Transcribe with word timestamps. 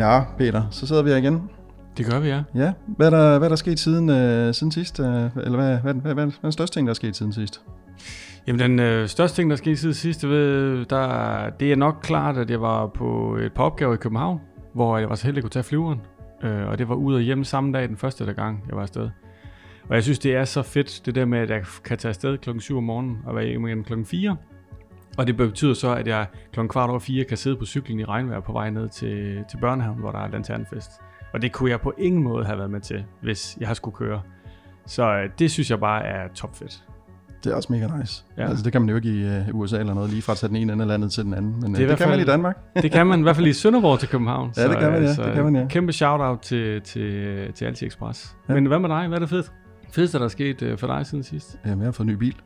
Ja, 0.00 0.22
Peter, 0.38 0.62
så 0.70 0.86
sidder 0.86 1.02
vi 1.02 1.10
her 1.10 1.16
igen. 1.16 1.50
Det 1.96 2.06
gør 2.06 2.20
vi, 2.20 2.28
ja. 2.28 2.42
Ja, 2.54 2.72
hvad 2.86 3.06
er 3.06 3.10
der, 3.10 3.38
hvad 3.38 3.46
er 3.46 3.48
der 3.48 3.56
sket 3.56 3.78
siden, 3.78 4.10
øh, 4.10 4.54
siden 4.54 4.72
sidst? 4.72 5.00
Øh, 5.00 5.06
eller 5.06 5.56
hvad, 5.56 5.78
hvad, 5.78 5.94
hvad, 5.94 5.94
hvad, 5.94 6.14
hvad 6.14 6.24
er 6.24 6.30
den 6.42 6.52
største 6.52 6.76
ting, 6.76 6.86
der 6.86 6.90
er 6.90 6.94
sket 6.94 7.16
siden 7.16 7.32
sidst? 7.32 7.60
Jamen 8.46 8.60
den 8.60 8.78
øh, 8.78 9.08
største 9.08 9.36
ting, 9.36 9.50
der 9.50 9.56
skete 9.56 9.76
siden 9.76 9.94
sidst, 9.94 10.28
ved, 10.28 10.84
der, 10.84 11.50
det 11.50 11.72
er 11.72 11.76
nok 11.76 11.96
klart, 12.02 12.36
at 12.36 12.50
jeg 12.50 12.60
var 12.60 12.86
på 12.86 13.36
et 13.36 13.52
par 13.52 13.62
opgaver 13.62 13.94
i 13.94 13.96
København, 13.96 14.40
hvor 14.74 14.98
jeg 14.98 15.08
var 15.08 15.14
så 15.14 15.24
heldig 15.24 15.38
at 15.38 15.44
kunne 15.44 15.50
tage 15.50 15.62
flyveren. 15.62 16.00
Øh, 16.42 16.68
og 16.68 16.78
det 16.78 16.88
var 16.88 16.94
ud 16.94 17.14
og 17.14 17.20
hjem 17.20 17.44
samme 17.44 17.72
dag, 17.72 17.88
den 17.88 17.96
første 17.96 18.26
der 18.26 18.32
gang, 18.32 18.64
jeg 18.68 18.76
var 18.76 18.82
afsted. 18.82 19.10
Og 19.88 19.94
jeg 19.94 20.02
synes, 20.02 20.18
det 20.18 20.34
er 20.34 20.44
så 20.44 20.62
fedt, 20.62 21.02
det 21.06 21.14
der 21.14 21.24
med, 21.24 21.38
at 21.38 21.50
jeg 21.50 21.62
kan 21.84 21.98
tage 21.98 22.10
afsted 22.10 22.38
klokken 22.38 22.60
7 22.60 22.76
om 22.76 22.84
morgenen 22.84 23.18
og 23.26 23.36
være 23.36 23.46
hjemme 23.46 23.68
igen 23.68 23.84
klokken 23.84 24.06
4. 24.06 24.36
Og 25.20 25.26
det 25.26 25.36
betyder 25.36 25.74
så, 25.74 25.94
at 25.94 26.06
jeg 26.06 26.26
klokken 26.52 26.68
kvart 26.68 26.90
over 26.90 26.98
4 26.98 27.24
kan 27.24 27.36
sidde 27.36 27.56
på 27.56 27.64
cyklen 27.64 28.00
i 28.00 28.04
regnvejr 28.04 28.40
på 28.40 28.52
vej 28.52 28.70
ned 28.70 28.88
til, 28.88 29.44
til 29.50 29.56
børnehaven, 29.60 29.98
hvor 29.98 30.10
der 30.10 30.18
er 30.18 30.28
lanternfest. 30.28 30.90
Og 31.32 31.42
det 31.42 31.52
kunne 31.52 31.70
jeg 31.70 31.80
på 31.80 31.92
ingen 31.98 32.22
måde 32.22 32.44
have 32.44 32.58
været 32.58 32.70
med 32.70 32.80
til, 32.80 33.04
hvis 33.22 33.56
jeg 33.60 33.68
har 33.68 33.74
skulle 33.74 33.96
køre. 33.96 34.22
Så 34.86 35.14
øh, 35.14 35.30
det 35.38 35.50
synes 35.50 35.70
jeg 35.70 35.80
bare 35.80 36.04
er 36.04 36.28
topfedt. 36.34 36.84
Det 37.44 37.52
er 37.52 37.56
også 37.56 37.72
mega 37.72 37.86
nice. 37.98 38.24
Ja. 38.38 38.48
Altså, 38.48 38.64
det 38.64 38.72
kan 38.72 38.82
man 38.82 38.88
jo 38.88 38.96
ikke 38.96 39.08
i 39.08 39.50
uh, 39.50 39.58
USA 39.60 39.78
eller 39.78 39.94
noget, 39.94 40.10
lige 40.10 40.22
fra 40.22 40.32
at 40.32 40.38
tage 40.38 40.48
den 40.48 40.56
ene 40.56 40.72
ende 40.72 40.82
af 40.82 40.88
landet 40.88 41.12
til 41.12 41.24
den 41.24 41.34
anden. 41.34 41.60
Men 41.60 41.74
det, 41.74 41.88
det 41.88 41.98
kan 41.98 42.08
man 42.08 42.20
i 42.20 42.24
Danmark. 42.24 42.58
det 42.82 42.92
kan 42.92 43.06
man 43.06 43.18
i 43.18 43.22
hvert 43.22 43.36
fald 43.36 43.46
i 43.46 43.52
Sønderborg 43.52 43.98
til 43.98 44.08
København. 44.08 44.52
Ja, 44.56 44.68
det 44.68 44.78
kan 44.78 44.92
man, 44.92 45.02
ja. 45.02 45.14
Så, 45.14 45.22
det 45.22 45.34
kan 45.34 45.44
man, 45.44 45.56
ja. 45.56 45.66
Kæmpe 45.68 45.92
shout-out 45.92 46.40
til, 46.40 46.82
til, 46.82 47.52
til 47.52 47.64
Alti 47.64 47.86
Express. 47.86 48.36
Ja. 48.48 48.54
Men 48.54 48.66
hvad 48.66 48.78
med 48.78 48.88
dig? 48.88 49.08
Hvad 49.08 49.18
er 49.18 49.20
det 49.20 49.28
fedt? 49.28 49.52
fedeste, 49.90 50.18
der 50.18 50.24
er 50.24 50.28
sket 50.28 50.62
uh, 50.62 50.78
for 50.78 50.86
dig 50.86 51.06
siden 51.06 51.24
sidst? 51.24 51.58
Jamen, 51.66 51.78
jeg 51.78 51.86
har 51.86 51.92
fået 51.92 52.06
en 52.06 52.12
ny 52.12 52.16
bil. 52.16 52.36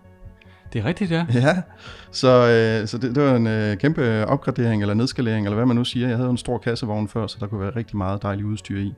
Det 0.75 0.81
er 0.81 0.85
rigtigt, 0.85 1.11
ja. 1.11 1.27
Ja, 1.35 1.63
så, 2.11 2.29
øh, 2.29 2.89
så 2.89 2.99
det, 2.99 3.15
det 3.15 3.23
var 3.23 3.37
en 3.37 3.47
øh, 3.47 3.77
kæmpe 3.77 4.27
opgradering 4.27 4.83
eller 4.83 4.95
nedskalering, 4.95 5.47
eller 5.47 5.55
hvad 5.55 5.67
man 5.67 5.77
nu 5.77 5.85
siger. 5.85 6.09
Jeg 6.09 6.17
havde 6.17 6.31
en 6.31 6.37
stor 6.37 6.59
kassevogn 6.59 7.09
før, 7.09 7.27
så 7.27 7.37
der 7.41 7.47
kunne 7.47 7.61
være 7.61 7.77
rigtig 7.77 7.97
meget 7.97 8.23
dejligt 8.23 8.47
udstyr 8.47 8.79
i. 8.79 8.95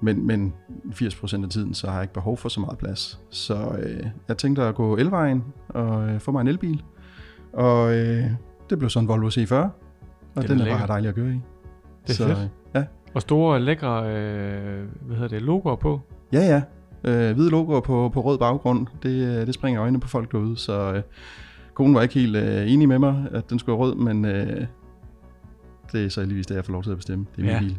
Men, 0.00 0.26
men 0.26 0.52
80% 0.90 1.42
af 1.44 1.50
tiden, 1.50 1.74
så 1.74 1.86
har 1.86 1.94
jeg 1.94 2.02
ikke 2.02 2.14
behov 2.14 2.36
for 2.36 2.48
så 2.48 2.60
meget 2.60 2.78
plads. 2.78 3.20
Så 3.30 3.76
øh, 3.82 4.06
jeg 4.28 4.36
tænkte 4.38 4.62
at 4.62 4.74
gå 4.74 4.96
elvejen 4.96 5.44
og 5.68 6.08
øh, 6.08 6.20
få 6.20 6.32
mig 6.32 6.40
en 6.40 6.48
elbil. 6.48 6.82
Og 7.52 7.94
øh, 7.94 8.24
det 8.70 8.78
blev 8.78 8.90
sådan 8.90 9.04
en 9.04 9.08
Volvo 9.08 9.28
C40, 9.28 9.54
og 9.54 9.70
det 10.36 10.48
den 10.50 10.60
er 10.60 10.64
lækker. 10.64 10.78
bare 10.78 10.88
dejlig 10.88 11.08
at 11.08 11.14
køre 11.14 11.30
i. 11.30 11.40
Det 12.06 12.10
er 12.10 12.14
så, 12.14 12.26
fedt. 12.26 12.50
Ja. 12.74 12.84
Og 13.14 13.22
store, 13.22 13.60
lækre 13.60 14.14
øh, 14.16 14.84
hvad 15.00 15.16
hedder 15.16 15.28
det, 15.28 15.42
logoer 15.42 15.76
på. 15.76 16.00
Ja, 16.32 16.40
ja. 16.40 16.62
Øh, 17.04 17.34
hvide 17.34 17.50
logoer 17.50 17.80
på, 17.80 18.10
på 18.14 18.20
rød 18.20 18.38
baggrund, 18.38 18.86
det, 19.02 19.10
øh, 19.10 19.46
det 19.46 19.54
springer 19.54 19.82
øjnene 19.82 20.00
på 20.00 20.08
folk 20.08 20.32
derude. 20.32 20.56
Så 20.56 20.92
øh, 20.92 21.02
konen 21.74 21.94
var 21.94 22.02
ikke 22.02 22.14
helt 22.14 22.36
øh, 22.36 22.72
enig 22.72 22.88
med 22.88 22.98
mig, 22.98 23.24
at 23.32 23.50
den 23.50 23.58
skulle 23.58 23.78
være 23.78 23.86
rød, 23.86 23.94
men 23.94 24.24
øh, 24.24 24.66
det 25.92 26.04
er 26.04 26.08
så 26.08 26.20
heldigvis 26.20 26.46
det, 26.46 26.54
jeg 26.54 26.64
får 26.64 26.72
lov 26.72 26.82
til 26.82 26.90
at 26.90 26.96
bestemme. 26.96 27.26
Det 27.36 27.42
er 27.42 27.42
min 27.42 27.52
ja. 27.52 27.58
bil. 27.58 27.78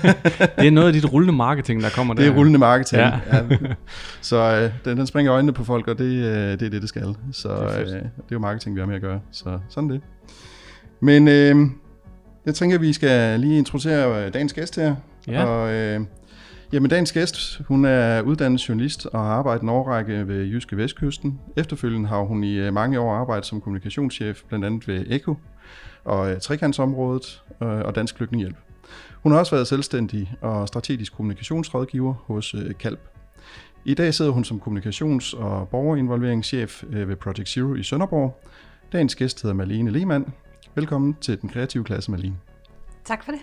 det 0.58 0.66
er 0.66 0.70
noget 0.70 0.88
af 0.88 0.92
dit 0.92 1.12
rullende 1.12 1.36
marketing, 1.36 1.82
der 1.82 1.90
kommer 1.90 2.14
der. 2.14 2.22
Det 2.22 2.32
er 2.32 2.36
rullende 2.36 2.58
marketing, 2.58 3.02
ja. 3.02 3.20
ja. 3.32 3.44
Så 4.20 4.36
øh, 4.36 4.72
den, 4.84 4.98
den 4.98 5.06
springer 5.06 5.34
øjnene 5.34 5.52
på 5.52 5.64
folk, 5.64 5.88
og 5.88 5.98
det, 5.98 6.04
øh, 6.04 6.34
det 6.34 6.62
er 6.62 6.70
det, 6.70 6.72
det 6.72 6.88
skal. 6.88 7.14
Så 7.32 7.48
det 7.48 7.58
er, 7.58 7.80
øh, 7.80 7.86
det 7.86 7.96
er 7.96 8.32
jo 8.32 8.38
marketing, 8.38 8.76
vi 8.76 8.80
har 8.80 8.86
med 8.86 8.94
at 8.94 9.02
gøre. 9.02 9.20
Så 9.30 9.58
sådan 9.68 9.90
det. 9.90 10.00
Men 11.00 11.28
øh, 11.28 11.56
jeg 12.46 12.54
tænker, 12.54 12.76
at 12.76 12.82
vi 12.82 12.92
skal 12.92 13.40
lige 13.40 13.58
introducere 13.58 14.26
øh, 14.26 14.34
dagens 14.34 14.52
gæst 14.52 14.76
her. 14.76 14.94
Ja. 15.28 15.44
Og, 15.44 15.72
øh, 15.72 16.00
jamen, 16.72 16.90
dagens 16.90 17.12
gæst, 17.12 17.60
hun 17.68 17.84
er 17.84 18.22
uddannet 18.22 18.68
journalist 18.68 19.06
og 19.06 19.20
har 19.20 19.26
arbejdet 19.26 19.62
en 19.62 19.68
årrække 19.68 20.28
ved 20.28 20.44
Jyske 20.44 20.76
Vestkysten. 20.76 21.40
Efterfølgende 21.56 22.08
har 22.08 22.20
hun 22.20 22.44
i 22.44 22.54
øh, 22.54 22.74
mange 22.74 23.00
år 23.00 23.14
arbejdet 23.14 23.46
som 23.46 23.60
kommunikationschef, 23.60 24.42
blandt 24.48 24.64
andet 24.64 24.88
ved 24.88 25.04
Eko 25.08 25.36
og 26.04 26.30
øh, 26.32 26.40
trekantsområdet 26.40 27.42
øh, 27.62 27.68
og 27.68 27.94
Dansk 27.94 28.16
Flygtningehjælp. 28.16 28.56
Hun 29.22 29.32
har 29.32 29.38
også 29.38 29.54
været 29.54 29.66
selvstændig 29.66 30.34
og 30.40 30.68
strategisk 30.68 31.16
kommunikationsrådgiver 31.16 32.14
hos 32.14 32.52
Kalb. 32.52 32.78
Kalp. 32.78 33.00
I 33.84 33.94
dag 33.94 34.14
sidder 34.14 34.30
hun 34.30 34.44
som 34.44 34.62
kommunikations- 34.66 35.36
og 35.36 35.68
borgerinvolveringschef 35.68 36.84
ved 36.88 37.16
Project 37.16 37.48
Zero 37.48 37.74
i 37.74 37.82
Sønderborg. 37.82 38.40
Dagens 38.92 39.14
gæst 39.14 39.42
hedder 39.42 39.56
Malene 39.56 39.90
Lehmann. 39.90 40.34
Velkommen 40.74 41.16
til 41.20 41.40
den 41.40 41.48
kreative 41.48 41.84
klasse, 41.84 42.10
Malene. 42.10 42.36
Tak 43.04 43.24
for 43.24 43.32
det. 43.32 43.40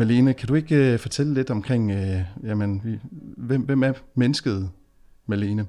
Malene, 0.00 0.34
kan 0.34 0.48
du 0.48 0.54
ikke 0.54 0.94
uh, 0.94 1.00
fortælle 1.00 1.34
lidt 1.34 1.50
omkring, 1.50 1.90
uh, 1.90 2.46
jamen, 2.48 2.80
vi, 2.84 2.98
hvem, 3.36 3.62
hvem 3.62 3.82
er 3.82 3.92
mennesket 4.14 4.70
Malene? 5.26 5.66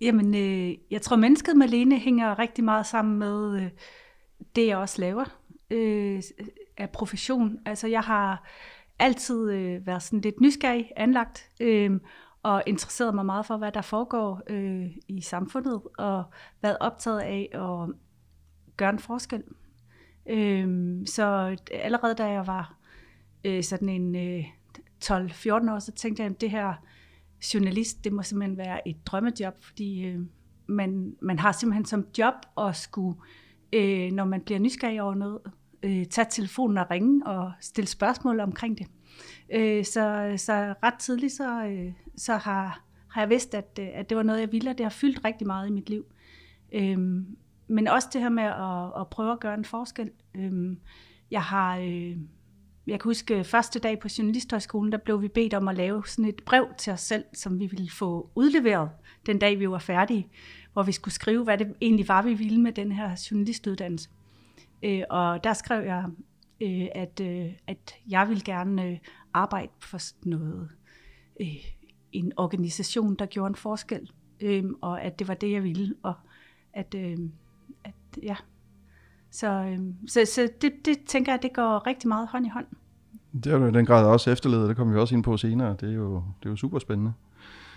Jamen, 0.00 0.34
øh, 0.34 0.74
jeg 0.90 1.02
tror, 1.02 1.16
mennesket 1.16 1.56
Malene 1.56 1.98
hænger 1.98 2.38
rigtig 2.38 2.64
meget 2.64 2.86
sammen 2.86 3.18
med 3.18 3.60
øh, 3.60 3.70
det, 4.56 4.66
jeg 4.66 4.76
også 4.76 5.00
laver 5.00 5.24
øh, 5.70 6.22
af 6.76 6.90
profession. 6.90 7.58
Altså, 7.66 7.86
jeg 7.86 8.00
har 8.00 8.48
altid 8.98 9.50
øh, 9.50 9.86
været 9.86 10.02
sådan 10.02 10.20
lidt 10.20 10.40
nysgerrig, 10.40 10.90
anlagt, 10.96 11.50
øh, 11.60 12.00
og 12.42 12.62
interesseret 12.66 13.14
mig 13.14 13.26
meget 13.26 13.46
for, 13.46 13.56
hvad 13.56 13.72
der 13.72 13.82
foregår 13.82 14.42
øh, 14.50 14.86
i 15.08 15.20
samfundet, 15.20 15.80
og 15.98 16.24
været 16.62 16.76
optaget 16.80 17.20
af 17.20 17.48
at 17.52 17.94
gøre 18.76 18.90
en 18.90 18.98
forskel. 18.98 19.42
Øh, 20.30 20.96
så 21.06 21.56
allerede 21.72 22.14
da 22.14 22.26
jeg 22.26 22.46
var 22.46 22.75
øh, 23.46 23.62
sådan 23.62 23.88
en 23.88 24.14
øh, 24.14 24.44
12-14 25.04 25.50
år, 25.50 25.78
så 25.78 25.92
tænkte 25.92 26.22
jeg, 26.22 26.30
at 26.30 26.40
det 26.40 26.50
her 26.50 26.74
journalist, 27.54 28.04
det 28.04 28.12
må 28.12 28.22
simpelthen 28.22 28.58
være 28.58 28.88
et 28.88 29.06
drømmejob, 29.06 29.54
fordi 29.60 30.04
øh, 30.04 30.20
man, 30.66 31.16
man 31.22 31.38
har 31.38 31.52
simpelthen 31.52 31.84
som 31.84 32.06
job 32.18 32.34
at 32.58 32.76
skulle, 32.76 33.18
øh, 33.72 34.12
når 34.12 34.24
man 34.24 34.40
bliver 34.40 34.58
nysgerrig 34.58 35.02
over 35.02 35.14
noget, 35.14 35.38
øh, 35.82 36.06
tage 36.06 36.26
telefonen 36.30 36.78
og 36.78 36.90
ringe 36.90 37.26
og 37.26 37.52
stille 37.60 37.88
spørgsmål 37.88 38.40
omkring 38.40 38.78
det. 38.78 38.86
Øh, 39.52 39.84
så, 39.84 40.34
så 40.36 40.74
ret 40.82 40.98
tidligt 40.98 41.32
så, 41.32 41.64
øh, 41.66 41.92
så 42.16 42.36
har, 42.36 42.84
har 43.08 43.20
jeg 43.20 43.30
vidst, 43.30 43.54
at, 43.54 43.78
øh, 43.80 43.88
at 43.94 44.08
det 44.08 44.16
var 44.16 44.22
noget, 44.22 44.40
jeg 44.40 44.52
ville, 44.52 44.70
og 44.70 44.78
det 44.78 44.84
har 44.84 44.90
fyldt 44.90 45.24
rigtig 45.24 45.46
meget 45.46 45.68
i 45.68 45.72
mit 45.72 45.90
liv. 45.90 46.04
Øh, 46.72 46.98
men 47.68 47.88
også 47.88 48.08
det 48.12 48.20
her 48.20 48.28
med 48.28 48.44
at, 48.44 49.00
at 49.00 49.08
prøve 49.08 49.32
at 49.32 49.40
gøre 49.40 49.54
en 49.54 49.64
forskel. 49.64 50.10
Øh, 50.34 50.76
jeg 51.30 51.42
har... 51.42 51.78
Øh, 51.78 52.16
jeg 52.86 53.00
kan 53.00 53.08
huske 53.08 53.38
øh, 53.38 53.44
første 53.44 53.78
dag 53.78 53.98
på 53.98 54.08
Journalisthøjskolen, 54.18 54.92
der 54.92 54.98
blev 54.98 55.22
vi 55.22 55.28
bedt 55.28 55.54
om 55.54 55.68
at 55.68 55.76
lave 55.76 56.06
sådan 56.06 56.24
et 56.24 56.42
brev 56.46 56.66
til 56.78 56.92
os 56.92 57.00
selv, 57.00 57.24
som 57.32 57.60
vi 57.60 57.66
ville 57.66 57.90
få 57.90 58.30
udleveret 58.34 58.90
den 59.26 59.38
dag, 59.38 59.58
vi 59.58 59.70
var 59.70 59.78
færdige, 59.78 60.28
hvor 60.72 60.82
vi 60.82 60.92
skulle 60.92 61.14
skrive, 61.14 61.44
hvad 61.44 61.58
det 61.58 61.74
egentlig 61.80 62.08
var, 62.08 62.22
vi 62.22 62.34
ville 62.34 62.60
med 62.60 62.72
den 62.72 62.92
her 62.92 63.26
journalistuddannelse. 63.30 64.08
Øh, 64.82 65.02
og 65.10 65.44
der 65.44 65.52
skrev 65.52 65.84
jeg, 65.84 66.04
øh, 66.60 66.86
at, 66.94 67.20
øh, 67.20 67.52
at 67.66 67.94
jeg 68.08 68.28
ville 68.28 68.42
gerne 68.44 68.84
øh, 68.84 68.98
arbejde 69.34 69.72
for 69.80 69.98
noget, 70.22 70.68
øh, 71.40 71.56
en 72.12 72.32
organisation, 72.36 73.14
der 73.14 73.26
gjorde 73.26 73.48
en 73.48 73.54
forskel, 73.54 74.10
og 74.80 75.02
at 75.02 75.18
det 75.18 75.28
var 75.28 75.34
det, 75.34 75.52
jeg 75.52 75.62
ville, 75.62 75.94
og 76.02 76.14
at, 76.72 76.94
at 77.84 77.94
ja, 78.22 78.36
så, 79.36 79.46
øhm, 79.46 80.08
så, 80.08 80.24
så 80.24 80.48
det, 80.62 80.72
det 80.84 80.98
tænker 81.06 81.32
jeg, 81.32 81.42
det 81.42 81.52
går 81.54 81.86
rigtig 81.86 82.08
meget 82.08 82.28
hånd 82.28 82.46
i 82.46 82.48
hånd. 82.48 82.66
Det 83.32 83.52
er 83.52 83.58
jo 83.58 83.70
den 83.70 83.86
grad 83.86 84.06
også 84.06 84.30
efterledet, 84.30 84.68
det 84.68 84.76
kommer 84.76 84.94
vi 84.94 85.00
også 85.00 85.14
ind 85.14 85.24
på 85.24 85.36
senere. 85.36 85.76
Det 85.80 85.90
er 85.90 85.94
jo, 85.94 86.14
det 86.14 86.46
er 86.46 86.50
jo 86.50 86.56
super 86.56 86.78
spændende. 86.78 87.12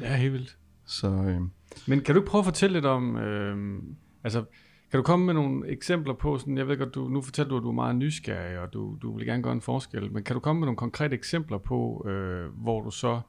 Ja, 0.01 0.15
helt 0.15 0.33
vildt. 0.33 0.57
Så, 0.85 1.07
øh... 1.07 1.41
Men 1.87 2.01
kan 2.01 2.15
du 2.15 2.21
prøve 2.21 2.39
at 2.39 2.45
fortælle 2.45 2.73
lidt 2.73 2.85
om, 2.85 3.17
øh, 3.17 3.81
altså 4.23 4.43
kan 4.91 4.97
du 4.97 5.03
komme 5.03 5.25
med 5.25 5.33
nogle 5.33 5.67
eksempler 5.67 6.13
på, 6.13 6.37
sådan, 6.37 6.57
jeg 6.57 6.67
ved 6.67 6.77
godt, 6.77 6.95
du, 6.95 7.07
nu 7.07 7.21
fortæller 7.21 7.49
du, 7.49 7.57
at 7.57 7.63
du 7.63 7.69
er 7.69 7.73
meget 7.73 7.95
nysgerrig, 7.95 8.59
og 8.59 8.73
du, 8.73 8.97
du 9.01 9.17
vil 9.17 9.25
gerne 9.25 9.43
gøre 9.43 9.53
en 9.53 9.61
forskel, 9.61 10.11
men 10.11 10.23
kan 10.23 10.33
du 10.33 10.39
komme 10.39 10.59
med 10.59 10.65
nogle 10.65 10.77
konkrete 10.77 11.15
eksempler 11.15 11.57
på, 11.57 12.07
øh, 12.07 12.49
hvor 12.53 12.81
du 12.81 12.91
så, 12.91 13.21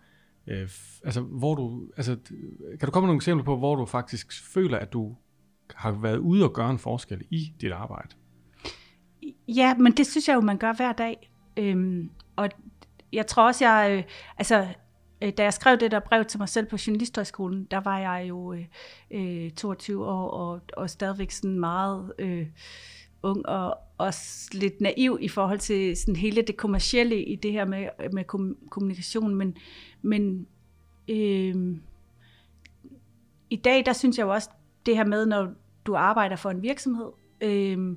øh, 0.46 0.68
altså, 1.04 1.20
hvor 1.20 1.54
du, 1.54 1.82
altså, 1.96 2.16
kan 2.80 2.86
du 2.86 2.90
komme 2.90 3.04
med 3.04 3.08
nogle 3.08 3.18
eksempler 3.18 3.44
på, 3.44 3.56
hvor 3.56 3.76
du 3.76 3.86
faktisk 3.86 4.52
føler, 4.52 4.78
at 4.78 4.92
du 4.92 5.16
har 5.74 5.92
været 5.92 6.18
ude 6.18 6.44
og 6.44 6.52
gøre 6.52 6.70
en 6.70 6.78
forskel 6.78 7.22
i 7.30 7.54
dit 7.60 7.72
arbejde? 7.72 8.08
Ja, 9.48 9.74
men 9.74 9.92
det 9.92 10.06
synes 10.06 10.28
jeg 10.28 10.34
jo, 10.34 10.40
man 10.40 10.58
gør 10.58 10.72
hver 10.72 10.92
dag. 10.92 11.30
Øhm, 11.56 12.10
og 12.36 12.48
jeg 13.12 13.26
tror 13.26 13.46
også, 13.46 13.64
jeg... 13.64 13.96
Øh, 13.98 14.04
altså, 14.38 14.66
øh, 15.22 15.32
da 15.32 15.42
jeg 15.42 15.52
skrev 15.52 15.76
det 15.76 15.90
der 15.90 16.00
brev 16.00 16.24
til 16.24 16.38
mig 16.38 16.48
selv 16.48 16.66
på 16.66 16.76
Journalisthøjskolen, 16.86 17.64
der 17.64 17.80
var 17.80 17.98
jeg 17.98 18.28
jo 18.28 18.52
øh, 18.52 18.64
øh 19.10 19.50
22 19.50 20.06
år 20.06 20.30
og, 20.30 20.60
og 20.76 20.90
stadigvæk 20.90 21.30
sådan 21.30 21.60
meget 21.60 22.12
øh, 22.18 22.46
ung 23.22 23.46
og 23.46 23.78
også 23.98 24.48
lidt 24.52 24.80
naiv 24.80 25.18
i 25.20 25.28
forhold 25.28 25.58
til 25.58 25.96
sådan 25.96 26.16
hele 26.16 26.42
det 26.42 26.56
kommercielle 26.56 27.24
i 27.24 27.36
det 27.36 27.52
her 27.52 27.64
med, 27.64 27.88
med 28.12 28.24
kommunikation. 28.70 29.34
Men, 29.34 29.56
men 30.02 30.46
øh, 31.08 31.76
i 33.50 33.56
dag, 33.56 33.86
der 33.86 33.92
synes 33.92 34.18
jeg 34.18 34.24
jo 34.24 34.32
også, 34.32 34.50
det 34.86 34.96
her 34.96 35.04
med, 35.04 35.26
når 35.26 35.52
du 35.86 35.94
arbejder 35.94 36.36
for 36.36 36.50
en 36.50 36.62
virksomhed, 36.62 37.10
øh, 37.40 37.96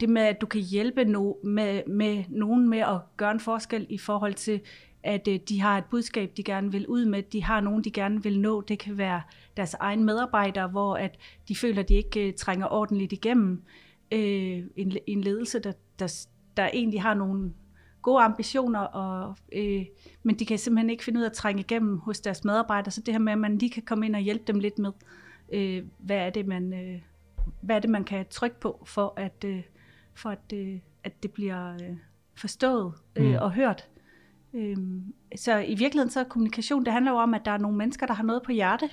det 0.00 0.08
med, 0.08 0.22
at 0.22 0.40
du 0.40 0.46
kan 0.46 0.60
hjælpe 0.60 1.04
no, 1.04 1.32
med, 1.44 1.82
med 1.86 2.24
nogen 2.28 2.68
med 2.68 2.78
at 2.78 3.00
gøre 3.16 3.30
en 3.30 3.40
forskel 3.40 3.86
i 3.88 3.98
forhold 3.98 4.34
til, 4.34 4.60
at 5.02 5.28
øh, 5.28 5.38
de 5.48 5.60
har 5.60 5.78
et 5.78 5.84
budskab, 5.90 6.32
de 6.36 6.42
gerne 6.42 6.72
vil 6.72 6.86
ud 6.86 7.04
med, 7.04 7.22
de 7.22 7.42
har 7.42 7.60
nogen, 7.60 7.84
de 7.84 7.90
gerne 7.90 8.22
vil 8.22 8.40
nå. 8.40 8.60
Det 8.60 8.78
kan 8.78 8.98
være 8.98 9.22
deres 9.56 9.74
egen 9.74 10.04
medarbejdere, 10.04 10.68
hvor 10.68 10.94
at 10.94 11.18
de 11.48 11.56
føler, 11.56 11.82
at 11.82 11.88
de 11.88 11.94
ikke 11.94 12.28
øh, 12.28 12.34
trænger 12.34 12.66
ordentligt 12.72 13.12
igennem. 13.12 13.62
Øh, 14.12 14.62
en, 14.76 14.96
en 15.06 15.20
ledelse, 15.20 15.58
der, 15.58 15.72
der, 15.98 16.26
der 16.56 16.68
egentlig 16.72 17.02
har 17.02 17.14
nogle 17.14 17.52
gode 18.02 18.22
ambitioner, 18.22 18.80
og, 18.80 19.36
øh, 19.52 19.84
men 20.22 20.38
de 20.38 20.46
kan 20.46 20.58
simpelthen 20.58 20.90
ikke 20.90 21.04
finde 21.04 21.18
ud 21.18 21.24
af 21.24 21.28
at 21.28 21.36
trænge 21.36 21.60
igennem 21.60 21.98
hos 21.98 22.20
deres 22.20 22.44
medarbejdere. 22.44 22.90
Så 22.90 23.00
det 23.00 23.14
her 23.14 23.18
med, 23.18 23.32
at 23.32 23.38
man 23.38 23.58
lige 23.58 23.70
kan 23.70 23.82
komme 23.82 24.06
ind 24.06 24.14
og 24.16 24.20
hjælpe 24.22 24.44
dem 24.46 24.58
lidt 24.58 24.78
med, 24.78 24.92
øh, 25.52 25.84
hvad, 25.98 26.16
er 26.16 26.30
det, 26.30 26.46
man, 26.46 26.72
øh, 26.72 27.00
hvad 27.60 27.76
er 27.76 27.80
det, 27.80 27.90
man 27.90 28.04
kan 28.04 28.26
trykke 28.30 28.60
på, 28.60 28.82
for 28.86 29.14
at, 29.16 29.44
øh, 29.44 29.62
for 30.16 30.30
at, 30.30 30.52
øh, 30.54 30.78
at 31.04 31.22
det 31.22 31.30
bliver 31.30 31.72
øh, 31.72 31.96
forstået 32.34 32.94
øh, 33.16 33.26
mm. 33.26 33.34
og 33.34 33.52
hørt. 33.52 33.88
Øh, 34.54 34.76
så 35.36 35.58
i 35.58 35.74
virkeligheden 35.74 36.10
så 36.10 36.20
er 36.20 36.24
kommunikation, 36.24 36.84
det 36.84 36.92
handler 36.92 37.12
jo 37.12 37.18
om, 37.18 37.34
at 37.34 37.40
der 37.44 37.50
er 37.50 37.58
nogle 37.58 37.76
mennesker, 37.76 38.06
der 38.06 38.14
har 38.14 38.24
noget 38.24 38.42
på 38.42 38.52
hjerte, 38.52 38.90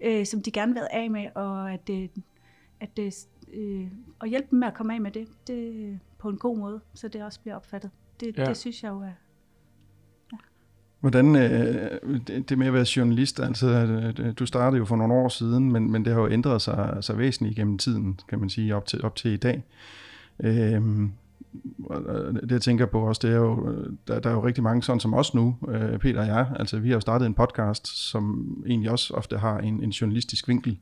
øh, 0.00 0.26
som 0.26 0.42
de 0.42 0.50
gerne 0.50 0.72
vil 0.72 0.82
af 0.90 1.10
med, 1.10 1.26
og 1.34 1.72
at, 1.72 1.86
det, 1.86 2.10
at 2.80 2.96
det, 2.96 3.14
øh, 3.54 3.86
og 4.18 4.28
hjælpe 4.28 4.48
dem 4.50 4.58
med 4.58 4.68
at 4.68 4.74
komme 4.74 4.94
af 4.94 5.00
med 5.00 5.10
det, 5.10 5.28
det 5.46 5.98
på 6.18 6.28
en 6.28 6.36
god 6.36 6.58
måde, 6.58 6.80
så 6.94 7.08
det 7.08 7.22
også 7.22 7.40
bliver 7.40 7.56
opfattet. 7.56 7.90
Det, 8.20 8.38
ja. 8.38 8.44
det 8.44 8.56
synes 8.56 8.82
jeg 8.82 8.88
jo 8.90 9.00
er... 9.00 9.12
Hvordan 11.00 11.36
øh, 11.36 12.20
det, 12.26 12.48
det 12.48 12.58
med 12.58 12.66
at 12.66 12.72
være 12.72 12.86
journalist, 12.96 13.40
altså 13.40 13.66
øh, 14.18 14.32
du 14.38 14.46
startede 14.46 14.78
jo 14.78 14.84
for 14.84 14.96
nogle 14.96 15.14
år 15.14 15.28
siden, 15.28 15.72
men, 15.72 15.90
men 15.90 16.04
det 16.04 16.12
har 16.12 16.20
jo 16.20 16.28
ændret 16.28 16.62
sig, 16.62 16.98
sig 17.00 17.18
væsentligt 17.18 17.56
gennem 17.56 17.78
tiden, 17.78 18.20
kan 18.28 18.38
man 18.38 18.50
sige, 18.50 18.76
op 18.76 18.86
til, 18.86 19.04
op 19.04 19.16
til 19.16 19.30
i 19.30 19.36
dag. 19.36 19.64
Øh, 20.44 20.82
det 22.42 22.50
jeg 22.50 22.62
tænker 22.62 22.86
på 22.86 23.00
også, 23.00 23.20
det 23.22 23.34
er 23.34 23.38
jo, 23.38 23.84
der, 24.08 24.20
der 24.20 24.30
er 24.30 24.34
jo 24.34 24.46
rigtig 24.46 24.62
mange 24.62 24.82
sådan 24.82 25.00
som 25.00 25.14
os 25.14 25.34
nu, 25.34 25.56
øh, 25.68 25.98
Peter 25.98 26.20
og 26.20 26.26
jeg, 26.26 26.46
altså 26.56 26.78
vi 26.78 26.88
har 26.88 26.96
jo 26.96 27.00
startet 27.00 27.26
en 27.26 27.34
podcast, 27.34 27.86
som 27.86 28.54
egentlig 28.66 28.90
også 28.90 29.14
ofte 29.14 29.38
har 29.38 29.58
en, 29.58 29.82
en 29.82 29.90
journalistisk 29.90 30.48
vinkel 30.48 30.78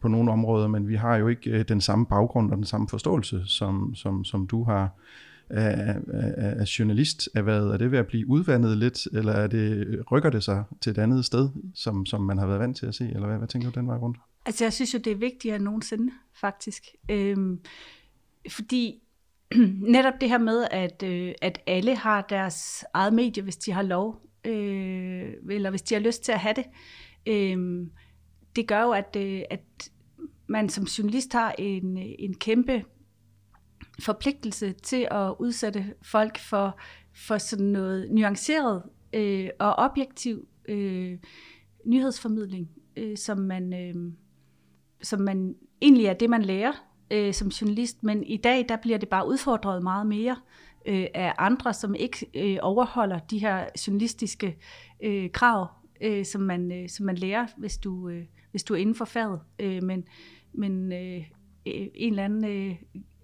på 0.00 0.08
nogle 0.08 0.32
områder, 0.32 0.68
men 0.68 0.88
vi 0.88 0.94
har 0.94 1.16
jo 1.16 1.28
ikke 1.28 1.50
øh, 1.50 1.64
den 1.68 1.80
samme 1.80 2.06
baggrund 2.06 2.50
og 2.50 2.56
den 2.56 2.66
samme 2.66 2.88
forståelse, 2.88 3.42
som, 3.46 3.94
som, 3.94 4.24
som 4.24 4.46
du 4.46 4.64
har 4.64 4.90
af, 5.50 5.96
af, 6.12 6.60
af 6.60 6.78
journalist 6.78 7.28
Er 7.34 7.76
det 7.78 7.90
ved 7.90 7.98
at 7.98 8.06
blive 8.06 8.28
udvandet 8.28 8.78
lidt, 8.78 9.06
eller 9.12 9.32
er 9.32 9.46
det, 9.46 9.86
rykker 10.12 10.30
det 10.30 10.44
sig 10.44 10.64
til 10.80 10.90
et 10.90 10.98
andet 10.98 11.24
sted, 11.24 11.48
som, 11.74 12.06
som 12.06 12.20
man 12.20 12.38
har 12.38 12.46
været 12.46 12.60
vant 12.60 12.76
til 12.76 12.86
at 12.86 12.94
se, 12.94 13.04
eller 13.04 13.26
hvad, 13.26 13.38
hvad 13.38 13.48
tænker 13.48 13.70
du 13.70 13.80
den 13.80 13.88
vej 13.88 13.96
rundt? 13.96 14.18
Altså 14.46 14.64
jeg 14.64 14.72
synes 14.72 14.94
jo, 14.94 14.98
det 14.98 15.12
er 15.12 15.16
vigtigere 15.16 15.56
end 15.56 15.64
nogensinde, 15.64 16.12
faktisk. 16.40 16.84
Øhm, 17.10 17.60
fordi 18.48 19.00
netop 19.94 20.14
det 20.20 20.28
her 20.28 20.38
med, 20.38 20.66
at, 20.70 21.02
øh, 21.02 21.34
at 21.42 21.60
alle 21.66 21.96
har 21.96 22.22
deres 22.22 22.84
eget 22.94 23.14
medie, 23.14 23.42
hvis 23.42 23.56
de 23.56 23.72
har 23.72 23.82
lov, 23.82 24.20
øh, 24.44 25.32
eller 25.50 25.70
hvis 25.70 25.82
de 25.82 25.94
har 25.94 26.02
lyst 26.02 26.22
til 26.22 26.32
at 26.32 26.40
have 26.40 26.54
det, 26.54 26.64
øh, 27.26 27.86
det 28.56 28.68
gør 28.68 28.82
jo, 28.82 28.90
at, 28.90 29.16
øh, 29.16 29.42
at 29.50 29.90
man 30.46 30.68
som 30.68 30.84
journalist 30.84 31.32
har 31.32 31.54
en, 31.58 31.96
en 31.96 32.34
kæmpe 32.34 32.84
forpligtelse 34.00 34.72
til 34.72 35.08
at 35.10 35.34
udsætte 35.38 35.94
folk 36.02 36.38
for, 36.38 36.80
for 37.14 37.38
sådan 37.38 37.66
noget 37.66 38.10
nuanceret 38.10 38.82
øh, 39.12 39.50
og 39.58 39.74
objektiv 39.74 40.48
øh, 40.68 41.18
nyhedsformidling, 41.86 42.70
øh, 42.96 43.16
som, 43.16 43.38
man, 43.38 43.72
øh, 43.72 44.12
som 45.02 45.20
man 45.20 45.54
egentlig 45.82 46.06
er 46.06 46.14
det, 46.14 46.30
man 46.30 46.42
lærer 46.42 46.72
øh, 47.10 47.34
som 47.34 47.48
journalist, 47.48 48.02
men 48.02 48.22
i 48.22 48.36
dag 48.36 48.66
der 48.68 48.76
bliver 48.76 48.98
det 48.98 49.08
bare 49.08 49.28
udfordret 49.28 49.82
meget 49.82 50.06
mere 50.06 50.36
øh, 50.86 51.06
af 51.14 51.34
andre, 51.38 51.74
som 51.74 51.94
ikke 51.94 52.26
øh, 52.34 52.58
overholder 52.62 53.18
de 53.18 53.38
her 53.38 53.64
journalistiske 53.86 54.56
øh, 55.02 55.30
krav, 55.30 55.66
øh, 56.00 56.24
som, 56.24 56.40
man, 56.40 56.72
øh, 56.72 56.88
som 56.88 57.06
man 57.06 57.16
lærer, 57.16 57.46
hvis 57.56 57.78
du, 57.78 58.08
øh, 58.08 58.24
hvis 58.50 58.64
du 58.64 58.74
er 58.74 58.78
inden 58.78 58.94
for 58.94 59.04
faget. 59.04 59.40
Øh, 59.58 59.82
men 59.82 60.04
men 60.52 60.92
øh, 60.92 61.16
øh 61.66 61.86
en 61.94 62.12
eller 62.12 62.24
anden 62.24 62.44
øh, 62.44 62.76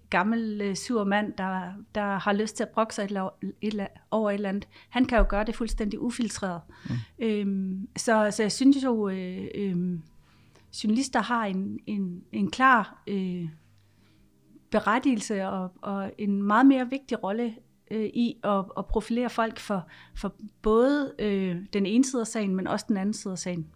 gammel 0.09 0.61
øh, 0.61 0.75
sur 0.75 1.03
mand, 1.03 1.33
der, 1.37 1.73
der 1.95 2.19
har 2.19 2.33
lyst 2.33 2.55
til 2.55 2.63
at 2.63 2.69
brokke 2.69 2.95
sig 2.95 3.03
et, 3.03 3.29
et, 3.61 3.87
over 4.11 4.29
et 4.29 4.33
eller 4.33 4.49
andet, 4.49 4.67
han 4.89 5.05
kan 5.05 5.17
jo 5.17 5.25
gøre 5.29 5.43
det 5.43 5.55
fuldstændig 5.55 6.01
ufiltreret. 6.01 6.61
Mm. 6.89 6.95
Øhm, 7.19 7.87
så, 7.97 8.31
så 8.31 8.43
jeg 8.43 8.51
synes 8.51 8.83
jo, 8.83 9.09
øh, 9.09 9.47
øh, 9.55 9.99
journalister 10.83 11.21
har 11.21 11.45
en, 11.45 11.79
en, 11.87 12.23
en 12.31 12.51
klar 12.51 13.03
øh, 13.07 13.45
berettigelse 14.71 15.47
og, 15.47 15.71
og 15.81 16.11
en 16.17 16.43
meget 16.43 16.65
mere 16.65 16.89
vigtig 16.89 17.23
rolle 17.23 17.53
øh, 17.91 18.05
i 18.05 18.35
at, 18.43 18.65
at 18.77 18.85
profilere 18.85 19.29
folk 19.29 19.59
for, 19.59 19.87
for 20.15 20.33
både 20.61 21.11
øh, 21.19 21.55
den 21.73 21.85
ene 21.85 22.05
side 22.05 22.21
af 22.21 22.27
sagen, 22.27 22.55
men 22.55 22.67
også 22.67 22.85
den 22.87 22.97
anden 22.97 23.13
side 23.13 23.31
af 23.31 23.37
sagen. 23.37 23.67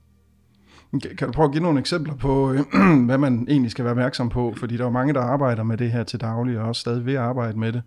Kan 1.17 1.27
du 1.27 1.31
prøve 1.31 1.45
at 1.45 1.51
give 1.51 1.63
nogle 1.63 1.79
eksempler 1.79 2.15
på, 2.15 2.51
øh, 2.53 2.59
hvad 3.07 3.17
man 3.17 3.47
egentlig 3.49 3.71
skal 3.71 3.85
være 3.85 3.91
opmærksom 3.91 4.29
på? 4.29 4.53
Fordi 4.57 4.77
der 4.77 4.85
er 4.85 4.89
mange, 4.89 5.13
der 5.13 5.21
arbejder 5.21 5.63
med 5.63 5.77
det 5.77 5.91
her 5.91 6.03
til 6.03 6.21
daglig, 6.21 6.59
og 6.59 6.67
også 6.67 6.79
stadig 6.79 7.05
ved 7.05 7.13
at 7.13 7.19
arbejde 7.19 7.59
med 7.59 7.73
det, 7.73 7.81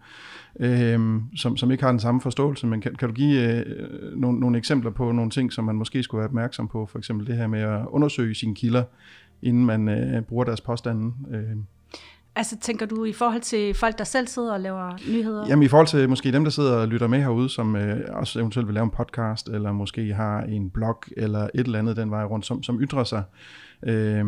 øh, 0.60 1.20
som, 1.36 1.56
som 1.56 1.70
ikke 1.70 1.84
har 1.84 1.90
den 1.90 2.00
samme 2.00 2.20
forståelse. 2.20 2.66
Men 2.66 2.80
kan, 2.80 2.94
kan 2.94 3.08
du 3.08 3.14
give 3.14 3.42
øh, 3.42 4.16
nogle, 4.16 4.40
nogle 4.40 4.58
eksempler 4.58 4.90
på 4.90 5.12
nogle 5.12 5.30
ting, 5.30 5.52
som 5.52 5.64
man 5.64 5.76
måske 5.76 6.02
skulle 6.02 6.18
være 6.18 6.28
opmærksom 6.28 6.68
på? 6.68 6.86
For 6.86 6.98
eksempel 6.98 7.26
det 7.26 7.36
her 7.36 7.46
med 7.46 7.60
at 7.60 7.86
undersøge 7.88 8.34
sine 8.34 8.54
kilder, 8.54 8.84
inden 9.42 9.66
man 9.66 9.88
øh, 9.88 10.22
bruger 10.22 10.44
deres 10.44 10.60
påstande. 10.60 11.12
Øh. 11.30 11.56
Altså 12.38 12.56
tænker 12.58 12.86
du 12.86 13.04
i 13.04 13.12
forhold 13.12 13.40
til 13.40 13.74
folk, 13.74 13.98
der 13.98 14.04
selv 14.04 14.26
sidder 14.26 14.52
og 14.52 14.60
laver 14.60 14.92
nyheder? 15.10 15.46
Jamen 15.48 15.62
i 15.62 15.68
forhold 15.68 15.86
til 15.86 16.08
måske 16.08 16.32
dem, 16.32 16.44
der 16.44 16.50
sidder 16.50 16.76
og 16.76 16.88
lytter 16.88 17.06
med 17.06 17.18
herude, 17.18 17.48
som 17.48 17.76
øh, 17.76 18.00
også 18.08 18.38
eventuelt 18.38 18.66
vil 18.66 18.74
lave 18.74 18.84
en 18.84 18.90
podcast, 18.90 19.48
eller 19.48 19.72
måske 19.72 20.14
har 20.14 20.40
en 20.42 20.70
blog, 20.70 21.02
eller 21.16 21.40
et 21.40 21.50
eller 21.54 21.78
andet 21.78 21.96
den 21.96 22.10
vej 22.10 22.24
rundt, 22.24 22.46
som, 22.46 22.62
som 22.62 22.80
ytrer 22.80 23.04
sig. 23.04 23.22
Øh, 23.82 24.24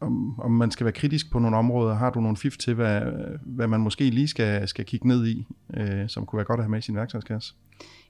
om, 0.00 0.40
om 0.40 0.50
man 0.50 0.70
skal 0.70 0.84
være 0.84 0.92
kritisk 0.92 1.30
på 1.30 1.38
nogle 1.38 1.56
områder, 1.56 1.94
har 1.94 2.10
du 2.10 2.20
nogle 2.20 2.36
fif 2.36 2.56
til, 2.56 2.74
hvad, 2.74 3.00
hvad 3.42 3.66
man 3.66 3.80
måske 3.80 4.10
lige 4.10 4.28
skal, 4.28 4.68
skal 4.68 4.84
kigge 4.84 5.08
ned 5.08 5.26
i, 5.26 5.46
øh, 5.76 6.08
som 6.08 6.26
kunne 6.26 6.36
være 6.36 6.46
godt 6.46 6.60
at 6.60 6.64
have 6.64 6.70
med 6.70 6.78
i 6.78 6.82
sin 6.82 6.96
værktøjskasse? 6.96 7.54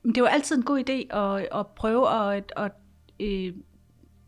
Det 0.05 0.17
er 0.17 0.21
jo 0.21 0.27
altid 0.27 0.57
en 0.57 0.63
god 0.63 0.85
idé 0.89 1.17
at, 1.17 1.49
at 1.61 1.67
prøve 1.67 2.09
at, 2.11 2.53
at, 2.57 2.65
at 2.65 2.73
øh, 3.21 3.53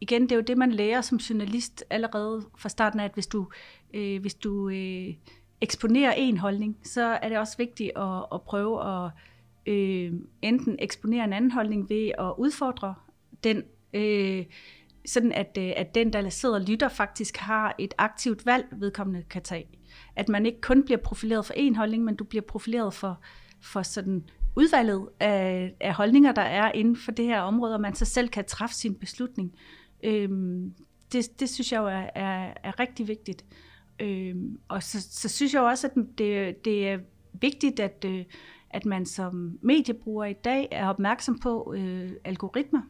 igen, 0.00 0.22
det 0.22 0.32
er 0.32 0.36
jo 0.36 0.42
det, 0.42 0.58
man 0.58 0.72
lærer 0.72 1.00
som 1.00 1.18
journalist 1.18 1.84
allerede 1.90 2.42
fra 2.58 2.68
starten 2.68 3.00
af, 3.00 3.04
at 3.04 3.10
hvis 3.14 3.26
du, 3.26 3.46
øh, 3.94 4.20
hvis 4.20 4.34
du 4.34 4.68
øh, 4.68 5.14
eksponerer 5.60 6.12
en 6.12 6.36
holdning, 6.36 6.76
så 6.84 7.02
er 7.02 7.28
det 7.28 7.38
også 7.38 7.56
vigtigt 7.56 7.92
at, 7.96 8.24
at 8.34 8.42
prøve 8.42 9.04
at 9.04 9.10
øh, 9.66 10.12
enten 10.42 10.76
eksponere 10.78 11.24
en 11.24 11.32
anden 11.32 11.50
holdning 11.50 11.90
ved 11.90 12.12
at 12.18 12.34
udfordre 12.38 12.94
den, 13.44 13.62
øh, 13.94 14.44
sådan 15.06 15.32
at, 15.32 15.58
øh, 15.58 15.72
at 15.76 15.94
den, 15.94 16.12
der 16.12 16.28
sidder 16.28 16.54
og 16.54 16.60
lytter, 16.60 16.88
faktisk 16.88 17.36
har 17.36 17.74
et 17.78 17.94
aktivt 17.98 18.46
valg, 18.46 18.66
vedkommende 18.72 19.22
kan 19.30 19.42
tage. 19.42 19.66
At 20.16 20.28
man 20.28 20.46
ikke 20.46 20.60
kun 20.60 20.84
bliver 20.84 20.98
profileret 20.98 21.46
for 21.46 21.54
en 21.56 21.76
holdning, 21.76 22.04
men 22.04 22.16
du 22.16 22.24
bliver 22.24 22.42
profileret 22.42 22.94
for, 22.94 23.20
for 23.62 23.82
sådan 23.82 24.24
udvalget 24.56 25.08
af, 25.20 25.74
af 25.80 25.94
holdninger, 25.94 26.32
der 26.32 26.42
er 26.42 26.72
inden 26.72 26.96
for 26.96 27.12
det 27.12 27.24
her 27.24 27.40
område, 27.40 27.74
og 27.74 27.80
man 27.80 27.94
så 27.94 28.04
selv 28.04 28.28
kan 28.28 28.44
træffe 28.44 28.74
sin 28.74 28.94
beslutning. 28.94 29.54
Øhm, 30.04 30.74
det, 31.12 31.40
det 31.40 31.50
synes 31.50 31.72
jeg 31.72 31.78
jo 31.78 31.86
er, 31.86 32.06
er, 32.14 32.54
er 32.62 32.80
rigtig 32.80 33.08
vigtigt. 33.08 33.44
Øh, 34.00 34.36
og 34.68 34.82
så, 34.82 35.00
så 35.10 35.28
synes 35.28 35.54
jeg 35.54 35.62
også, 35.62 35.86
at 35.86 35.92
det, 36.18 36.64
det 36.64 36.88
er 36.88 36.98
vigtigt, 37.32 37.80
at, 37.80 38.04
øh, 38.08 38.24
at 38.70 38.84
man 38.84 39.06
som 39.06 39.58
mediebruger 39.62 40.24
i 40.24 40.32
dag 40.32 40.68
er 40.70 40.88
opmærksom 40.88 41.38
på 41.38 41.74
øh, 41.76 42.10
algoritmer. 42.24 42.82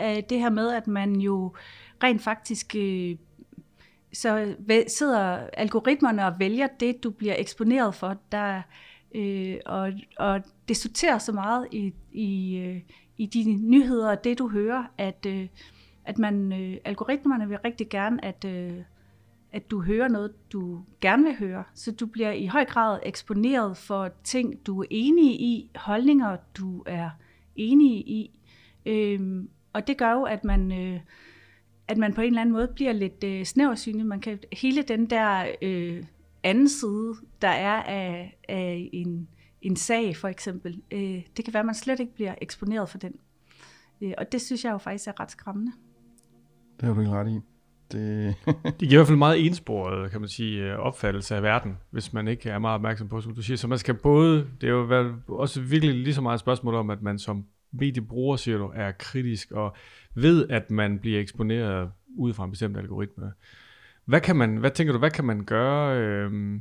Øh, 0.00 0.22
det 0.30 0.38
her 0.38 0.50
med, 0.50 0.72
at 0.72 0.86
man 0.86 1.16
jo 1.16 1.54
rent 2.02 2.22
faktisk 2.22 2.74
øh, 2.76 3.16
så 4.12 4.54
sidder 4.88 5.48
algoritmerne 5.52 6.26
og 6.26 6.38
vælger 6.38 6.66
det, 6.80 7.04
du 7.04 7.10
bliver 7.10 7.34
eksponeret 7.38 7.94
for. 7.94 8.16
Der, 8.32 8.62
øh, 9.14 9.56
og, 9.66 9.92
og 10.16 10.40
det 10.68 10.76
sorterer 10.76 11.18
så 11.18 11.32
meget 11.32 11.68
i, 11.72 11.92
i, 12.12 12.56
øh, 12.56 12.80
i 13.16 13.26
de 13.26 13.54
nyheder 13.54 14.10
og 14.10 14.24
det, 14.24 14.38
du 14.38 14.48
hører, 14.48 14.84
at... 14.98 15.26
Øh, 15.26 15.48
at 16.06 16.18
man, 16.18 16.52
øh, 16.52 16.76
algoritmerne 16.84 17.48
vil 17.48 17.58
rigtig 17.58 17.88
gerne, 17.88 18.24
at, 18.24 18.44
øh, 18.44 18.72
at 19.56 19.70
du 19.70 19.82
hører 19.82 20.08
noget, 20.08 20.52
du 20.52 20.82
gerne 21.00 21.24
vil 21.24 21.36
høre. 21.38 21.64
Så 21.74 21.92
du 21.92 22.06
bliver 22.06 22.32
i 22.32 22.46
høj 22.46 22.64
grad 22.64 23.00
eksponeret 23.02 23.76
for 23.76 24.10
ting, 24.24 24.66
du 24.66 24.80
er 24.80 24.86
enig 24.90 25.40
i, 25.40 25.70
holdninger, 25.76 26.36
du 26.56 26.82
er 26.86 27.10
enig 27.56 28.08
i. 28.08 28.40
Øhm, 28.86 29.48
og 29.72 29.86
det 29.86 29.98
gør 29.98 30.12
jo, 30.12 30.22
at 30.22 30.44
man, 30.44 30.72
øh, 30.72 31.00
at 31.88 31.98
man 31.98 32.14
på 32.14 32.20
en 32.20 32.26
eller 32.26 32.40
anden 32.40 32.52
måde 32.52 32.68
bliver 32.74 32.92
lidt 32.92 33.24
øh, 33.24 33.44
snæversynet. 33.44 34.06
Man 34.06 34.20
kan, 34.20 34.38
hele 34.52 34.82
den 34.82 35.10
der 35.10 35.46
øh, 35.62 36.04
anden 36.42 36.68
side, 36.68 37.14
der 37.42 37.48
er 37.48 37.82
af, 37.82 38.38
af 38.48 38.90
en, 38.92 39.28
en 39.62 39.76
sag 39.76 40.16
for 40.16 40.28
eksempel, 40.28 40.82
øh, 40.90 41.22
det 41.36 41.44
kan 41.44 41.54
være, 41.54 41.60
at 41.60 41.66
man 41.66 41.74
slet 41.74 42.00
ikke 42.00 42.14
bliver 42.14 42.34
eksponeret 42.40 42.88
for 42.88 42.98
den. 42.98 43.14
Øh, 44.00 44.12
og 44.18 44.32
det 44.32 44.40
synes 44.40 44.64
jeg 44.64 44.72
jo 44.72 44.78
faktisk 44.78 45.08
er 45.08 45.20
ret 45.20 45.30
skræmmende. 45.30 45.72
Det 46.80 46.88
har 46.88 46.94
du 46.94 47.00
ikke 47.00 47.12
ret 47.12 47.28
i. 47.28 47.55
Det... 47.92 48.34
det 48.80 48.88
giver 48.88 48.92
i 48.92 48.96
hvert 48.96 49.06
fald 49.06 49.18
meget 49.18 49.46
ensporet, 49.46 50.10
kan 50.10 50.20
man 50.20 50.28
sige, 50.28 50.62
øh, 50.62 50.78
opfattelse 50.78 51.36
af 51.36 51.42
verden, 51.42 51.78
hvis 51.90 52.12
man 52.12 52.28
ikke 52.28 52.50
er 52.50 52.58
meget 52.58 52.74
opmærksom 52.74 53.08
på, 53.08 53.20
som 53.20 53.34
du 53.34 53.42
siger. 53.42 53.56
Så 53.56 53.68
man 53.68 53.78
skal 53.78 53.94
både, 53.94 54.46
det 54.60 54.68
er 54.68 54.72
jo 54.72 55.14
også 55.28 55.60
virkelig 55.60 55.94
lige 55.94 56.14
så 56.14 56.20
meget 56.20 56.34
et 56.34 56.40
spørgsmål 56.40 56.74
om, 56.74 56.90
at 56.90 57.02
man 57.02 57.18
som 57.18 57.44
mediebruger, 57.72 58.36
siger 58.36 58.58
du, 58.58 58.72
er 58.74 58.92
kritisk 58.98 59.50
og 59.50 59.76
ved, 60.14 60.48
at 60.48 60.70
man 60.70 60.98
bliver 60.98 61.20
eksponeret 61.20 61.90
ud 62.16 62.32
fra 62.32 62.44
en 62.44 62.50
bestemt 62.50 62.76
algoritme. 62.76 63.32
Hvad, 64.04 64.20
kan 64.20 64.36
man, 64.36 64.56
hvad 64.56 64.70
tænker 64.70 64.92
du, 64.92 64.98
hvad 64.98 65.10
kan 65.10 65.24
man 65.24 65.44
gøre, 65.44 65.98
øh, 65.98 66.60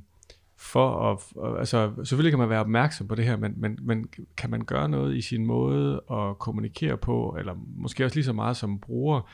for 0.58 1.12
at, 1.12 1.58
altså 1.60 1.92
selvfølgelig 2.04 2.32
kan 2.32 2.40
man 2.40 2.50
være 2.50 2.60
opmærksom 2.60 3.08
på 3.08 3.16
det 3.16 3.26
her, 3.26 3.38
men, 3.38 3.54
men, 3.58 3.80
men 3.82 4.08
kan 4.38 4.50
man 4.50 4.66
gøre 4.66 4.90
noget 4.90 5.16
i 5.16 5.22
sin 5.22 5.46
måde 5.46 6.02
at 6.12 6.40
kommunikere 6.40 6.98
på, 6.98 7.36
eller 7.40 7.54
måske 7.76 8.06
også 8.06 8.16
lige 8.16 8.26
så 8.26 8.34
meget 8.34 8.58
som 8.58 8.80
bruger. 8.80 9.30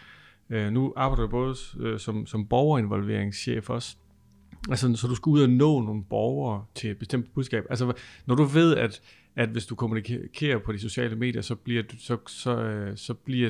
Øh, 0.51 0.71
nu 0.71 0.93
arbejder 0.95 1.23
du 1.23 1.29
både 1.29 1.55
øh, 1.79 1.99
som, 1.99 2.25
som 2.25 2.47
borgerinvolveringschef 2.47 3.69
også, 3.69 3.97
altså 4.69 4.95
så 4.95 5.07
du 5.07 5.15
skal 5.15 5.29
ud 5.29 5.41
og 5.41 5.49
nå 5.49 5.81
nogle 5.81 6.03
borgere 6.03 6.65
til 6.75 6.91
et 6.91 6.97
bestemt 6.97 7.33
budskab. 7.33 7.63
Altså 7.69 7.93
når 8.25 8.35
du 8.35 8.43
ved, 8.43 8.77
at, 8.77 9.01
at 9.35 9.49
hvis 9.49 9.65
du 9.65 9.75
kommunikerer 9.75 10.57
på 10.57 10.71
de 10.71 10.79
sociale 10.79 11.15
medier, 11.15 11.41
så 11.41 11.55
bliver, 11.55 11.83
du, 11.83 11.95
så, 11.99 12.17
så, 12.27 12.63
øh, 12.63 12.97
så 12.97 13.13
bliver 13.13 13.49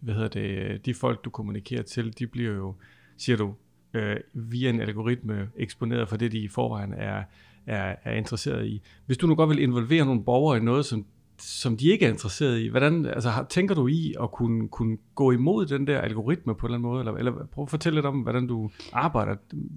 hvad 0.00 0.14
hedder 0.14 0.28
det, 0.28 0.40
øh, 0.40 0.78
de 0.84 0.94
folk, 0.94 1.24
du 1.24 1.30
kommunikerer 1.30 1.82
til, 1.82 2.18
de 2.18 2.26
bliver 2.26 2.52
jo, 2.52 2.74
siger 3.16 3.36
du, 3.36 3.54
øh, 3.94 4.16
via 4.32 4.70
en 4.70 4.80
algoritme 4.80 5.48
eksponeret 5.56 6.08
for 6.08 6.16
det, 6.16 6.32
de 6.32 6.38
i 6.38 6.48
forvejen 6.48 6.92
er, 6.92 7.22
er, 7.66 7.96
er 8.04 8.14
interesseret 8.14 8.66
i. 8.66 8.82
Hvis 9.06 9.18
du 9.18 9.26
nu 9.26 9.34
godt 9.34 9.50
vil 9.50 9.58
involvere 9.58 10.04
nogle 10.04 10.24
borgere 10.24 10.58
i 10.58 10.60
noget, 10.60 10.86
som, 10.86 11.06
som 11.40 11.76
de 11.76 11.88
ikke 11.88 12.06
er 12.06 12.10
interesseret 12.10 12.60
i, 12.60 12.68
hvordan, 12.68 13.06
altså, 13.06 13.44
tænker 13.48 13.74
du 13.74 13.88
i 13.88 14.14
at 14.22 14.30
kunne, 14.30 14.68
kunne 14.68 14.98
gå 15.14 15.30
imod 15.30 15.66
den 15.66 15.86
der 15.86 16.00
algoritme 16.00 16.54
på 16.54 16.66
en 16.66 16.74
eller 16.74 16.78
anden 16.78 16.90
måde? 16.90 17.00
Eller, 17.00 17.12
eller 17.12 17.46
prøv 17.46 17.62
at 17.62 17.70
fortælle 17.70 17.96
lidt 17.96 18.06
om, 18.06 18.20
hvordan 18.20 18.46
du 18.46 18.70
arbejder 18.92 19.36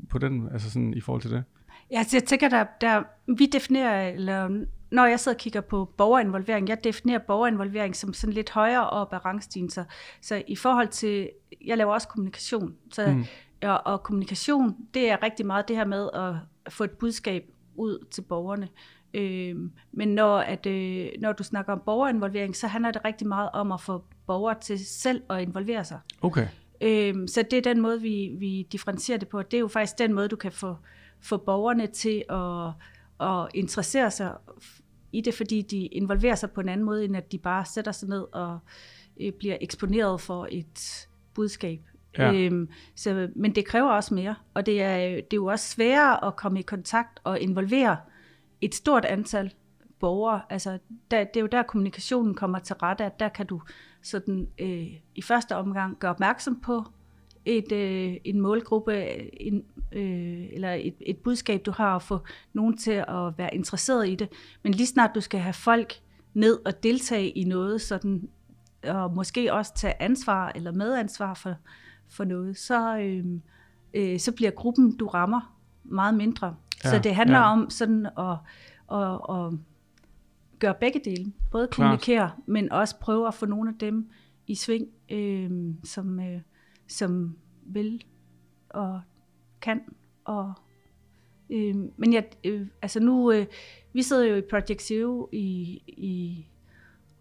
på 0.10 0.18
den, 0.18 0.50
altså 0.54 0.72
sådan 0.72 0.94
i 0.94 1.02
forhold 1.02 1.22
til 1.22 1.32
det. 1.32 1.44
Ja, 1.92 1.98
altså 1.98 2.18
jeg 2.18 2.24
tænker, 2.24 2.50
der, 2.50 2.66
der, 2.82 3.04
vi 3.38 3.46
definerer, 3.46 4.10
eller 4.10 4.66
når 4.92 5.06
jeg 5.06 5.20
sidder 5.20 5.36
og 5.36 5.40
kigger 5.40 5.62
på 5.62 5.94
borgerinvolvering, 5.98 6.70
jeg 6.70 6.84
definerer 6.84 7.20
borgerinvolvering 7.20 7.96
som 7.96 8.14
sådan 8.14 8.34
lidt 8.34 8.50
højere 8.50 8.90
op 8.90 9.14
ad 9.14 9.26
rangstigen. 9.26 9.70
Så, 9.70 9.84
så 10.22 10.44
i 10.48 10.56
forhold 10.56 10.88
til, 10.88 11.30
jeg 11.66 11.78
laver 11.78 11.94
også 11.94 12.08
kommunikation, 12.08 12.74
så 12.92 13.12
mm 13.12 13.26
og, 13.64 13.82
og 13.86 14.04
kommunikation, 14.04 14.76
det 14.94 15.12
er 15.12 15.24
rigtig 15.24 15.46
meget 15.46 15.68
det 15.68 15.76
her 15.76 15.86
med 15.86 16.10
at 16.14 16.34
få 16.74 16.84
et 16.84 16.92
budskab 16.92 17.44
ud 17.76 18.06
til 18.12 18.22
borgerne. 18.22 18.68
Øh, 19.14 19.56
men 19.92 20.08
når, 20.08 20.38
at, 20.38 20.66
øh, 20.66 21.10
når 21.20 21.32
du 21.32 21.44
snakker 21.44 21.74
om 21.74 21.82
borgerinvolvering, 21.86 22.56
så 22.56 22.68
handler 22.68 22.92
det 22.92 23.06
rigtig 23.06 23.28
meget 23.28 23.50
om 23.54 23.72
at 23.72 23.82
få 23.82 24.04
borgere 24.28 24.60
til 24.62 24.86
selv 24.86 25.22
at 25.30 25.42
involvere 25.42 25.86
sig. 25.86 26.00
Okay. 26.22 26.48
Øh, 26.82 27.16
så 27.28 27.44
det 27.52 27.58
er 27.58 27.62
den 27.62 27.82
måde, 27.82 28.02
vi, 28.02 28.36
vi 28.40 28.68
differentierer 28.72 29.20
det 29.20 29.28
på. 29.28 29.42
Det 29.42 29.54
er 29.54 29.60
jo 29.60 29.68
faktisk 29.68 30.00
den 30.00 30.14
måde, 30.14 30.28
du 30.28 30.36
kan 30.36 30.52
få, 30.52 30.76
få 31.22 31.38
borgerne 31.38 31.88
til 31.88 32.24
at, 32.30 32.68
at 33.30 33.48
interessere 33.54 34.12
sig 34.12 34.34
i 35.12 35.22
det, 35.22 35.34
fordi 35.34 35.62
de 35.62 35.86
involverer 35.86 36.36
sig 36.36 36.52
på 36.52 36.62
en 36.62 36.70
anden 36.70 36.86
måde, 36.86 37.06
end 37.06 37.18
at 37.18 37.32
de 37.32 37.38
bare 37.38 37.66
sætter 37.66 37.92
sig 37.92 38.10
ned 38.10 38.26
og 38.34 38.60
øh, 39.22 39.32
bliver 39.40 39.58
eksponeret 39.62 40.22
for 40.22 40.48
et 40.52 41.08
budskab. 41.34 41.80
Ja. 42.18 42.34
Øhm, 42.34 42.70
så, 42.96 43.30
men 43.36 43.56
det 43.56 43.66
kræver 43.66 43.90
også 43.90 44.14
mere, 44.14 44.36
og 44.54 44.66
det 44.66 44.82
er, 44.82 44.98
det 45.00 45.18
er 45.18 45.36
jo 45.36 45.46
også 45.46 45.70
sværere 45.70 46.28
at 46.28 46.36
komme 46.36 46.60
i 46.60 46.64
kontakt 46.64 47.20
og 47.24 47.40
involvere 47.40 47.98
et 48.66 48.76
stort 48.76 49.06
antal 49.06 49.54
borgere. 50.00 50.42
Altså, 50.50 50.80
der, 51.12 51.24
det 51.24 51.38
er 51.38 51.42
jo 51.42 51.48
der, 51.48 51.64
kommunikationen 51.64 52.36
kommer 52.36 52.60
til 52.60 52.76
rette, 52.76 53.06
at 53.06 53.20
der 53.20 53.30
kan 53.30 53.46
du 53.46 53.62
sådan, 54.02 54.48
øh, 54.60 54.88
i 55.16 55.22
første 55.22 55.56
omgang 55.56 56.00
gøre 56.00 56.12
opmærksom 56.12 56.60
på 56.60 56.84
et, 57.46 57.72
øh, 57.72 58.16
en 58.24 58.42
målgruppe, 58.42 59.04
en, 59.42 59.64
øh, 59.92 60.48
eller 60.54 60.72
et, 60.72 60.96
et 61.02 61.18
budskab, 61.18 61.66
du 61.66 61.72
har, 61.72 61.94
og 61.94 62.02
få 62.02 62.20
nogen 62.54 62.78
til 62.78 62.92
at 62.92 63.38
være 63.38 63.56
interesseret 63.56 64.10
i 64.10 64.16
det. 64.16 64.30
Men 64.64 64.74
lige 64.74 64.88
snart 64.88 65.12
du 65.16 65.22
skal 65.22 65.40
have 65.40 65.54
folk 65.54 65.94
ned 66.34 66.60
og 66.66 66.84
deltage 66.84 67.30
i 67.30 67.44
noget, 67.44 67.82
sådan, 67.82 68.30
og 68.88 69.14
måske 69.16 69.54
også 69.54 69.76
tage 69.76 70.02
ansvar 70.02 70.52
eller 70.56 70.72
medansvar 70.72 71.34
for, 71.34 71.56
for 72.10 72.24
noget, 72.24 72.58
så, 72.58 72.98
øh, 72.98 73.26
øh, 73.94 74.20
så 74.20 74.32
bliver 74.32 74.52
gruppen, 74.52 74.98
du 74.98 75.08
rammer, 75.08 75.58
meget 75.84 76.16
mindre. 76.16 76.56
Ja, 76.84 76.90
så 76.90 77.00
det 77.00 77.16
handler 77.16 77.38
ja. 77.38 77.52
om 77.52 77.70
sådan 77.70 78.06
at, 78.06 78.38
at, 78.92 79.14
at 79.30 79.60
gøre 80.60 80.76
begge 80.80 81.02
dele. 81.06 81.34
Både 81.52 81.68
Klart. 81.68 81.76
kommunikere, 81.76 82.32
men 82.46 82.72
også 82.72 83.00
prøve 83.00 83.28
at 83.28 83.34
få 83.34 83.46
nogle 83.46 83.70
af 83.70 83.76
dem 83.80 84.10
i 84.48 84.56
sving, 84.56 84.88
øh, 85.12 85.52
som, 85.84 86.20
øh, 86.20 86.42
som 86.88 87.38
vil 87.66 88.04
og 88.70 89.02
kan. 89.62 89.82
Og, 90.24 90.54
øh, 91.50 91.76
men 91.98 92.14
jeg, 92.14 92.26
øh, 92.44 92.68
altså 92.82 93.00
nu, 93.00 93.32
øh, 93.32 93.46
vi 93.94 94.02
sidder 94.02 94.26
jo 94.26 94.36
i 94.36 94.42
Project 94.50 94.82
Zero 94.82 95.30
i, 95.32 95.82
i, 95.88 96.46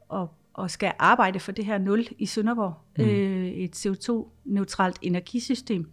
og 0.08 0.34
og 0.54 0.70
skal 0.70 0.92
arbejde 0.98 1.40
for 1.40 1.52
det 1.52 1.64
her 1.64 1.78
nul 1.78 2.06
i 2.18 2.26
Sønderborg, 2.26 2.74
mm. 2.98 3.04
øh, 3.04 3.46
et 3.46 3.86
CO2-neutralt 3.86 4.98
energisystem 5.02 5.90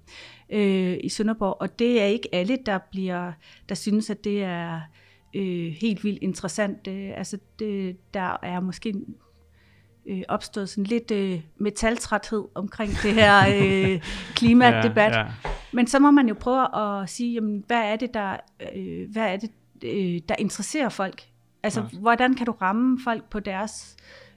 øh, 0.50 0.98
i 1.04 1.10
Sønderborg. 1.10 1.58
Og 1.60 1.80
det 1.80 2.02
er 2.02 2.06
ikke 2.06 2.36
alle, 2.36 2.58
der 2.66 2.80
bliver, 2.92 3.32
der 3.70 3.76
synes, 3.76 4.10
at 4.10 4.24
det 4.24 4.44
er 4.44 4.82
øh, 5.36 5.72
helt 5.82 6.04
vildt 6.04 6.24
interessant. 6.24 6.88
Øh, 6.88 7.12
altså, 7.16 7.38
det, 7.60 7.98
der 8.14 8.38
er 8.44 8.60
måske 8.60 8.94
øh, 10.10 10.22
opstået 10.28 10.70
sådan 10.70 10.84
lidt 10.84 11.12
øh, 11.12 11.42
metaltræthed 11.58 12.44
omkring 12.56 12.92
det 13.04 13.14
her 13.14 13.44
øh, 13.56 14.02
klimadebat. 14.36 15.12
ja, 15.12 15.20
ja. 15.20 15.28
Men 15.72 15.88
så 15.88 16.00
må 16.00 16.12
man 16.12 16.28
jo 16.28 16.36
prøve 16.40 17.02
at 17.02 17.10
sige, 17.10 17.34
jamen, 17.34 17.64
hvad 17.68 17.82
er 17.82 17.96
det, 17.96 18.14
der, 18.14 18.38
øh, 18.76 19.12
hvad 19.12 19.34
er 19.34 19.38
det, 19.38 19.52
øh, 19.84 20.22
der 20.30 20.36
interesserer 20.40 20.90
folk? 20.90 21.24
Altså, 21.64 21.82
ja. 21.94 22.00
hvordan 22.00 22.34
kan 22.34 22.46
du 22.46 22.52
ramme 22.52 23.00
folk 23.04 23.30
på 23.30 23.40
deres 23.40 23.98
øh, 24.00 24.29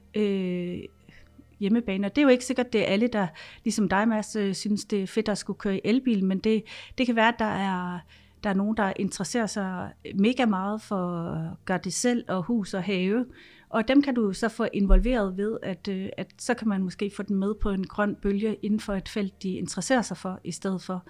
hjemmebane. 1.62 2.07
Og 2.07 2.16
det 2.16 2.23
er 2.23 2.26
jo 2.26 2.28
ikke 2.28 2.45
sikkert, 2.45 2.73
det 2.73 2.81
er 2.81 2.87
alle, 2.87 3.07
der 3.07 3.26
ligesom 3.64 3.88
dig, 3.88 4.09
Mads, 4.09 4.37
øh, 4.37 4.54
synes, 4.54 4.85
det 4.85 5.02
er 5.02 5.07
fedt 5.07 5.28
at 5.28 5.38
skulle 5.38 5.59
køre 5.59 5.76
i 5.76 5.81
elbil, 5.85 6.25
men 6.25 6.38
det, 6.38 6.62
det 6.99 7.07
kan 7.07 7.16
være, 7.16 7.28
at 7.28 7.38
der 7.38 7.45
er, 7.45 7.99
der 8.45 8.50
er 8.50 8.54
nogen, 8.54 8.76
der 8.76 8.92
interesserer 8.97 9.47
sig 9.47 9.92
mega 10.14 10.47
meget 10.47 10.83
for 10.83 11.19
at 11.19 11.64
gøre 11.64 11.81
det 11.85 11.92
selv 11.92 12.25
og 12.28 12.42
hus 12.42 12.75
og 12.75 12.83
have. 12.83 13.26
Og 13.69 13.88
dem 13.88 14.02
kan 14.02 14.14
du 14.14 14.33
så 14.33 14.49
få 14.49 14.66
involveret 14.73 15.37
ved, 15.37 15.59
at, 15.62 15.88
øh, 15.88 16.09
at 16.16 16.26
så 16.38 16.54
kan 16.54 16.69
man 16.69 16.83
måske 16.83 17.12
få 17.16 17.23
dem 17.23 17.37
med 17.37 17.54
på 17.54 17.71
en 17.71 17.87
grøn 17.87 18.16
bølge 18.23 18.54
inden 18.62 18.81
for 18.81 18.95
et 18.95 19.09
felt, 19.09 19.42
de 19.42 19.54
interesserer 19.54 20.02
sig 20.02 20.16
for, 20.16 20.40
i 20.45 20.52
stedet 20.52 20.83
for, 20.83 21.07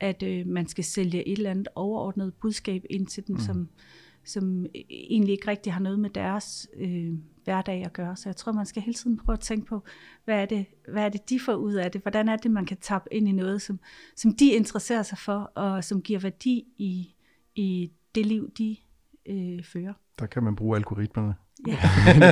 at 0.00 0.22
øh, 0.22 0.46
man 0.46 0.66
skal 0.66 0.84
sælge 0.84 1.28
et 1.28 1.36
eller 1.36 1.50
andet 1.50 1.68
overordnet 1.74 2.34
budskab 2.34 2.84
ind 2.90 3.06
til 3.06 3.26
dem, 3.26 3.34
mm. 3.34 3.40
som, 3.40 3.68
som 4.24 4.66
egentlig 4.90 5.32
ikke 5.32 5.50
rigtig 5.50 5.72
har 5.72 5.80
noget 5.80 5.98
med 5.98 6.10
deres 6.10 6.68
øh, 6.76 7.12
hverdag 7.44 7.84
at 7.84 7.92
gøre. 7.92 8.16
Så 8.16 8.28
jeg 8.28 8.36
tror, 8.36 8.52
man 8.52 8.66
skal 8.66 8.82
hele 8.82 8.94
tiden 8.94 9.16
prøve 9.16 9.34
at 9.34 9.40
tænke 9.40 9.66
på, 9.66 9.84
hvad 10.24 10.42
er 10.42 10.46
det, 10.46 10.66
hvad 10.92 11.04
er 11.04 11.08
det 11.08 11.30
de 11.30 11.40
får 11.40 11.54
ud 11.54 11.74
af 11.74 11.90
det? 11.90 12.00
Hvordan 12.02 12.28
er 12.28 12.36
det, 12.36 12.50
man 12.50 12.66
kan 12.66 12.76
tappe 12.80 13.14
ind 13.14 13.28
i 13.28 13.32
noget, 13.32 13.62
som, 13.62 13.80
som 14.16 14.34
de 14.34 14.52
interesserer 14.52 15.02
sig 15.02 15.18
for, 15.18 15.52
og 15.54 15.84
som 15.84 16.02
giver 16.02 16.20
værdi 16.20 16.64
i, 16.78 17.14
i 17.54 17.92
det 18.14 18.26
liv, 18.26 18.50
de 18.58 18.76
øh, 19.28 19.64
fører? 19.64 19.92
Der 20.18 20.26
kan 20.26 20.42
man 20.42 20.56
bruge 20.56 20.76
algoritmerne. 20.76 21.34
Ja. 21.66 21.78
men, 22.18 22.22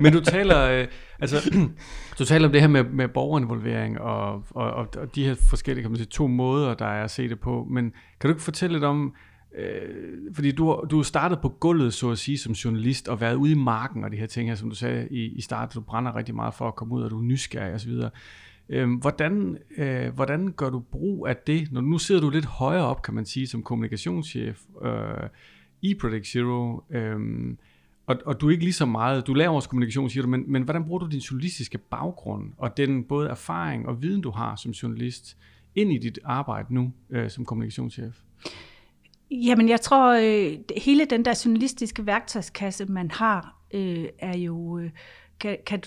men 0.02 0.12
du 0.12 0.20
taler 0.20 0.60
øh, 0.60 0.88
altså 1.18 1.50
du 2.18 2.24
taler 2.24 2.46
om 2.46 2.52
det 2.52 2.60
her 2.60 2.68
med, 2.68 2.84
med 2.84 3.08
borgerinvolvering 3.08 4.00
og, 4.00 4.32
og, 4.50 4.70
og, 4.70 4.88
og 4.96 5.14
de 5.14 5.24
her 5.24 5.34
forskellige 5.34 5.82
kan 5.82 5.90
man 5.90 5.98
sige, 5.98 6.06
to 6.06 6.26
måder 6.26 6.74
der 6.74 6.86
er 6.86 7.04
at 7.04 7.10
se 7.10 7.28
det 7.28 7.40
på. 7.40 7.66
Men 7.70 7.90
kan 8.20 8.28
du 8.28 8.28
ikke 8.28 8.42
fortælle 8.42 8.74
lidt 8.74 8.84
om 8.84 9.14
Øh, 9.58 10.34
fordi 10.34 10.52
du, 10.52 10.84
du 10.90 11.02
startede 11.02 11.40
på 11.40 11.48
gulvet, 11.48 11.94
så 11.94 12.10
at 12.10 12.18
sige, 12.18 12.38
som 12.38 12.52
journalist, 12.52 13.08
og 13.08 13.20
været 13.20 13.34
ude 13.34 13.52
i 13.52 13.54
marken 13.54 14.04
og 14.04 14.12
de 14.12 14.16
her 14.16 14.26
ting 14.26 14.48
her, 14.48 14.54
som 14.54 14.68
du 14.68 14.76
sagde 14.76 15.08
i, 15.10 15.24
i 15.24 15.40
starten, 15.40 15.74
du 15.74 15.80
brænder 15.80 16.16
rigtig 16.16 16.34
meget 16.34 16.54
for 16.54 16.68
at 16.68 16.74
komme 16.74 16.94
ud, 16.94 17.02
og 17.02 17.10
du 17.10 17.18
er 17.18 17.22
nysgerrig 17.22 17.74
osv. 17.74 17.92
Øh, 18.68 18.98
hvordan, 19.00 19.58
øh, 19.76 20.14
hvordan 20.14 20.52
gør 20.52 20.70
du 20.70 20.78
brug 20.78 21.26
af 21.28 21.36
det, 21.36 21.72
når 21.72 21.80
nu 21.80 21.98
sidder 21.98 22.20
du 22.20 22.30
lidt 22.30 22.44
højere 22.44 22.84
op, 22.84 23.02
kan 23.02 23.14
man 23.14 23.26
sige, 23.26 23.46
som 23.46 23.62
kommunikationschef 23.62 24.60
øh, 24.84 25.28
i 25.82 25.94
Project 25.94 26.26
Zero, 26.26 26.84
øh, 26.90 27.18
og, 28.06 28.16
og 28.26 28.40
du 28.40 28.46
er 28.46 28.50
ikke 28.50 28.64
lige 28.64 28.72
så 28.72 28.86
meget, 28.86 29.26
du 29.26 29.34
laver 29.34 29.54
også 29.54 29.68
kommunikation, 29.68 30.10
siger 30.10 30.22
du, 30.22 30.28
men, 30.28 30.44
men 30.46 30.62
hvordan 30.62 30.84
bruger 30.84 30.98
du 30.98 31.06
din 31.06 31.18
journalistiske 31.18 31.78
baggrund, 31.78 32.52
og 32.56 32.76
den 32.76 33.04
både 33.04 33.28
erfaring 33.28 33.88
og 33.88 34.02
viden, 34.02 34.20
du 34.20 34.30
har 34.30 34.56
som 34.56 34.72
journalist, 34.72 35.36
ind 35.74 35.92
i 35.92 35.98
dit 35.98 36.18
arbejde 36.24 36.74
nu 36.74 36.92
øh, 37.10 37.30
som 37.30 37.44
kommunikationschef? 37.44 38.14
Jamen, 39.30 39.68
jeg 39.68 39.80
tror, 39.80 40.12
øh, 40.12 40.58
hele 40.76 41.04
den 41.04 41.24
der 41.24 41.42
journalistiske 41.44 42.06
værktøjskasse, 42.06 42.86
man 42.86 43.10
har, 43.10 43.56
øh, 43.74 44.08
er 44.18 44.36
jo 44.36 44.78
øh, 44.78 44.90
kan, 45.40 45.58
kan, 45.66 45.82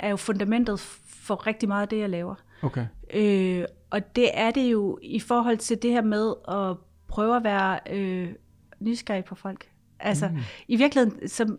er 0.00 0.08
jo 0.10 0.16
fundamentet 0.16 0.80
for 1.06 1.46
rigtig 1.46 1.68
meget 1.68 1.82
af 1.82 1.88
det, 1.88 1.98
jeg 1.98 2.10
laver. 2.10 2.34
Okay. 2.62 2.86
Øh, 3.14 3.64
og 3.90 4.16
det 4.16 4.30
er 4.34 4.50
det 4.50 4.72
jo 4.72 4.98
i 5.02 5.20
forhold 5.20 5.58
til 5.58 5.82
det 5.82 5.90
her 5.90 6.02
med 6.02 6.34
at 6.48 6.76
prøve 7.08 7.36
at 7.36 7.44
være 7.44 7.78
øh, 7.90 8.28
nysgerrig 8.80 9.24
på 9.24 9.34
folk. 9.34 9.68
Altså, 10.00 10.28
mm. 10.28 10.38
i 10.68 10.76
virkeligheden, 10.76 11.28
som 11.28 11.58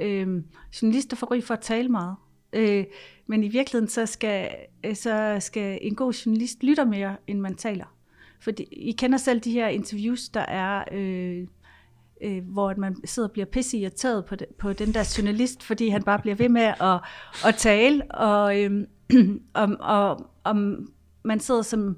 øh, 0.00 0.42
journalister 0.82 1.16
får 1.16 1.26
ry 1.34 1.42
for 1.42 1.54
at 1.54 1.60
tale 1.60 1.88
meget. 1.88 2.16
Øh, 2.52 2.84
men 3.26 3.44
i 3.44 3.48
virkeligheden, 3.48 3.88
så 3.88 4.06
skal, 4.06 4.50
øh, 4.84 4.96
så 4.96 5.36
skal 5.40 5.78
en 5.82 5.94
god 5.94 6.12
journalist 6.12 6.62
lytte 6.62 6.84
mere, 6.84 7.16
end 7.26 7.40
man 7.40 7.54
taler. 7.54 7.96
Fordi 8.42 8.62
I 8.62 8.92
kender 8.92 9.18
selv 9.18 9.40
de 9.40 9.52
her 9.52 9.68
interviews, 9.68 10.28
der 10.28 10.40
er, 10.40 10.84
øh, 10.92 11.46
øh, 12.22 12.44
hvor 12.44 12.74
man 12.76 12.96
sidder 13.04 13.28
og 13.28 13.32
bliver 13.32 13.46
pisse 13.46 13.78
irriteret 13.78 14.24
på, 14.24 14.36
de, 14.36 14.46
på 14.58 14.72
den 14.72 14.94
der 14.94 15.14
journalist, 15.18 15.62
fordi 15.62 15.88
han 15.88 16.02
bare 16.02 16.18
bliver 16.18 16.34
ved 16.34 16.48
med 16.48 16.62
at, 16.80 17.00
at 17.46 17.54
tale, 17.54 18.10
og, 18.10 18.60
øh, 18.60 18.86
om, 19.54 19.76
og 19.96 20.30
om 20.44 20.88
man 21.24 21.40
sidder 21.40 21.62
som 21.62 21.96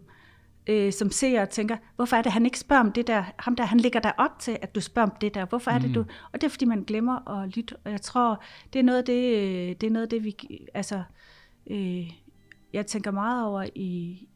øh, 0.67 0.93
som 0.93 1.11
ser 1.11 1.43
og 1.43 1.51
tænker, 1.51 1.77
hvorfor 1.97 2.17
er 2.17 2.23
det, 2.23 2.33
han 2.33 2.45
ikke 2.45 2.59
spørger 2.59 2.83
om 2.83 2.93
det 2.93 3.07
der, 3.07 3.25
ham 3.39 3.57
der, 3.57 3.65
han 3.65 3.81
ligger 3.81 4.01
der 4.01 4.13
op 4.19 4.39
til, 4.39 4.59
at 4.63 4.75
du 4.75 4.81
spørger 4.81 5.11
om 5.11 5.17
det 5.21 5.35
der, 5.35 5.45
hvorfor 5.45 5.71
er 5.71 5.79
det 5.79 5.89
Mm. 5.89 5.95
du, 5.95 6.01
og 6.33 6.41
det 6.41 6.45
er 6.45 6.49
fordi, 6.49 6.65
man 6.65 6.85
glemmer 6.85 7.41
at 7.41 7.57
lytte, 7.57 7.77
og 7.85 7.91
jeg 7.91 8.01
tror, 8.01 8.43
det 8.73 8.79
er 8.79 8.83
noget 8.83 8.99
af 8.99 9.05
det, 9.05 9.37
øh, 9.37 9.77
det, 9.81 9.83
er 9.83 9.91
noget 9.91 10.03
af 10.03 10.09
det 10.09 10.25
vi, 10.25 10.37
altså, 10.75 11.03
øh, 11.71 12.11
jeg 12.73 12.87
tænker 12.87 13.11
meget 13.11 13.47
over 13.47 13.67
i, 13.75 14.29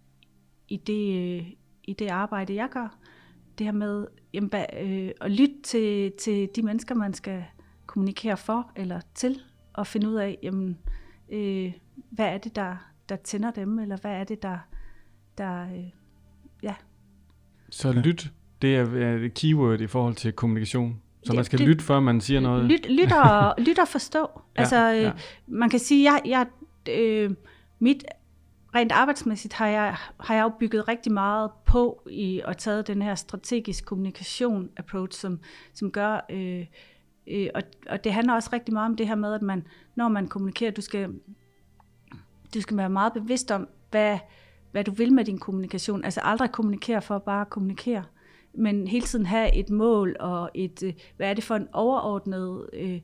i, 0.68 0.76
det, 0.76 1.38
øh, 1.38 1.46
i 1.88 1.92
det 1.92 2.08
arbejde, 2.08 2.54
jeg 2.54 2.68
gør, 2.70 2.98
det 3.58 3.66
her 3.66 3.72
med 3.72 4.06
jamen, 4.32 4.50
øh, 4.80 5.10
at 5.20 5.30
lytte 5.30 5.54
til, 5.62 6.12
til 6.20 6.48
de 6.56 6.62
mennesker, 6.62 6.94
man 6.94 7.14
skal 7.14 7.44
kommunikere 7.86 8.36
for 8.36 8.70
eller 8.76 9.00
til, 9.14 9.40
og 9.72 9.86
finde 9.86 10.08
ud 10.08 10.14
af, 10.14 10.38
jamen, 10.42 10.78
øh, 11.32 11.72
hvad 12.10 12.26
er 12.26 12.38
det, 12.38 12.56
der, 12.56 12.76
der 13.08 13.16
tænder 13.16 13.50
dem, 13.50 13.78
eller 13.78 13.96
hvad 13.96 14.10
er 14.10 14.24
det, 14.24 14.42
der, 14.42 14.58
der 15.38 15.62
øh, 15.62 15.84
ja. 16.62 16.74
Så 17.70 17.92
lyt, 17.92 18.30
det 18.62 18.76
er 18.76 18.86
øh, 18.92 19.22
et 19.24 19.34
keyword 19.34 19.80
i 19.80 19.86
forhold 19.86 20.14
til 20.14 20.32
kommunikation. 20.32 21.00
Så 21.22 21.32
man 21.32 21.44
skal 21.44 21.58
det- 21.58 21.68
lytte, 21.68 21.84
før 21.84 22.00
man 22.00 22.20
siger 22.20 22.40
noget. 22.40 22.64
Lyt, 22.64 22.90
lyt, 22.90 23.12
og, 23.12 23.54
lyt 23.58 23.78
og 23.78 23.88
forstå. 23.88 24.26
Ja, 24.56 24.60
altså, 24.60 24.92
øh, 24.94 25.02
ja. 25.02 25.12
man 25.46 25.70
kan 25.70 25.78
sige, 25.78 26.12
jeg, 26.12 26.22
jeg, 26.24 26.46
øh, 26.98 27.30
mit 27.78 28.04
rent 28.74 28.92
arbejdsmæssigt 28.92 29.54
har 29.54 29.66
jeg, 29.66 29.96
har 30.20 30.34
jeg 30.34 30.42
jo 30.42 30.52
bygget 30.60 30.88
rigtig 30.88 31.12
meget 31.12 31.50
på 31.66 32.02
i 32.10 32.42
at 32.44 32.56
tage 32.56 32.82
den 32.82 33.02
her 33.02 33.14
strategisk 33.14 33.84
kommunikation 33.84 34.70
approach, 34.76 35.20
som, 35.20 35.40
som 35.74 35.90
gør, 35.90 36.26
øh, 36.30 36.66
øh, 37.26 37.48
og, 37.54 37.62
og 37.90 38.04
det 38.04 38.12
handler 38.12 38.34
også 38.34 38.50
rigtig 38.52 38.74
meget 38.74 38.86
om 38.86 38.96
det 38.96 39.08
her 39.08 39.14
med, 39.14 39.34
at 39.34 39.42
man, 39.42 39.66
når 39.94 40.08
man 40.08 40.28
kommunikerer, 40.28 40.70
du 40.70 40.80
skal, 40.80 41.14
du 42.54 42.60
skal 42.60 42.76
være 42.76 42.90
meget 42.90 43.12
bevidst 43.12 43.50
om, 43.50 43.68
hvad, 43.90 44.18
hvad 44.70 44.84
du 44.84 44.90
vil 44.90 45.12
med 45.12 45.24
din 45.24 45.38
kommunikation. 45.38 46.04
Altså 46.04 46.20
aldrig 46.24 46.52
kommunikere 46.52 47.02
for 47.02 47.18
bare 47.18 47.40
at 47.40 47.50
kommunikere, 47.50 48.04
men 48.54 48.88
hele 48.88 49.06
tiden 49.06 49.26
have 49.26 49.54
et 49.54 49.70
mål 49.70 50.16
og 50.20 50.50
et, 50.54 50.82
øh, 50.82 50.94
hvad 51.16 51.30
er 51.30 51.34
det 51.34 51.44
for 51.44 51.54
en 51.54 51.68
overordnet, 51.72 52.70
øh, 52.72 53.00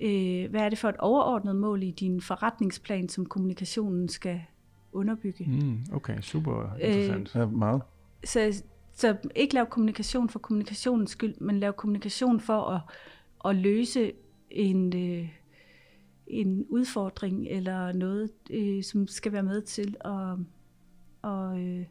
øh, 0.00 0.50
hvad 0.50 0.60
er 0.60 0.68
det 0.68 0.78
for 0.78 0.88
et 0.88 0.96
overordnet 0.96 1.56
mål 1.56 1.82
i 1.82 1.90
din 1.90 2.20
forretningsplan, 2.20 3.08
som 3.08 3.26
kommunikationen 3.26 4.08
skal 4.08 4.40
underbygge. 4.92 5.44
Mm, 5.44 5.78
okay, 5.92 6.20
super 6.20 6.76
interessant. 6.80 7.34
Ja, 7.34 7.46
meget. 7.46 7.82
Så, 8.24 8.62
så 8.94 9.16
ikke 9.36 9.54
lave 9.54 9.66
kommunikation 9.66 10.28
for 10.28 10.38
kommunikationens 10.38 11.10
skyld, 11.10 11.34
men 11.40 11.60
lave 11.60 11.72
kommunikation 11.72 12.40
for 12.40 12.62
at, 12.62 12.80
at 13.44 13.56
løse 13.56 14.12
en, 14.50 14.96
øh, 14.96 15.28
en 16.26 16.66
udfordring 16.68 17.46
eller 17.48 17.92
noget, 17.92 18.30
øh, 18.50 18.82
som 18.82 19.06
skal 19.06 19.32
være 19.32 19.42
med 19.42 19.62
til 19.62 19.96
at, 20.00 20.36
og, 21.22 21.60
øh, 21.60 21.86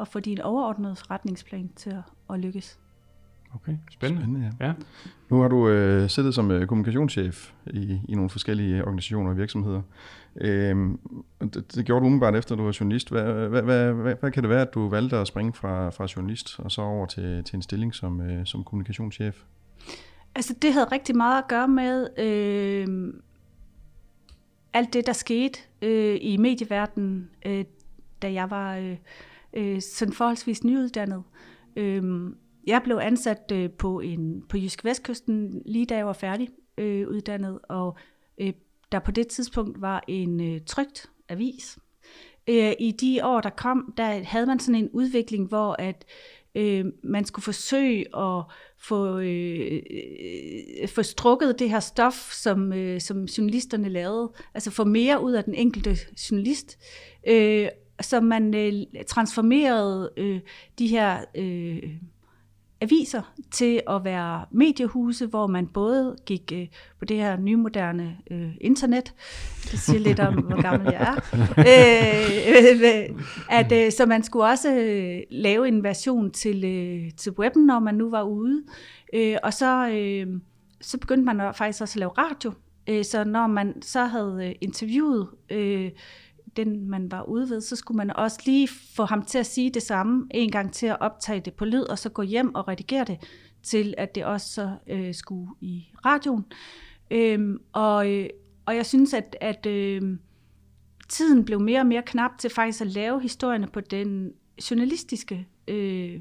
at 0.00 0.08
få 0.08 0.20
din 0.20 0.40
overordnede 0.40 0.96
forretningsplan 0.96 1.70
til 1.76 1.90
at, 1.90 2.02
at 2.30 2.40
lykkes. 2.40 2.78
Okay, 3.54 3.76
spændende. 3.90 4.22
Spændende, 4.22 4.52
ja. 4.60 4.66
Ja. 4.66 4.72
Nu 5.30 5.40
har 5.40 5.48
du 5.48 5.68
øh, 5.68 6.10
siddet 6.10 6.34
som 6.34 6.50
øh, 6.50 6.66
kommunikationschef 6.66 7.52
i, 7.66 8.00
i 8.08 8.14
nogle 8.14 8.30
forskellige 8.30 8.82
organisationer 8.82 9.30
og 9.30 9.36
virksomheder. 9.36 9.82
Øhm, 10.40 10.98
det, 11.40 11.74
det 11.74 11.86
gjorde 11.86 12.00
du 12.00 12.06
umiddelbart 12.06 12.36
efter, 12.36 12.56
du 12.56 12.62
var 12.62 12.76
journalist. 12.80 13.10
Hvad, 13.10 13.48
hvad, 13.48 13.62
hvad, 13.62 13.92
hvad, 13.92 14.14
hvad 14.20 14.30
kan 14.30 14.42
det 14.42 14.50
være, 14.50 14.62
at 14.62 14.74
du 14.74 14.88
valgte 14.88 15.16
at 15.16 15.26
springe 15.26 15.52
fra, 15.52 15.90
fra 15.90 16.06
journalist 16.16 16.60
og 16.60 16.72
så 16.72 16.82
over 16.82 17.06
til, 17.06 17.44
til 17.44 17.56
en 17.56 17.62
stilling 17.62 17.94
som, 17.94 18.20
øh, 18.20 18.46
som 18.46 18.64
kommunikationschef? 18.64 19.42
Altså 20.34 20.54
det 20.62 20.72
havde 20.72 20.86
rigtig 20.92 21.16
meget 21.16 21.38
at 21.38 21.48
gøre 21.48 21.68
med 21.68 22.06
øh, 22.18 23.14
alt 24.72 24.92
det, 24.92 25.06
der 25.06 25.12
skete 25.12 25.58
øh, 25.82 26.18
i 26.20 26.36
medieverdenen, 26.36 27.30
øh, 27.46 27.64
da 28.22 28.32
jeg 28.32 28.50
var 28.50 28.76
øh, 28.76 28.96
øh, 29.52 29.80
sådan 29.80 30.14
forholdsvis 30.14 30.64
nyuddannet. 30.64 31.22
Øh, 31.76 32.30
jeg 32.66 32.80
blev 32.84 32.96
ansat 33.02 33.52
øh, 33.52 33.70
på 33.70 34.00
en 34.00 34.42
på 34.48 34.56
Jysk 34.56 34.84
Vestkysten 34.84 35.62
lige 35.66 35.86
da 35.86 35.96
jeg 35.96 36.06
var 36.06 36.12
færdig 36.12 36.48
øh, 36.78 37.08
uddannet, 37.08 37.58
og 37.68 37.96
øh, 38.38 38.52
der 38.92 38.98
på 38.98 39.10
det 39.10 39.28
tidspunkt 39.28 39.80
var 39.80 40.04
en 40.08 40.40
øh, 40.40 40.60
trygt 40.66 41.10
avis. 41.28 41.78
Øh, 42.48 42.72
I 42.78 42.92
de 42.92 43.20
år, 43.24 43.40
der 43.40 43.50
kom, 43.50 43.94
der 43.96 44.22
havde 44.24 44.46
man 44.46 44.58
sådan 44.58 44.82
en 44.84 44.90
udvikling, 44.92 45.48
hvor 45.48 45.76
at 45.78 46.04
øh, 46.54 46.84
man 47.02 47.24
skulle 47.24 47.44
forsøge 47.44 48.18
at 48.18 48.44
få, 48.78 49.18
øh, 49.18 49.82
øh, 50.82 50.88
få 50.88 51.02
strukket 51.02 51.58
det 51.58 51.70
her 51.70 51.80
stof, 51.80 52.32
som, 52.32 52.72
øh, 52.72 53.00
som 53.00 53.24
journalisterne 53.24 53.88
lavede, 53.88 54.32
altså 54.54 54.70
få 54.70 54.84
mere 54.84 55.22
ud 55.22 55.32
af 55.32 55.44
den 55.44 55.54
enkelte 55.54 55.96
journalist, 56.30 56.78
øh, 57.26 57.68
så 58.00 58.20
man 58.20 58.54
øh, 58.54 59.04
transformerede 59.06 60.10
øh, 60.16 60.40
de 60.78 60.86
her 60.86 61.24
øh, 61.34 61.82
aviser 62.80 63.22
til 63.50 63.80
at 63.90 64.04
være 64.04 64.44
mediehuse, 64.50 65.26
hvor 65.26 65.46
man 65.46 65.66
både 65.66 66.16
gik 66.26 66.52
øh, 66.54 66.66
på 66.98 67.04
det 67.04 67.16
her 67.16 67.36
nymoderne 67.36 68.16
øh, 68.30 68.50
internet, 68.60 69.14
det 69.70 69.78
siger 69.78 69.98
lidt 69.98 70.20
om, 70.20 70.34
hvor 70.34 70.62
gammel 70.62 70.92
jeg 70.92 71.00
er, 71.00 71.14
øh, 71.58 73.10
øh, 73.12 73.22
at, 73.50 73.72
øh, 73.72 73.92
så 73.92 74.06
man 74.06 74.22
skulle 74.22 74.44
også 74.44 74.74
øh, 74.74 75.18
lave 75.30 75.68
en 75.68 75.82
version 75.84 76.30
til, 76.30 76.64
øh, 76.64 77.12
til 77.16 77.32
webben, 77.32 77.66
når 77.66 77.78
man 77.78 77.94
nu 77.94 78.10
var 78.10 78.22
ude, 78.22 78.62
øh, 79.12 79.36
og 79.42 79.52
så, 79.52 79.88
øh, 79.88 80.26
så 80.80 80.98
begyndte 80.98 81.34
man 81.34 81.54
faktisk 81.54 81.82
også 81.82 81.96
at 81.96 82.00
lave 82.00 82.10
radio, 82.10 82.52
øh, 82.86 83.04
så 83.04 83.24
når 83.24 83.46
man 83.46 83.82
så 83.82 84.04
havde 84.04 84.46
øh, 84.48 84.54
interviewet 84.60 85.28
øh, 85.50 85.90
den, 86.56 86.90
man 86.90 87.10
var 87.10 87.22
ude 87.22 87.50
ved, 87.50 87.60
så 87.60 87.76
skulle 87.76 87.96
man 87.96 88.16
også 88.16 88.40
lige 88.46 88.68
få 88.96 89.04
ham 89.04 89.24
til 89.24 89.38
at 89.38 89.46
sige 89.46 89.70
det 89.70 89.82
samme 89.82 90.26
en 90.30 90.50
gang 90.50 90.72
til 90.72 90.86
at 90.86 90.96
optage 91.00 91.40
det 91.40 91.54
på 91.54 91.64
lyd, 91.64 91.82
og 91.82 91.98
så 91.98 92.08
gå 92.08 92.22
hjem 92.22 92.54
og 92.54 92.68
redigere 92.68 93.04
det, 93.04 93.18
til 93.62 93.94
at 93.98 94.14
det 94.14 94.24
også 94.24 94.52
så, 94.52 94.70
øh, 94.86 95.14
skulle 95.14 95.50
i 95.60 95.86
radioen. 96.06 96.44
Øhm, 97.10 97.58
og, 97.72 98.12
øh, 98.12 98.28
og 98.66 98.76
jeg 98.76 98.86
synes, 98.86 99.14
at, 99.14 99.36
at 99.40 99.66
øh, 99.66 100.02
tiden 101.08 101.44
blev 101.44 101.60
mere 101.60 101.80
og 101.80 101.86
mere 101.86 102.02
knap 102.06 102.30
til 102.38 102.50
faktisk 102.50 102.80
at 102.80 102.86
lave 102.86 103.22
historierne 103.22 103.66
på 103.66 103.80
den 103.80 104.32
journalistiske, 104.70 105.48
øh, 105.68 106.20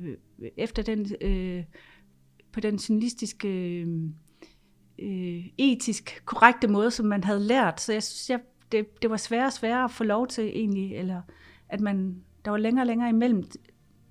efter 0.58 0.84
den, 0.84 1.12
øh, 1.22 1.64
på 2.52 2.60
den 2.60 2.76
journalistiske, 2.76 3.48
øh, 3.50 3.88
øh 5.00 5.44
etisk 5.58 6.22
korrekte 6.26 6.68
måde, 6.68 6.92
som 6.92 7.06
man 7.06 7.24
havde 7.24 7.40
lært. 7.40 7.82
Så 7.82 7.94
jeg 7.94 8.04
synes, 8.04 8.30
jeg, 8.30 8.40
det, 8.72 9.02
det 9.02 9.10
var 9.10 9.18
sværere 9.18 9.46
og 9.46 9.54
sværere 9.54 9.84
at 9.84 9.92
få 9.92 10.04
lov 10.04 10.28
til 10.28 10.44
egentlig, 10.44 10.96
eller 10.96 11.22
at 11.70 11.82
man, 11.82 12.24
der 12.46 12.52
var 12.52 12.58
længere 12.58 12.84
og 12.84 12.88
længere 12.88 13.10
imellem, 13.10 13.44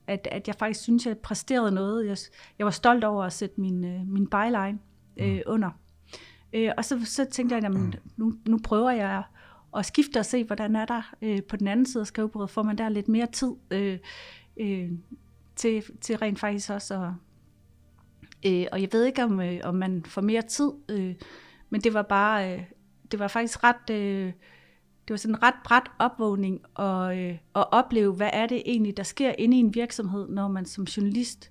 at, 0.06 0.28
at 0.30 0.48
jeg 0.48 0.54
faktisk 0.54 0.80
synes, 0.80 1.06
jeg 1.06 1.18
præsterede 1.18 1.72
noget. 1.72 2.06
Jeg, 2.06 2.16
jeg 2.58 2.64
var 2.64 2.70
stolt 2.70 3.04
over 3.04 3.24
at 3.24 3.32
sætte 3.32 3.60
min, 3.60 3.84
øh, 3.84 4.06
min 4.06 4.26
byline 4.26 4.78
øh, 5.16 5.40
under. 5.46 5.70
Øh, 6.52 6.70
og 6.76 6.84
så, 6.84 7.04
så 7.04 7.24
tænkte 7.24 7.54
jeg, 7.54 7.62
jamen, 7.62 7.94
nu, 8.16 8.34
nu 8.48 8.58
prøver 8.64 8.90
jeg 8.90 9.22
at 9.76 9.86
skifte 9.86 10.18
og 10.18 10.26
se, 10.26 10.44
hvordan 10.44 10.76
er 10.76 10.84
der 10.84 11.14
øh, 11.22 11.42
på 11.42 11.56
den 11.56 11.68
anden 11.68 11.86
side 11.86 12.00
af 12.00 12.06
skrivebordet, 12.06 12.50
får 12.50 12.62
man 12.62 12.78
der 12.78 12.88
lidt 12.88 13.08
mere 13.08 13.26
tid 13.26 13.52
øh, 13.70 13.98
øh, 14.56 14.90
til, 15.56 15.82
til 16.00 16.16
rent 16.16 16.38
faktisk 16.38 16.70
også 16.70 16.94
at, 16.94 17.10
øh, 18.52 18.66
og 18.72 18.80
jeg 18.80 18.88
ved 18.92 19.04
ikke, 19.04 19.24
om, 19.24 19.40
øh, 19.40 19.60
om 19.64 19.74
man 19.74 20.04
får 20.04 20.20
mere 20.20 20.42
tid, 20.42 20.70
øh, 20.88 21.14
men 21.70 21.80
det 21.80 21.94
var 21.94 22.02
bare, 22.02 22.54
øh, 22.54 22.62
det 23.14 23.20
var 23.20 23.28
faktisk 23.28 23.64
ret, 23.64 23.90
øh, 23.90 24.26
det 25.06 25.10
var 25.10 25.16
sådan 25.16 25.34
en 25.34 25.42
ret 25.42 25.54
bræt 25.64 25.90
opvågning 25.98 26.60
at, 26.78 27.18
øh, 27.18 27.38
at 27.54 27.72
opleve, 27.72 28.12
hvad 28.12 28.30
er 28.32 28.46
det 28.46 28.62
egentlig, 28.66 28.96
der 28.96 29.02
sker 29.02 29.32
inde 29.38 29.56
i 29.56 29.60
en 29.60 29.74
virksomhed, 29.74 30.28
når 30.28 30.48
man 30.48 30.64
som 30.66 30.84
journalist 30.84 31.50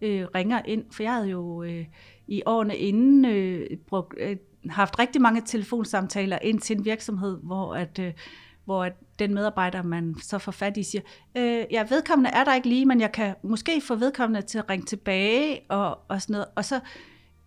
øh, 0.00 0.26
ringer 0.34 0.62
ind. 0.64 0.84
For 0.90 1.02
jeg 1.02 1.12
havde 1.12 1.28
jo 1.28 1.62
øh, 1.62 1.86
i 2.26 2.42
årene 2.46 2.76
inden 2.76 3.24
øh, 3.24 3.66
brugt, 3.86 4.14
øh, 4.18 4.36
haft 4.68 4.98
rigtig 4.98 5.22
mange 5.22 5.42
telefonsamtaler 5.46 6.38
ind 6.42 6.60
til 6.60 6.76
en 6.76 6.84
virksomhed, 6.84 7.38
hvor 7.42 7.74
at, 7.74 7.98
øh, 7.98 8.12
hvor 8.64 8.84
at 8.84 8.92
den 9.18 9.34
medarbejder, 9.34 9.82
man 9.82 10.14
så 10.22 10.38
får 10.38 10.52
fat 10.52 10.76
i, 10.76 10.82
siger, 10.82 11.02
øh, 11.36 11.64
ja, 11.70 11.86
vedkommende 11.90 12.30
er 12.30 12.44
der 12.44 12.54
ikke 12.54 12.68
lige, 12.68 12.86
men 12.86 13.00
jeg 13.00 13.12
kan 13.12 13.34
måske 13.42 13.80
få 13.80 13.94
vedkommende 13.94 14.42
til 14.42 14.58
at 14.58 14.70
ringe 14.70 14.86
tilbage, 14.86 15.60
og, 15.68 15.98
og 16.08 16.22
sådan 16.22 16.32
noget. 16.32 16.46
Og 16.56 16.64
så, 16.64 16.80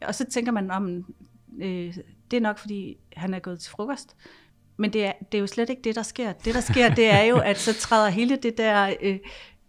og 0.01 0.15
så 0.15 0.25
tænker 0.25 0.51
man 0.51 0.71
om, 0.71 1.05
øh, 1.61 1.97
det 2.33 2.37
er 2.37 2.41
nok, 2.41 2.57
fordi 2.57 2.97
han 3.15 3.33
er 3.33 3.39
gået 3.39 3.59
til 3.59 3.71
frokost. 3.71 4.15
Men 4.77 4.93
det 4.93 5.05
er, 5.05 5.11
det 5.31 5.37
er 5.37 5.39
jo 5.39 5.47
slet 5.47 5.69
ikke 5.69 5.81
det, 5.81 5.95
der 5.95 6.03
sker. 6.03 6.31
Det, 6.31 6.53
der 6.53 6.61
sker, 6.61 6.95
det 6.95 7.09
er 7.09 7.21
jo, 7.21 7.37
at 7.37 7.59
så 7.59 7.73
træder 7.73 8.09
hele 8.09 8.35
det 8.35 8.57
der 8.57 8.93
øh, 9.01 9.19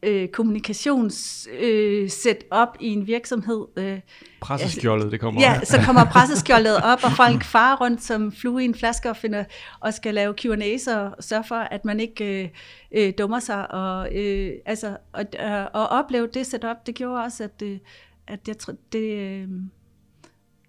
øh, 0.02 0.28
kommunikations 0.28 1.48
øh, 1.60 2.10
op 2.50 2.76
i 2.80 2.86
en 2.88 3.06
virksomhed. 3.06 3.66
Øh, 3.76 4.00
Presseskjoldet, 4.40 5.12
det 5.12 5.20
kommer 5.20 5.40
Ja, 5.40 5.60
så 5.64 5.80
kommer 5.86 6.04
presseskjoldet 6.14 6.76
op, 6.76 6.98
og 7.04 7.12
folk 7.12 7.44
farer 7.44 7.76
rundt 7.76 8.02
som 8.02 8.32
flue 8.32 8.62
i 8.62 8.64
en 8.64 8.74
flaske 8.74 9.10
og, 9.10 9.16
finder, 9.16 9.44
og 9.80 9.94
skal 9.94 10.14
lave 10.14 10.34
Q&A's 10.40 10.96
og 10.96 11.24
sørge 11.24 11.44
for, 11.44 11.54
at 11.54 11.84
man 11.84 12.00
ikke 12.00 12.42
øh, 12.42 12.48
øh, 12.92 13.12
dummer 13.18 13.38
sig. 13.38 13.70
Og, 13.70 14.16
øh, 14.16 14.52
altså, 14.66 14.96
og, 15.12 15.24
øh, 15.40 15.64
og 15.74 15.88
opleve 15.88 16.28
det 16.34 16.46
setup, 16.46 16.86
det 16.86 16.94
gjorde 16.94 17.22
også, 17.22 17.44
at, 17.44 17.62
øh, 17.62 17.78
at, 18.26 18.40
jeg, 18.48 18.58
tror, 18.58 18.74
det, 18.92 19.18
øh, 19.18 19.48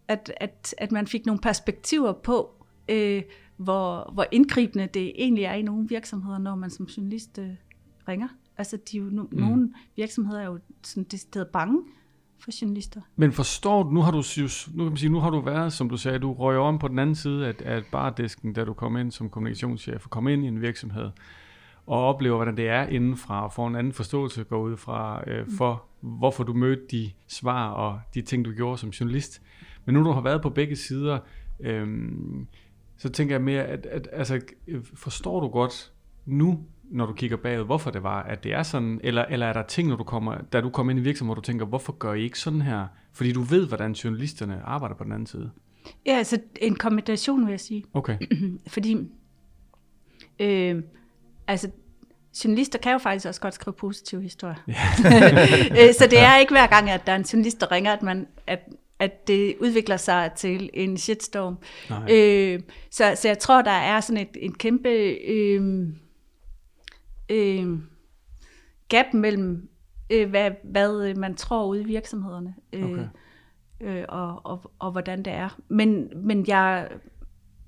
at, 0.08 0.32
at, 0.38 0.76
at 0.78 0.92
man 0.92 1.08
fik 1.08 1.26
nogle 1.26 1.42
perspektiver 1.42 2.14
på, 2.14 2.66
øh, 2.90 3.24
hvor, 3.58 4.12
hvor 4.14 4.26
indgribende 4.32 4.88
det 4.88 5.14
egentlig 5.16 5.44
er 5.44 5.54
i 5.54 5.62
nogle 5.62 5.88
virksomheder, 5.90 6.38
når 6.38 6.56
man 6.56 6.70
som 6.70 6.86
journalist 6.86 7.40
øh, 7.40 7.50
ringer 8.08 8.28
Altså, 8.58 8.78
de 8.92 8.98
er 8.98 9.02
jo, 9.02 9.10
no, 9.12 9.24
mm. 9.24 9.40
nogle 9.40 9.74
virksomheder 9.96 10.42
er 10.42 10.46
jo 10.46 10.60
sådan 10.84 11.04
decideret 11.04 11.48
bange 11.48 11.82
for 12.40 12.52
journalister. 12.62 13.02
Men 13.16 13.32
forstår 13.32 13.84
du, 13.84 13.90
nu 13.90 14.02
har 14.02 14.12
du, 14.12 14.24
nu 14.74 14.84
kan 14.84 14.92
man 14.92 14.98
sige, 14.98 15.10
nu 15.10 15.20
har 15.20 15.30
du 15.30 15.40
været, 15.40 15.74
som 15.74 15.90
du 15.90 15.98
sagde, 15.98 16.20
du 16.20 16.34
røg 16.34 16.58
om 16.58 16.80
på 16.80 16.88
den 16.88 17.00
anden 17.00 17.16
side 17.16 17.48
af, 17.48 17.54
af 17.66 17.84
bardisken, 17.92 18.54
da 18.54 18.66
du 18.66 18.74
kom 18.74 18.98
ind 18.98 19.12
som 19.12 19.30
kommunikationschef, 19.30 20.06
og 20.06 20.10
kom 20.10 20.28
ind 20.28 20.44
i 20.44 20.48
en 20.48 20.62
virksomhed, 20.62 21.10
og 21.88 22.00
oplever, 22.00 22.36
hvordan 22.36 22.58
det 22.58 22.70
er 22.70 22.88
indenfra, 22.88 23.44
og 23.44 23.54
får 23.54 23.68
en 23.68 23.76
anden 23.76 23.94
forståelse 23.94 24.44
gå 24.44 24.62
ud 24.62 24.78
fra, 24.78 25.30
øh, 25.30 25.46
mm. 25.46 25.52
for 25.52 25.84
hvorfor 26.02 26.44
du 26.44 26.54
mødte 26.54 26.84
de 26.92 27.12
svar 27.28 27.70
og 27.70 28.00
de 28.14 28.22
ting, 28.22 28.46
du 28.46 28.52
gjorde 28.52 28.78
som 28.78 28.90
journalist. 28.90 29.42
Men 29.86 29.96
nu 29.96 30.04
du 30.04 30.12
har 30.12 30.22
været 30.22 30.42
på 30.42 30.50
begge 30.50 30.76
sider, 30.76 31.20
øh, 31.60 31.88
så 32.98 33.10
tænker 33.10 33.36
jeg 33.36 33.42
mere, 33.42 33.64
at, 33.64 33.86
at 33.86 34.08
altså, 34.12 34.42
forstår 34.96 35.40
du 35.40 35.48
godt 35.48 35.92
nu, 36.26 36.60
når 36.84 37.06
du 37.06 37.14
kigger 37.14 37.38
bagud, 37.38 37.66
hvorfor 37.66 37.92
det 37.92 38.04
var, 38.04 38.24
at 38.24 38.44
det 38.44 38.54
er 38.54 38.64
sådan, 38.64 39.00
eller, 39.04 39.26
eller 39.26 39.46
er 39.46 39.54
der 39.54 39.64
ting, 39.64 39.90
når 39.90 39.96
du 39.96 40.04
kommer, 40.04 40.38
da 40.54 40.62
du 40.62 40.70
kommer 40.70 40.92
ind 40.92 41.00
i 41.00 41.04
virksomheden, 41.04 41.28
hvor 41.28 41.36
du 41.36 41.42
tænker, 41.42 41.66
hvorfor 41.66 41.94
gør 41.94 42.14
I 42.14 42.24
ikke 42.24 42.40
sådan 42.40 42.62
her? 42.62 42.88
Fordi 43.14 43.32
du 43.32 43.42
ved, 43.42 43.68
hvordan 43.68 43.92
journalisterne 43.92 44.62
arbejder 44.64 44.96
på 44.96 45.04
den 45.04 45.12
anden 45.12 45.28
side. 45.28 45.52
Ja, 46.06 46.18
altså 46.18 46.40
en 46.62 46.76
kombination, 46.76 47.46
vil 47.46 47.52
jeg 47.52 47.60
sige. 47.60 47.84
Okay. 47.94 48.18
Fordi, 48.68 48.98
øh, 50.40 50.84
altså, 51.48 51.72
journalister 52.44 52.80
kan 52.80 52.92
jo 52.92 52.98
faktisk 52.98 53.28
også 53.28 53.42
godt 53.42 53.54
skrive 53.54 53.74
positive 53.74 54.22
historier. 54.22 54.56
Ja. 54.68 54.74
Øh, 55.88 55.94
så 55.94 56.08
det 56.12 56.20
er 56.20 56.38
ikke 56.38 56.54
hver 56.54 56.68
gang, 56.68 56.90
at 56.90 57.06
der 57.06 57.12
er 57.12 57.16
en 57.16 57.26
journalist, 57.34 57.62
der 57.62 57.72
ringer, 57.72 57.94
at, 57.94 58.04
man, 58.04 58.28
at, 58.48 58.60
at 59.00 59.28
det 59.28 59.56
udvikler 59.60 59.98
sig 59.98 60.32
til 60.36 60.70
en 60.74 60.98
shitstorm. 60.98 61.58
Øh, 62.10 62.60
så, 62.92 63.14
så 63.16 63.28
jeg 63.28 63.40
tror, 63.40 63.62
der 63.62 63.72
er 63.72 64.00
sådan 64.00 64.22
et, 64.22 64.38
en 64.42 64.54
kæmpe 64.54 64.90
øh, 65.28 65.88
øh, 67.30 67.80
gap 68.90 69.06
mellem, 69.14 69.70
øh, 70.10 70.30
hvad, 70.30 70.52
hvad 70.64 71.16
man 71.16 71.36
tror 71.36 71.66
ude 71.66 71.82
i 71.82 71.86
virksomhederne, 71.86 72.56
øh, 72.74 72.92
okay. 72.92 73.08
øh, 73.82 74.06
og, 74.10 74.46
og, 74.46 74.72
og 74.80 74.92
hvordan 74.92 75.24
det 75.24 75.34
er. 75.34 75.60
Men, 75.68 76.10
men 76.16 76.48
jeg, 76.48 76.90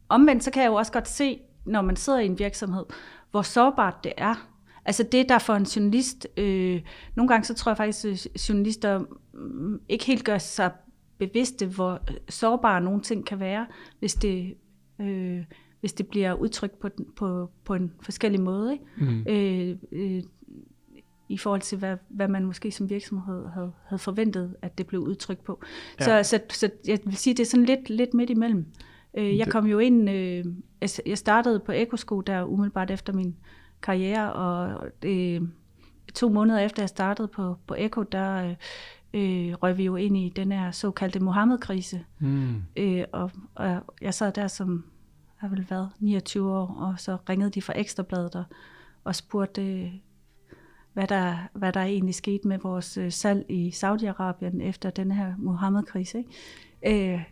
omvendt, 0.10 0.44
så 0.44 0.52
kan 0.52 0.64
jeg 0.64 0.70
jo 0.70 0.76
også 0.76 0.92
godt 0.92 1.08
se, 1.08 1.40
når 1.66 1.82
man 1.82 1.96
sidder 1.96 2.20
i 2.20 2.26
en 2.26 2.40
virksomhed, 2.40 2.86
hvor 3.32 3.42
sårbart 3.42 4.04
det 4.04 4.14
er. 4.18 4.50
Altså 4.86 5.04
det, 5.04 5.30
der 5.30 5.40
for 5.40 5.54
en 5.54 5.64
journalist, 5.64 6.28
øh, 6.38 6.82
nogle 7.16 7.30
gange 7.30 7.46
så 7.46 7.54
tror 7.54 7.70
jeg 7.70 7.78
faktisk, 7.78 8.06
at 8.06 8.50
journalister 8.50 9.00
mm, 9.34 9.80
ikke 9.90 10.06
helt 10.06 10.24
gør 10.24 10.38
sig 10.38 10.72
bevidste, 11.18 11.66
hvor 11.66 12.02
sårbare 12.30 12.82
nogle 12.82 13.02
ting 13.02 13.26
kan 13.26 13.40
være, 13.40 13.68
hvis 14.00 14.16
det, 14.16 14.54
øh, 15.02 15.44
hvis 15.80 15.94
det 15.94 16.08
bliver 16.08 16.34
udtrykt 16.34 16.80
på, 16.80 16.90
på, 17.16 17.50
på 17.66 17.74
en 17.74 17.94
forskellig 18.02 18.42
måde. 18.42 18.74
Ikke? 18.74 18.86
Mm. 18.98 19.26
Øh, 19.30 19.78
øh, 19.92 20.24
i 21.30 21.38
forhold 21.38 21.62
til, 21.62 21.78
hvad, 21.78 21.98
hvad 22.10 22.28
man 22.28 22.46
måske 22.46 22.72
som 22.72 22.90
virksomhed 22.90 23.48
havde, 23.48 23.72
havde 23.86 24.00
forventet, 24.00 24.56
at 24.62 24.78
det 24.78 24.88
blev 24.88 25.02
udtrykt 25.02 25.44
på. 25.44 25.62
Ja. 26.00 26.24
Så, 26.24 26.30
så, 26.30 26.58
så 26.58 26.70
jeg 26.88 27.00
vil 27.06 27.18
sige, 27.18 27.34
det 27.34 27.40
er 27.40 27.46
sådan 27.46 27.66
lidt, 27.66 27.90
lidt 27.90 28.14
midt 28.14 28.30
imellem. 28.30 28.66
Øh, 29.18 29.38
jeg 29.38 29.48
kom 29.48 29.66
jo 29.66 29.80
ind, 29.80 30.10
øh, 30.10 30.46
jeg 31.06 31.18
startede 31.18 31.60
på 31.60 31.72
Ekosko 31.72 32.22
der 32.22 32.44
umiddelbart 32.44 32.92
efter 32.92 33.14
min 33.14 33.36
karriere, 33.82 34.34
og 34.34 34.88
øh, 35.06 35.42
to 36.14 36.30
måneder 36.30 36.60
efter 36.60 36.82
jeg 36.82 36.90
startede 36.90 37.28
på, 37.28 37.58
på 37.68 37.76
Eko, 37.78 38.04
der 38.04 38.56
øh, 39.14 39.54
røg 39.54 39.78
vi 39.78 39.84
jo 39.84 39.96
ind 39.96 40.18
i 40.18 40.34
den 40.36 40.52
her 40.52 40.72
såkaldte 40.72 41.20
Mohammed-krise. 41.20 42.06
Mm. 42.20 42.64
Øh, 42.76 43.04
og, 43.12 43.32
og 43.56 43.84
jeg 44.02 44.14
sad 44.14 44.32
der 44.32 44.48
som, 44.48 44.86
har 45.36 45.48
vel 45.48 45.66
været 45.70 45.90
29 46.00 46.52
år, 46.52 46.76
og 46.80 47.00
så 47.00 47.18
ringede 47.30 47.50
de 47.50 47.62
fra 47.62 47.74
Ekstrabladet 47.80 48.36
og, 48.36 48.44
og 49.04 49.16
spurgte, 49.16 49.62
øh, 49.62 49.92
hvad 50.94 51.08
der, 51.08 51.38
hvad 51.54 51.74
der 51.74 51.82
egentlig 51.82 52.16
skete 52.16 52.48
med 52.48 52.58
vores 52.60 52.98
øh, 52.98 53.12
salg 53.12 53.46
i 53.50 53.70
Saudi-Arabien 53.70 54.62
efter 54.62 54.90
den 54.90 55.12
her 55.12 55.34
Mohammed-krise. 55.38 56.18
Ikke? 56.18 57.14
Øh, 57.14 57.24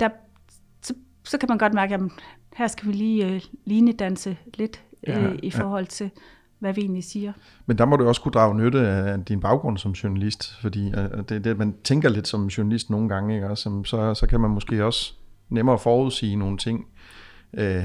der, 0.00 0.08
så, 0.82 0.94
så 1.24 1.38
kan 1.38 1.48
man 1.48 1.58
godt 1.58 1.74
mærke, 1.74 1.94
at 1.94 2.00
her 2.56 2.66
skal 2.66 2.88
vi 2.88 2.92
lige 2.92 3.26
øh, 3.26 3.42
linedanse 3.64 4.36
lidt 4.54 4.84
ja, 5.06 5.20
øh, 5.20 5.38
i 5.42 5.50
forhold 5.50 5.86
ja 6.00 6.10
hvad 6.58 6.72
vi 6.72 6.80
egentlig 6.80 7.04
siger. 7.04 7.32
Men 7.66 7.78
der 7.78 7.84
må 7.84 7.96
du 7.96 8.08
også 8.08 8.20
kunne 8.20 8.32
drage 8.32 8.54
nytte 8.54 8.88
af 8.88 9.24
din 9.24 9.40
baggrund 9.40 9.78
som 9.78 9.92
journalist, 9.92 10.60
fordi 10.60 10.92
øh, 10.96 11.04
øh, 11.04 11.24
det, 11.28 11.44
det, 11.44 11.58
man 11.58 11.74
tænker 11.84 12.08
lidt 12.08 12.28
som 12.28 12.46
journalist 12.46 12.90
nogle 12.90 13.08
gange, 13.08 13.34
ikke? 13.34 13.56
Så, 13.56 13.82
så, 13.84 14.14
så 14.14 14.26
kan 14.26 14.40
man 14.40 14.50
måske 14.50 14.84
også 14.84 15.14
nemmere 15.48 15.78
forudsige 15.78 16.36
nogle 16.36 16.58
ting, 16.58 16.86
øh, 17.54 17.84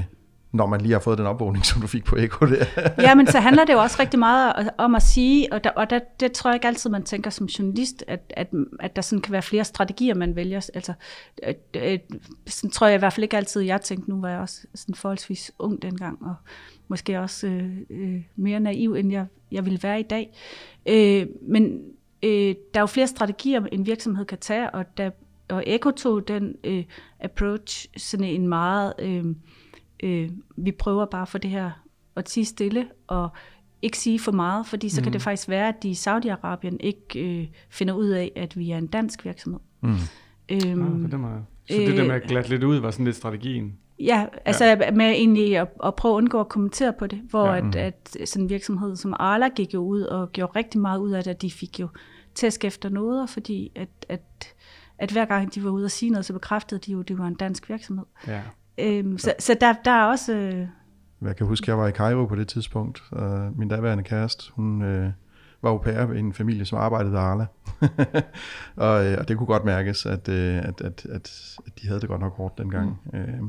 når 0.54 0.66
man 0.66 0.80
lige 0.80 0.92
har 0.92 1.00
fået 1.00 1.18
den 1.18 1.26
opvågning, 1.26 1.66
som 1.70 1.80
du 1.80 1.86
fik 1.86 2.04
på 2.04 2.16
Eko 2.16 2.46
der. 2.46 2.64
ja, 2.98 3.14
men 3.14 3.26
så 3.26 3.40
handler 3.40 3.64
det 3.64 3.72
jo 3.72 3.78
også 3.78 3.96
rigtig 4.00 4.18
meget 4.18 4.70
om 4.78 4.94
at 4.94 5.02
sige, 5.02 5.52
og, 5.52 5.64
der, 5.64 5.70
og 5.70 5.90
der, 5.90 5.98
det 6.20 6.32
tror 6.32 6.50
jeg 6.50 6.56
ikke 6.56 6.66
altid, 6.66 6.90
man 6.90 7.02
tænker 7.02 7.30
som 7.30 7.46
journalist, 7.46 8.04
at, 8.06 8.32
at, 8.36 8.48
at 8.80 8.96
der 8.96 9.02
sådan 9.02 9.22
kan 9.22 9.32
være 9.32 9.42
flere 9.42 9.64
strategier, 9.64 10.14
man 10.14 10.36
vælger. 10.36 10.70
Altså, 10.74 10.92
at, 11.42 11.56
at, 11.74 12.00
sådan 12.46 12.70
tror 12.70 12.86
jeg 12.86 12.96
i 12.96 12.98
hvert 12.98 13.12
fald 13.12 13.24
ikke 13.24 13.36
altid, 13.36 13.60
jeg 13.60 13.80
tænkte, 13.80 14.10
nu 14.10 14.20
var 14.20 14.28
jeg 14.28 14.38
også 14.38 14.66
sådan 14.74 14.94
forholdsvis 14.94 15.52
ung 15.58 15.82
dengang, 15.82 16.26
og 16.26 16.34
måske 16.88 17.20
også 17.20 17.46
øh, 17.46 17.70
øh, 17.90 18.22
mere 18.36 18.60
naiv, 18.60 18.94
end 18.94 19.12
jeg, 19.12 19.26
jeg 19.52 19.64
ville 19.64 19.78
være 19.82 20.00
i 20.00 20.02
dag. 20.02 20.36
Øh, 20.86 21.26
men 21.48 21.82
øh, 22.22 22.54
der 22.74 22.80
er 22.80 22.80
jo 22.80 22.86
flere 22.86 23.06
strategier, 23.06 23.66
en 23.72 23.86
virksomhed 23.86 24.24
kan 24.24 24.38
tage, 24.38 24.70
og, 24.70 24.84
der, 24.96 25.10
og 25.48 25.64
Eko 25.66 25.90
tog 25.90 26.28
den 26.28 26.56
øh, 26.64 26.84
approach, 27.20 27.88
sådan 27.96 28.26
en 28.26 28.48
meget, 28.48 28.92
øh, 28.98 29.24
øh, 30.02 30.30
vi 30.56 30.72
prøver 30.72 31.06
bare 31.06 31.26
for 31.26 31.38
det 31.38 31.50
her 31.50 31.70
at 32.16 32.28
sige 32.28 32.44
stille, 32.44 32.88
og 33.06 33.28
ikke 33.82 33.98
sige 33.98 34.18
for 34.18 34.32
meget, 34.32 34.66
fordi 34.66 34.88
så 34.88 35.00
mm. 35.00 35.04
kan 35.04 35.12
det 35.12 35.22
faktisk 35.22 35.48
være, 35.48 35.68
at 35.68 35.82
de 35.82 35.88
i 35.88 35.92
Saudi-Arabien 35.92 36.76
ikke 36.80 37.40
øh, 37.40 37.46
finder 37.68 37.94
ud 37.94 38.06
af, 38.06 38.32
at 38.36 38.58
vi 38.58 38.70
er 38.70 38.78
en 38.78 38.86
dansk 38.86 39.24
virksomhed. 39.24 39.60
Mm. 39.80 39.94
Øhm, 40.48 41.04
ah, 41.04 41.10
det 41.10 41.44
så 41.68 41.76
det 41.76 41.96
der 41.96 42.06
med 42.06 42.14
at 42.14 42.22
glatte 42.22 42.50
lidt 42.50 42.64
ud, 42.64 42.76
var 42.76 42.90
sådan 42.90 43.04
lidt 43.04 43.16
strategien? 43.16 43.78
Ja, 43.98 44.26
altså 44.44 44.64
ja. 44.64 44.90
med 44.90 45.06
egentlig 45.06 45.58
at, 45.58 45.68
at 45.84 45.94
prøve 45.94 46.12
at 46.12 46.16
undgå 46.16 46.40
at 46.40 46.48
kommentere 46.48 46.92
på 46.92 47.06
det, 47.06 47.20
hvor 47.30 47.46
ja, 47.46 47.60
mm. 47.60 47.68
at, 47.68 48.16
at 48.16 48.28
sådan 48.28 48.44
en 48.44 48.50
virksomhed 48.50 48.96
som 48.96 49.14
Arla 49.18 49.48
gik 49.48 49.74
jo 49.74 49.80
ud 49.80 50.00
og 50.02 50.32
gjorde 50.32 50.52
rigtig 50.56 50.80
meget 50.80 50.98
ud 50.98 51.10
af 51.10 51.24
det, 51.24 51.30
at 51.30 51.42
de 51.42 51.50
fik 51.50 51.80
jo 51.80 51.88
tæsk 52.34 52.64
efter 52.64 52.88
noget, 52.88 53.30
fordi 53.30 53.72
at, 53.74 53.88
at, 54.08 54.54
at 54.98 55.10
hver 55.10 55.24
gang 55.24 55.54
de 55.54 55.64
var 55.64 55.70
ude 55.70 55.84
og 55.84 55.90
sige 55.90 56.10
noget, 56.10 56.24
så 56.24 56.32
bekræftede 56.32 56.80
de 56.80 56.92
jo, 56.92 57.00
at 57.00 57.08
det 57.08 57.18
var 57.18 57.26
en 57.26 57.34
dansk 57.34 57.68
virksomhed. 57.68 58.04
Ja. 58.26 58.40
Øhm, 58.78 59.18
så, 59.18 59.34
så 59.38 59.56
der, 59.60 59.74
der 59.84 59.90
er 59.90 60.04
også... 60.04 60.34
Øh... 60.34 60.66
Jeg 61.22 61.36
kan 61.36 61.46
huske, 61.46 61.70
jeg 61.70 61.78
var 61.78 61.88
i 61.88 61.92
Cairo 61.92 62.26
på 62.26 62.34
det 62.34 62.48
tidspunkt, 62.48 63.02
og 63.10 63.52
min 63.56 63.68
daværende 63.68 64.04
kæreste, 64.04 64.44
hun 64.52 64.82
øh, 64.82 65.10
var 65.62 65.70
au 65.70 65.78
pair 65.78 66.12
i 66.12 66.18
en 66.18 66.32
familie, 66.32 66.64
som 66.64 66.78
arbejdede 66.78 67.14
i 67.14 67.16
Arla. 67.16 67.46
og, 68.86 69.06
øh, 69.06 69.18
og 69.18 69.28
det 69.28 69.36
kunne 69.36 69.46
godt 69.46 69.64
mærkes, 69.64 70.06
at, 70.06 70.28
øh, 70.28 70.56
at, 70.56 70.80
at, 70.80 71.06
at, 71.06 71.56
at 71.66 71.82
de 71.82 71.86
havde 71.86 72.00
det 72.00 72.08
godt 72.08 72.20
nok 72.20 72.36
hårdt 72.36 72.58
dengang. 72.58 73.00
Mm. 73.12 73.18
Øh, 73.18 73.40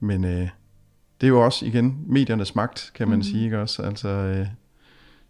men 0.00 0.24
øh, 0.24 0.48
det 1.20 1.26
er 1.26 1.28
jo 1.28 1.44
også 1.44 1.66
igen 1.66 2.04
mediernes 2.06 2.54
magt, 2.54 2.92
kan 2.94 3.08
man 3.08 3.18
mm. 3.18 3.22
sige, 3.22 3.44
ikke 3.44 3.60
også? 3.60 3.82
Altså, 3.82 4.08
øh, 4.08 4.46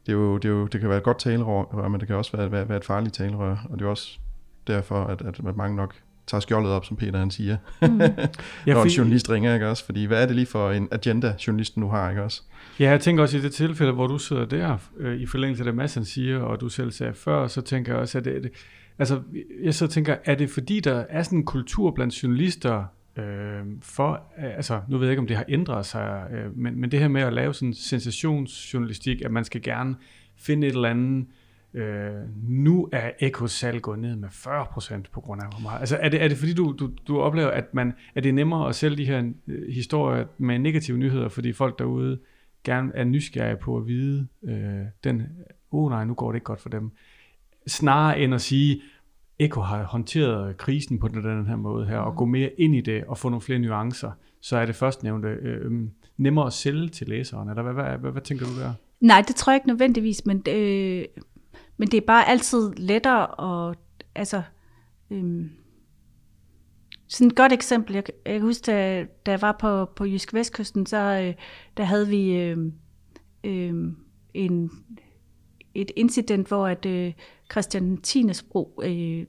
det, 0.06 0.08
er 0.08 0.12
jo, 0.12 0.36
det, 0.38 0.44
er 0.44 0.52
jo, 0.52 0.66
det 0.66 0.80
kan 0.80 0.88
være 0.88 0.98
et 0.98 1.04
godt 1.04 1.18
talerør, 1.18 1.88
men 1.88 2.00
det 2.00 2.08
kan 2.08 2.16
også 2.16 2.36
være, 2.36 2.52
være, 2.52 2.68
være 2.68 2.78
et 2.78 2.84
farligt 2.84 3.14
talerør, 3.14 3.66
og 3.70 3.78
det 3.78 3.84
er 3.84 3.88
også 3.88 4.18
derfor, 4.66 5.04
at, 5.04 5.22
at 5.22 5.56
mange 5.56 5.76
nok 5.76 5.94
tager 6.30 6.40
skjoldet 6.40 6.72
op, 6.72 6.84
som 6.84 6.96
Peter 6.96 7.18
han 7.18 7.30
siger, 7.30 7.56
mm. 7.82 7.88
når 8.66 8.82
en 8.82 8.88
journalist 8.88 9.30
ringer, 9.30 9.54
ikke 9.54 9.68
også? 9.68 9.84
Fordi 9.84 10.04
hvad 10.04 10.22
er 10.22 10.26
det 10.26 10.36
lige 10.36 10.46
for 10.46 10.70
en 10.70 10.88
agenda, 10.90 11.34
journalisten 11.46 11.80
nu 11.80 11.88
har, 11.88 12.10
ikke 12.10 12.22
også? 12.22 12.42
Ja, 12.80 12.90
jeg 12.90 13.00
tænker 13.00 13.22
også 13.22 13.38
i 13.38 13.40
det 13.40 13.52
tilfælde, 13.52 13.92
hvor 13.92 14.06
du 14.06 14.18
sidder 14.18 14.44
der, 14.44 14.76
øh, 14.98 15.20
i 15.20 15.26
forlængelse 15.26 15.62
af 15.62 15.64
det, 15.64 15.74
Mads 15.74 15.94
han 15.94 16.04
siger, 16.04 16.38
og 16.38 16.60
du 16.60 16.68
selv 16.68 16.90
sagde 16.90 17.14
før, 17.14 17.46
så 17.46 17.60
tænker 17.60 17.92
jeg 17.92 18.00
også, 18.00 18.18
at 18.18 18.24
det, 18.24 18.42
det 18.42 18.50
altså, 18.98 19.20
jeg 19.62 19.74
så 19.74 19.86
tænker, 19.86 20.16
er 20.24 20.34
det 20.34 20.50
fordi, 20.50 20.80
der 20.80 21.04
er 21.08 21.22
sådan 21.22 21.38
en 21.38 21.44
kultur 21.44 21.90
blandt 21.90 22.22
journalister, 22.22 22.84
øh, 23.18 23.62
for, 23.82 24.22
øh, 24.38 24.56
altså 24.56 24.80
nu 24.88 24.98
ved 24.98 25.06
jeg 25.06 25.12
ikke, 25.12 25.20
om 25.20 25.26
det 25.26 25.36
har 25.36 25.44
ændret 25.48 25.86
sig, 25.86 26.26
øh, 26.32 26.58
men, 26.58 26.80
men 26.80 26.90
det 26.90 27.00
her 27.00 27.08
med 27.08 27.22
at 27.22 27.32
lave 27.32 27.54
sådan 27.54 27.74
sensationsjournalistik, 27.74 29.22
at 29.22 29.30
man 29.30 29.44
skal 29.44 29.62
gerne 29.62 29.96
finde 30.38 30.66
et 30.66 30.74
eller 30.74 30.88
andet, 30.88 31.20
øh, 31.20 31.39
nu 32.48 32.88
er 32.92 33.10
Ekos 33.20 33.52
salg 33.52 33.82
gået 33.82 33.98
ned 33.98 34.16
med 34.16 34.28
40% 34.28 35.02
på 35.12 35.20
grund 35.20 35.42
af 35.42 35.48
hvor 35.48 35.60
meget. 35.62 35.80
Altså 35.80 35.96
er 36.00 36.08
det, 36.08 36.22
er 36.22 36.28
det 36.28 36.36
fordi 36.36 36.54
du, 36.54 36.74
du, 36.78 36.90
du 37.08 37.20
oplever, 37.20 37.50
at 37.50 37.74
man, 37.74 37.92
er 38.14 38.20
det 38.20 38.34
nemmere 38.34 38.68
at 38.68 38.74
sælge 38.74 38.96
de 38.96 39.04
her 39.04 39.30
øh, 39.46 39.72
historier 39.72 40.24
med 40.38 40.58
negative 40.58 40.98
nyheder, 40.98 41.28
fordi 41.28 41.52
folk 41.52 41.78
derude 41.78 42.18
gerne 42.64 42.92
er 42.94 43.04
nysgerrige 43.04 43.56
på 43.56 43.76
at 43.76 43.86
vide, 43.86 44.26
øh, 44.44 44.84
den, 45.04 45.22
oh 45.70 45.90
nej, 45.90 46.04
nu 46.04 46.14
går 46.14 46.32
det 46.32 46.36
ikke 46.36 46.44
godt 46.44 46.60
for 46.60 46.68
dem, 46.68 46.90
snarere 47.66 48.20
end 48.20 48.34
at 48.34 48.40
sige, 48.40 48.82
Eko 49.38 49.60
har 49.60 49.84
håndteret 49.84 50.56
krisen 50.56 50.98
på 50.98 51.08
den, 51.08 51.24
den 51.24 51.46
her 51.46 51.56
måde 51.56 51.86
her, 51.86 51.98
og 51.98 52.16
gå 52.16 52.24
mere 52.24 52.50
ind 52.58 52.74
i 52.74 52.80
det 52.80 53.04
og 53.04 53.18
få 53.18 53.28
nogle 53.28 53.40
flere 53.40 53.58
nuancer, 53.58 54.10
så 54.40 54.56
er 54.56 54.66
det 54.66 54.74
først 54.74 55.02
nævnte 55.02 55.28
øh, 55.28 55.70
nemmere 56.16 56.46
at 56.46 56.52
sælge 56.52 56.88
til 56.88 57.08
læseren. 57.08 57.48
Eller 57.48 57.62
hvad, 57.62 57.72
hvad, 57.72 57.98
hvad, 57.98 58.10
hvad 58.10 58.22
tænker 58.22 58.46
du 58.46 58.60
der? 58.60 58.72
Nej, 59.00 59.24
det 59.28 59.36
tror 59.36 59.52
jeg 59.52 59.56
ikke 59.56 59.68
nødvendigvis, 59.68 60.26
men, 60.26 60.42
øh, 60.48 61.04
men 61.76 61.88
det 61.88 61.96
er 61.96 62.06
bare 62.06 62.28
altid 62.28 62.72
lettere 62.76 63.68
at, 63.70 63.76
altså, 64.14 64.42
øh, 65.10 65.44
sådan 67.08 67.26
et 67.26 67.36
godt 67.36 67.52
eksempel, 67.52 67.94
jeg, 67.94 68.04
jeg 68.26 68.34
kan 68.34 68.42
huske, 68.42 68.66
da, 68.66 69.06
da 69.26 69.30
jeg 69.30 69.42
var 69.42 69.56
på, 69.60 69.84
på 69.84 70.04
Jysk 70.04 70.34
Vestkysten, 70.34 70.86
så 70.86 70.96
øh, 70.96 71.34
der 71.76 71.84
havde 71.84 72.08
vi 72.08 72.32
øh, 72.32 72.58
øh, 73.44 73.92
en 74.34 74.70
et 75.74 75.90
incident, 75.96 76.48
hvor 76.48 76.66
at 76.66 76.86
øh, 76.86 77.12
Christian 77.50 77.96
Tines 77.96 78.42
bro 78.42 78.80
øh, 78.84 79.26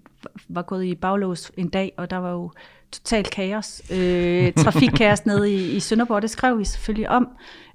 var 0.49 0.62
gået 0.62 0.86
i 0.86 0.95
baglås 0.95 1.51
en 1.57 1.69
dag, 1.69 1.93
og 1.97 2.10
der 2.10 2.17
var 2.17 2.31
jo 2.31 2.51
totalt 2.91 3.31
kaos, 3.31 3.81
øh, 3.91 4.53
trafikkaos 4.63 5.25
nede 5.25 5.53
i, 5.53 5.75
i 5.75 5.79
Sønderborg. 5.79 6.21
Det 6.21 6.29
skrev 6.29 6.60
vi 6.60 6.65
selvfølgelig 6.65 7.10
om, 7.10 7.27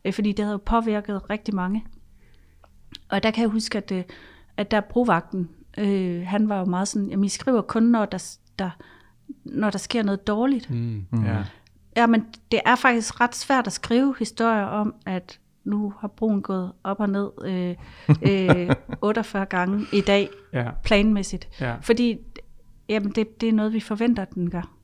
øh, 0.05 0.13
fordi 0.13 0.33
det 0.33 0.45
havde 0.45 0.59
påvirket 0.59 1.31
rigtig 1.31 1.55
mange. 1.55 1.85
Og 3.09 3.23
der 3.23 3.31
kan 3.31 3.43
jeg 3.43 3.51
huske, 3.51 3.79
at, 3.79 3.93
øh, 3.93 4.05
at 4.57 4.71
der 4.71 4.81
brovagten, 4.81 5.49
øh, 5.79 6.23
han 6.27 6.49
var 6.49 6.59
jo 6.59 6.65
meget 6.65 6.89
sådan, 6.89 7.09
jamen 7.09 7.25
I 7.25 7.29
skriver 7.29 7.63
kun, 7.63 7.83
når 7.83 8.05
der, 8.05 8.37
der, 8.59 8.71
når 9.45 9.71
der 9.71 9.79
sker 9.79 10.03
noget 10.03 10.27
dårligt. 10.27 10.71
Mm. 10.71 11.07
Mm. 11.11 11.25
Ja. 11.25 11.45
ja, 11.97 12.07
men 12.07 12.27
det 12.51 12.61
er 12.67 12.77
faktisk 12.77 13.21
ret 13.21 13.35
svært 13.35 13.67
at 13.67 13.73
skrive 13.73 14.15
historier 14.19 14.65
om, 14.65 14.95
at 15.07 15.41
nu 15.65 15.95
har 16.01 16.09
broen 16.09 16.43
gået 16.43 16.73
op 16.85 17.01
og 17.01 17.11
ned 17.11 17.31
øh, 17.45 17.75
øh, 18.23 18.71
48 19.03 19.47
gange 19.47 19.87
i 19.93 20.01
dag, 20.01 20.29
ja. 20.53 20.71
planmæssigt. 20.85 21.49
Ja. 21.61 21.75
Fordi 21.81 22.19
jamen, 22.89 23.11
det, 23.11 23.41
det 23.41 23.49
er 23.49 23.53
noget, 23.53 23.73
vi 23.73 23.81
forventer, 23.81 24.23
at 24.23 24.35
den 24.35 24.51
gør. 24.51 24.77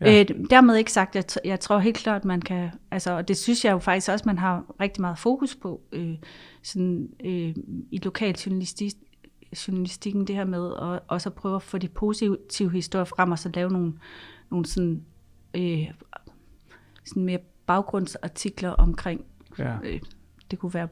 Ja. 0.00 0.20
Øh, 0.20 0.26
dermed 0.50 0.76
ikke 0.76 0.92
sagt, 0.92 1.16
at 1.16 1.38
jeg 1.44 1.60
tror 1.60 1.78
helt 1.78 1.96
klart, 1.96 2.20
at 2.20 2.24
man 2.24 2.40
kan, 2.40 2.70
altså, 2.90 3.10
og 3.10 3.28
det 3.28 3.36
synes 3.36 3.64
jeg 3.64 3.72
jo 3.72 3.78
faktisk 3.78 4.10
også, 4.10 4.22
man 4.26 4.38
har 4.38 4.64
rigtig 4.80 5.00
meget 5.00 5.18
fokus 5.18 5.56
på, 5.56 5.80
øh, 5.92 6.14
sådan, 6.62 7.08
øh, 7.24 7.54
i 7.90 8.00
lokal 8.02 8.34
journalistik, 8.46 8.92
journalistikken, 9.68 10.26
det 10.26 10.36
her 10.36 10.44
med 10.44 10.66
at 10.66 11.00
også 11.08 11.28
at 11.28 11.34
prøve 11.34 11.56
at 11.56 11.62
få 11.62 11.78
de 11.78 11.88
positive 11.88 12.70
historier 12.70 13.04
frem, 13.04 13.32
og 13.32 13.38
så 13.38 13.50
lave 13.54 13.70
nogle, 13.70 13.92
nogle 14.50 14.66
sådan, 14.66 15.04
øh, 15.56 15.90
sådan 17.04 17.24
mere 17.24 17.38
baggrundsartikler 17.66 18.70
omkring, 18.70 19.24
ja. 19.58 19.76
øh, 19.84 20.00
det 20.50 20.58
kunne 20.58 20.74
være 20.74 20.88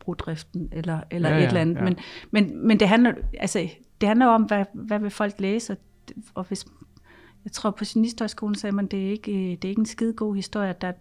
brudriften 0.00 0.68
eller, 0.72 1.00
eller 1.10 1.28
ja, 1.28 1.36
ja, 1.36 1.42
et 1.42 1.48
eller 1.48 1.60
andet, 1.60 1.76
ja. 1.76 1.84
men, 1.84 1.96
men, 2.30 2.66
men 2.66 2.80
det 2.80 2.88
handler, 2.88 3.12
altså, 3.38 3.68
det 4.00 4.08
handler 4.08 4.26
om, 4.26 4.42
hvad, 4.42 4.64
hvad 4.74 4.98
vil 4.98 5.10
folk 5.10 5.40
læse, 5.40 5.76
og 6.34 6.44
hvis 6.44 6.66
jeg 7.44 7.52
tror 7.52 7.70
på 7.70 7.84
Journalisthøjskolen 7.94 8.54
sagde 8.54 8.76
man, 8.76 8.86
det 8.86 9.06
er 9.06 9.10
ikke, 9.10 9.32
øh, 9.32 9.50
det 9.50 9.64
er 9.64 9.68
ikke 9.68 9.80
en 9.80 9.86
skide 9.86 10.12
god 10.12 10.34
historie, 10.34 10.70
at 10.70 10.80
der 10.80 10.88
er 10.88 10.92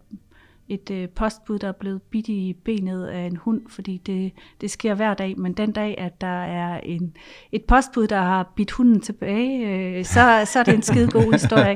et 0.68 0.92
øh, 0.92 1.10
postbud, 1.10 1.60
der 1.60 1.68
er 1.68 1.72
blevet 1.72 2.02
bidt 2.02 2.28
i 2.28 2.56
benet 2.66 3.06
af 3.06 3.26
en 3.26 3.38
hund, 3.38 3.62
fordi 3.70 3.98
det, 3.98 4.32
det 4.62 4.72
sker 4.72 4.94
hver 4.94 5.14
dag, 5.14 5.40
men 5.40 5.54
den 5.54 5.72
dag, 5.72 5.98
at 5.98 6.22
der 6.22 6.44
er 6.44 6.80
en, 6.80 7.16
et 7.52 7.66
postbud, 7.66 8.08
der 8.08 8.22
har 8.22 8.54
bidt 8.56 8.72
hunden 8.72 9.02
tilbage, 9.02 9.68
øh, 9.70 10.06
så, 10.06 10.42
så 10.46 10.60
er 10.60 10.64
det 10.64 10.74
en 10.74 10.82
skide 10.82 11.12
god 11.12 11.32
historie. 11.32 11.76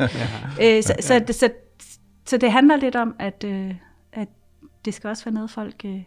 Ja. 0.60 0.78
øh, 0.78 0.84
så, 0.84 0.94
så, 1.00 1.24
så, 1.28 1.34
så, 1.34 1.50
så 2.26 2.38
det 2.38 2.52
handler 2.52 2.78
lidt 2.78 2.96
om, 2.96 3.16
at, 3.20 3.44
øh, 3.48 3.76
at 4.14 4.28
det 4.86 4.94
skal 4.94 5.08
også 5.08 5.26
være 5.26 5.34
noget, 5.34 5.50
folk 5.50 5.82
øh, 5.86 6.02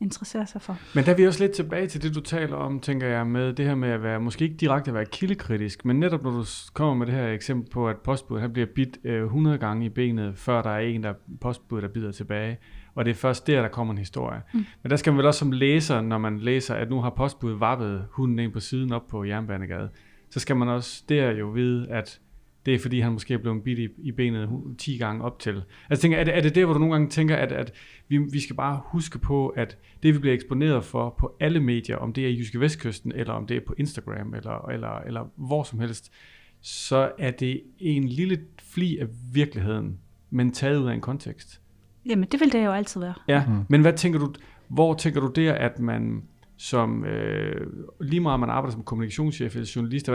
interesserer 0.00 0.44
sig 0.44 0.62
for. 0.62 0.78
Men 0.94 1.04
der 1.04 1.12
er 1.12 1.16
vi 1.16 1.26
også 1.26 1.44
lidt 1.44 1.52
tilbage 1.52 1.86
til 1.86 2.02
det, 2.02 2.14
du 2.14 2.20
taler 2.20 2.56
om, 2.56 2.80
tænker 2.80 3.06
jeg, 3.06 3.26
med 3.26 3.52
det 3.52 3.66
her 3.66 3.74
med 3.74 3.88
at 3.88 4.02
være, 4.02 4.20
måske 4.20 4.44
ikke 4.44 4.56
direkte 4.56 4.90
at 4.90 4.94
være 4.94 5.04
kildekritisk, 5.04 5.84
men 5.84 6.00
netop 6.00 6.22
når 6.22 6.30
du 6.30 6.44
kommer 6.74 6.94
med 6.94 7.06
det 7.06 7.14
her 7.14 7.28
eksempel 7.28 7.70
på, 7.70 7.88
at 7.88 7.96
postbuddet 7.96 8.42
han 8.42 8.52
bliver 8.52 8.66
bidt 8.74 8.98
øh, 9.04 9.24
100 9.24 9.58
gange 9.58 9.86
i 9.86 9.88
benet, 9.88 10.38
før 10.38 10.62
der 10.62 10.70
er 10.70 10.78
en, 10.78 11.02
der 11.02 11.14
postbuddet, 11.40 11.82
der 11.82 11.92
bider 11.92 12.12
tilbage. 12.12 12.58
Og 12.94 13.04
det 13.04 13.10
er 13.10 13.14
først 13.14 13.46
der, 13.46 13.62
der 13.62 13.68
kommer 13.68 13.92
en 13.92 13.98
historie. 13.98 14.42
Mm. 14.54 14.66
Men 14.82 14.90
der 14.90 14.96
skal 14.96 15.12
man 15.12 15.18
vel 15.18 15.26
også 15.26 15.38
som 15.38 15.52
læser, 15.52 16.00
når 16.00 16.18
man 16.18 16.38
læser, 16.38 16.74
at 16.74 16.90
nu 16.90 17.00
har 17.00 17.10
postbuddet 17.10 17.60
vappet 17.60 18.04
hunden 18.10 18.38
ind 18.38 18.52
på 18.52 18.60
siden 18.60 18.92
op 18.92 19.06
på 19.06 19.24
Jernbanegade, 19.24 19.88
så 20.30 20.40
skal 20.40 20.56
man 20.56 20.68
også 20.68 21.04
der 21.08 21.30
jo 21.30 21.46
vide, 21.46 21.88
at 21.90 22.20
det 22.66 22.74
er 22.74 22.78
fordi, 22.78 23.00
han 23.00 23.12
måske 23.12 23.34
er 23.34 23.38
blevet 23.38 23.62
bidt 23.62 23.78
i, 23.78 23.88
i 23.98 24.12
benet 24.12 24.48
10 24.78 24.96
gange 24.96 25.24
op 25.24 25.38
til. 25.38 25.62
Altså 25.90 26.02
tænker, 26.02 26.18
er 26.18 26.24
det, 26.24 26.36
er 26.36 26.40
det 26.40 26.54
der, 26.54 26.64
hvor 26.64 26.72
du 26.72 26.78
nogle 26.78 26.94
gange 26.94 27.08
tænker, 27.08 27.36
at, 27.36 27.52
at 27.52 27.72
vi, 28.08 28.18
vi 28.18 28.40
skal 28.40 28.56
bare 28.56 28.80
huske 28.84 29.18
på, 29.18 29.48
at 29.48 29.78
det 30.02 30.14
vi 30.14 30.18
bliver 30.18 30.34
eksponeret 30.34 30.84
for 30.84 31.14
på 31.18 31.36
alle 31.40 31.60
medier, 31.60 31.96
om 31.96 32.12
det 32.12 32.24
er 32.24 32.28
i 32.28 32.38
Jyske 32.38 32.60
Vestkysten, 32.60 33.12
eller 33.14 33.32
om 33.32 33.46
det 33.46 33.56
er 33.56 33.60
på 33.66 33.74
Instagram, 33.78 34.34
eller, 34.34 34.68
eller, 34.68 34.98
eller 34.98 35.32
hvor 35.36 35.62
som 35.62 35.80
helst, 35.80 36.12
så 36.60 37.12
er 37.18 37.30
det 37.30 37.62
en 37.78 38.08
lille 38.08 38.40
fli 38.62 38.98
af 38.98 39.06
virkeligheden, 39.32 39.98
men 40.30 40.52
taget 40.52 40.78
ud 40.78 40.88
af 40.88 40.94
en 40.94 41.00
kontekst. 41.00 41.60
Jamen, 42.06 42.28
det 42.32 42.40
vil 42.40 42.52
det 42.52 42.64
jo 42.64 42.72
altid 42.72 43.00
være. 43.00 43.14
Ja, 43.28 43.46
mm. 43.46 43.64
men 43.68 43.80
hvad 43.80 43.92
tænker 43.92 44.18
du, 44.18 44.32
hvor 44.68 44.94
tænker 44.94 45.20
du 45.20 45.26
der, 45.26 45.52
at 45.52 45.78
man 45.78 46.22
som 46.60 47.04
øh, 47.04 47.66
lige 48.00 48.20
meget 48.20 48.40
man 48.40 48.50
arbejder 48.50 48.72
som 48.72 48.82
kommunikationschef 48.82 49.56
eller 49.56 49.72
journalist, 49.76 50.08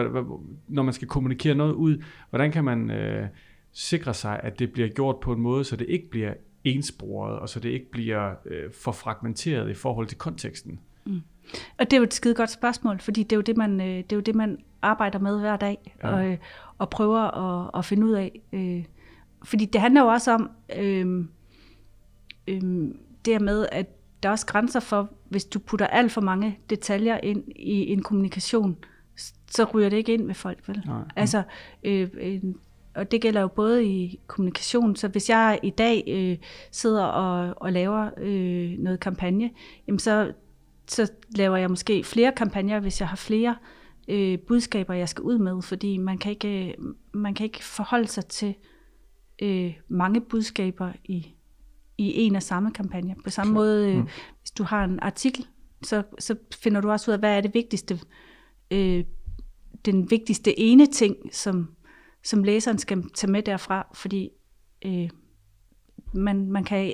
når 0.67 0.83
man 0.83 0.93
skal 0.93 1.07
kommunikere 1.07 1.55
noget 1.55 1.73
ud, 1.73 2.03
hvordan 2.29 2.51
kan 2.51 2.63
man 2.63 2.91
øh, 2.91 3.27
sikre 3.71 4.13
sig, 4.13 4.39
at 4.43 4.59
det 4.59 4.71
bliver 4.71 4.87
gjort 4.87 5.19
på 5.19 5.33
en 5.33 5.41
måde, 5.41 5.63
så 5.63 5.75
det 5.75 5.89
ikke 5.89 6.09
bliver 6.09 6.33
ensporet, 6.63 7.39
og 7.39 7.49
så 7.49 7.59
det 7.59 7.69
ikke 7.69 7.91
bliver 7.91 8.33
øh, 8.45 8.71
for 8.83 8.91
fragmenteret 8.91 9.69
i 9.69 9.73
forhold 9.73 10.07
til 10.07 10.17
konteksten? 10.17 10.79
Mm. 11.05 11.21
Og 11.77 11.91
det 11.91 11.93
er 11.93 11.97
jo 11.97 12.03
et 12.03 12.13
skide 12.13 12.35
godt 12.35 12.49
spørgsmål, 12.49 12.99
fordi 12.99 13.23
det 13.23 13.31
er 13.31 13.37
jo 13.37 13.41
det, 13.41 13.57
man, 13.57 13.81
øh, 13.81 13.87
det, 13.87 14.11
er 14.11 14.15
jo 14.15 14.21
det, 14.21 14.35
man 14.35 14.57
arbejder 14.81 15.19
med 15.19 15.39
hver 15.39 15.57
dag, 15.57 15.95
ja. 16.03 16.09
og, 16.09 16.25
øh, 16.25 16.37
og 16.77 16.89
prøver 16.89 17.19
at, 17.19 17.71
at 17.77 17.85
finde 17.85 18.05
ud 18.05 18.11
af. 18.11 18.41
Øh, 18.53 18.85
fordi 19.43 19.65
det 19.65 19.81
handler 19.81 20.01
jo 20.01 20.07
også 20.07 20.31
om 20.31 20.49
øh, 20.77 21.25
øh, 22.47 22.61
det 23.25 23.41
med, 23.41 23.67
at 23.71 23.87
der 24.23 24.29
er 24.29 24.31
også 24.31 24.45
grænser 24.45 24.79
for, 24.79 25.09
hvis 25.29 25.45
du 25.45 25.59
putter 25.59 25.87
alt 25.87 26.11
for 26.11 26.21
mange 26.21 26.59
detaljer 26.69 27.19
ind 27.23 27.43
i 27.55 27.91
en 27.91 28.03
kommunikation, 28.03 28.77
så 29.51 29.63
ryger 29.63 29.89
det 29.89 29.97
ikke 29.97 30.13
ind 30.13 30.25
med 30.25 30.35
folk, 30.35 30.67
vel? 30.67 30.83
Nej. 30.85 31.03
Altså, 31.15 31.43
øh, 31.83 32.09
øh, 32.13 32.41
og 32.95 33.11
det 33.11 33.21
gælder 33.21 33.41
jo 33.41 33.47
både 33.47 33.85
i 33.85 34.19
kommunikation, 34.27 34.95
så 34.95 35.07
hvis 35.07 35.29
jeg 35.29 35.59
i 35.63 35.69
dag 35.69 36.03
øh, 36.07 36.37
sidder 36.71 37.03
og, 37.03 37.53
og 37.57 37.73
laver 37.73 38.09
øh, 38.17 38.79
noget 38.79 38.99
kampagne, 38.99 39.51
jamen 39.87 39.99
så, 39.99 40.33
så 40.87 41.11
laver 41.35 41.57
jeg 41.57 41.69
måske 41.69 42.03
flere 42.03 42.31
kampagner, 42.31 42.79
hvis 42.79 43.01
jeg 43.01 43.09
har 43.09 43.15
flere 43.15 43.55
øh, 44.07 44.39
budskaber, 44.39 44.93
jeg 44.93 45.09
skal 45.09 45.21
ud 45.21 45.37
med, 45.37 45.61
fordi 45.61 45.97
man 45.97 46.17
kan 46.17 46.31
ikke, 46.31 46.75
man 47.13 47.33
kan 47.33 47.43
ikke 47.43 47.63
forholde 47.63 48.07
sig 48.07 48.25
til 48.25 48.55
øh, 49.41 49.73
mange 49.87 50.21
budskaber 50.21 50.91
i 51.03 51.35
i 51.97 52.21
en 52.21 52.35
og 52.35 52.43
samme 52.43 52.71
kampagne. 52.71 53.15
På 53.23 53.29
samme 53.29 53.53
Klar. 53.53 53.61
måde, 53.61 53.91
øh, 53.91 53.97
mm. 53.97 54.07
hvis 54.41 54.51
du 54.51 54.63
har 54.63 54.83
en 54.83 54.99
artikel, 54.99 55.47
så, 55.83 56.03
så 56.19 56.35
finder 56.55 56.81
du 56.81 56.91
også 56.91 57.11
ud 57.11 57.13
af, 57.13 57.19
hvad 57.19 57.37
er 57.37 57.41
det 57.41 57.53
vigtigste, 57.53 57.99
øh, 58.71 59.03
den 59.85 60.11
vigtigste 60.11 60.59
ene 60.59 60.85
ting, 60.85 61.15
som, 61.31 61.75
som 62.23 62.43
læseren 62.43 62.77
skal 62.77 63.09
tage 63.09 63.31
med 63.31 63.43
derfra, 63.43 63.87
fordi 63.93 64.29
øh, 64.85 65.09
man, 66.13 66.51
man, 66.51 66.63
kan, 66.63 66.93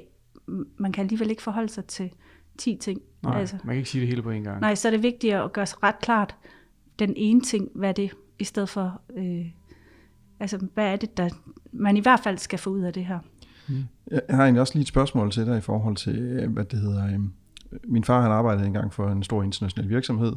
man 0.77 0.91
kan 0.91 1.03
alligevel 1.03 1.29
ikke 1.29 1.41
forholde 1.41 1.69
sig 1.69 1.85
til 1.85 2.11
10 2.57 2.75
ting. 2.75 3.01
Nej, 3.23 3.39
altså, 3.39 3.55
man 3.63 3.73
kan 3.73 3.77
ikke 3.77 3.89
sige 3.89 4.01
det 4.01 4.07
hele 4.07 4.21
på 4.21 4.29
en 4.29 4.43
gang. 4.43 4.61
Nej, 4.61 4.75
så 4.75 4.87
er 4.87 4.91
det 4.91 5.03
vigtigt 5.03 5.33
at 5.33 5.53
gøre 5.53 5.65
sig 5.65 5.83
ret 5.83 5.99
klart, 6.01 6.35
den 6.99 7.13
ene 7.15 7.41
ting, 7.41 7.69
hvad 7.75 7.89
er 7.89 7.93
det, 7.93 8.11
i 8.39 8.43
stedet 8.43 8.69
for, 8.69 9.01
øh, 9.17 9.45
altså 10.39 10.67
hvad 10.73 10.85
er 10.85 10.95
det, 10.95 11.17
der 11.17 11.29
man 11.71 11.97
i 11.97 11.99
hvert 11.99 12.19
fald 12.19 12.37
skal 12.37 12.59
få 12.59 12.69
ud 12.69 12.81
af 12.81 12.93
det 12.93 13.05
her. 13.05 13.19
Mm. 13.67 13.83
Jeg 14.11 14.21
har 14.29 14.43
egentlig 14.43 14.61
også 14.61 14.73
lige 14.73 14.81
et 14.81 14.87
spørgsmål 14.87 15.31
til 15.31 15.45
dig 15.45 15.57
i 15.57 15.61
forhold 15.61 15.95
til, 15.95 16.19
øh, 16.19 16.53
hvad 16.53 16.65
det 16.65 16.79
hedder. 16.79 17.05
Øh, 17.05 17.19
min 17.83 18.03
far 18.03 18.21
han 18.21 18.31
arbejdede 18.31 18.67
engang 18.67 18.93
for 18.93 19.09
en 19.09 19.23
stor 19.23 19.43
international 19.43 19.89
virksomhed, 19.89 20.33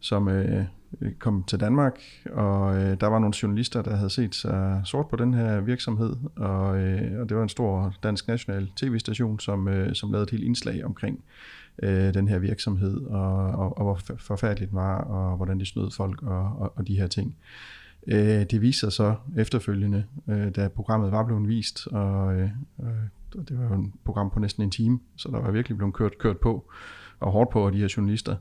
som 0.00 0.28
øh, 0.28 0.64
øh, 1.00 1.12
kom 1.12 1.44
til 1.44 1.60
Danmark, 1.60 2.00
og 2.32 2.76
øh, 2.76 3.00
der 3.00 3.06
var 3.06 3.18
nogle 3.18 3.34
journalister, 3.42 3.82
der 3.82 3.96
havde 3.96 4.10
set 4.10 4.34
sig 4.34 4.82
sort 4.84 5.08
på 5.08 5.16
den 5.16 5.34
her 5.34 5.60
virksomhed, 5.60 6.16
og, 6.36 6.78
øh, 6.78 7.20
og 7.20 7.28
det 7.28 7.36
var 7.36 7.42
en 7.42 7.48
stor 7.48 7.94
dansk 8.02 8.28
national 8.28 8.68
tv-station, 8.76 9.40
som, 9.40 9.68
øh, 9.68 9.94
som 9.94 10.12
lavede 10.12 10.22
et 10.22 10.30
helt 10.30 10.44
indslag 10.44 10.84
omkring 10.84 11.24
øh, 11.82 12.14
den 12.14 12.28
her 12.28 12.38
virksomhed, 12.38 13.00
og, 13.06 13.36
og, 13.36 13.78
og 13.78 13.84
hvor 13.84 14.16
forfærdeligt 14.16 14.70
den 14.70 14.78
var, 14.78 14.98
og 14.98 15.36
hvordan 15.36 15.60
de 15.60 15.66
snød 15.66 15.90
folk, 15.90 16.22
og, 16.22 16.56
og, 16.58 16.72
og 16.76 16.86
de 16.86 16.96
her 16.96 17.06
ting. 17.06 17.36
Øh, 18.06 18.44
det 18.50 18.62
viser 18.62 18.90
sig 18.90 18.92
så 18.92 19.14
efterfølgende, 19.36 20.04
øh, 20.28 20.54
da 20.56 20.68
programmet 20.68 21.12
var 21.12 21.24
blevet 21.24 21.48
vist, 21.48 21.86
og 21.86 22.34
øh, 22.34 22.50
øh 22.80 22.88
det 23.48 23.58
var 23.58 23.76
jo 23.76 23.82
et 23.82 23.90
program 24.04 24.30
på 24.30 24.38
næsten 24.38 24.62
en 24.62 24.70
time, 24.70 25.00
så 25.16 25.28
der 25.28 25.40
var 25.40 25.50
virkelig 25.50 25.76
blevet 25.76 25.94
kørt, 25.94 26.18
kørt 26.18 26.38
på, 26.38 26.70
og 27.20 27.32
hårdt 27.32 27.50
på 27.50 27.66
af 27.66 27.72
de 27.72 27.78
her 27.78 27.94
journalister, 27.96 28.36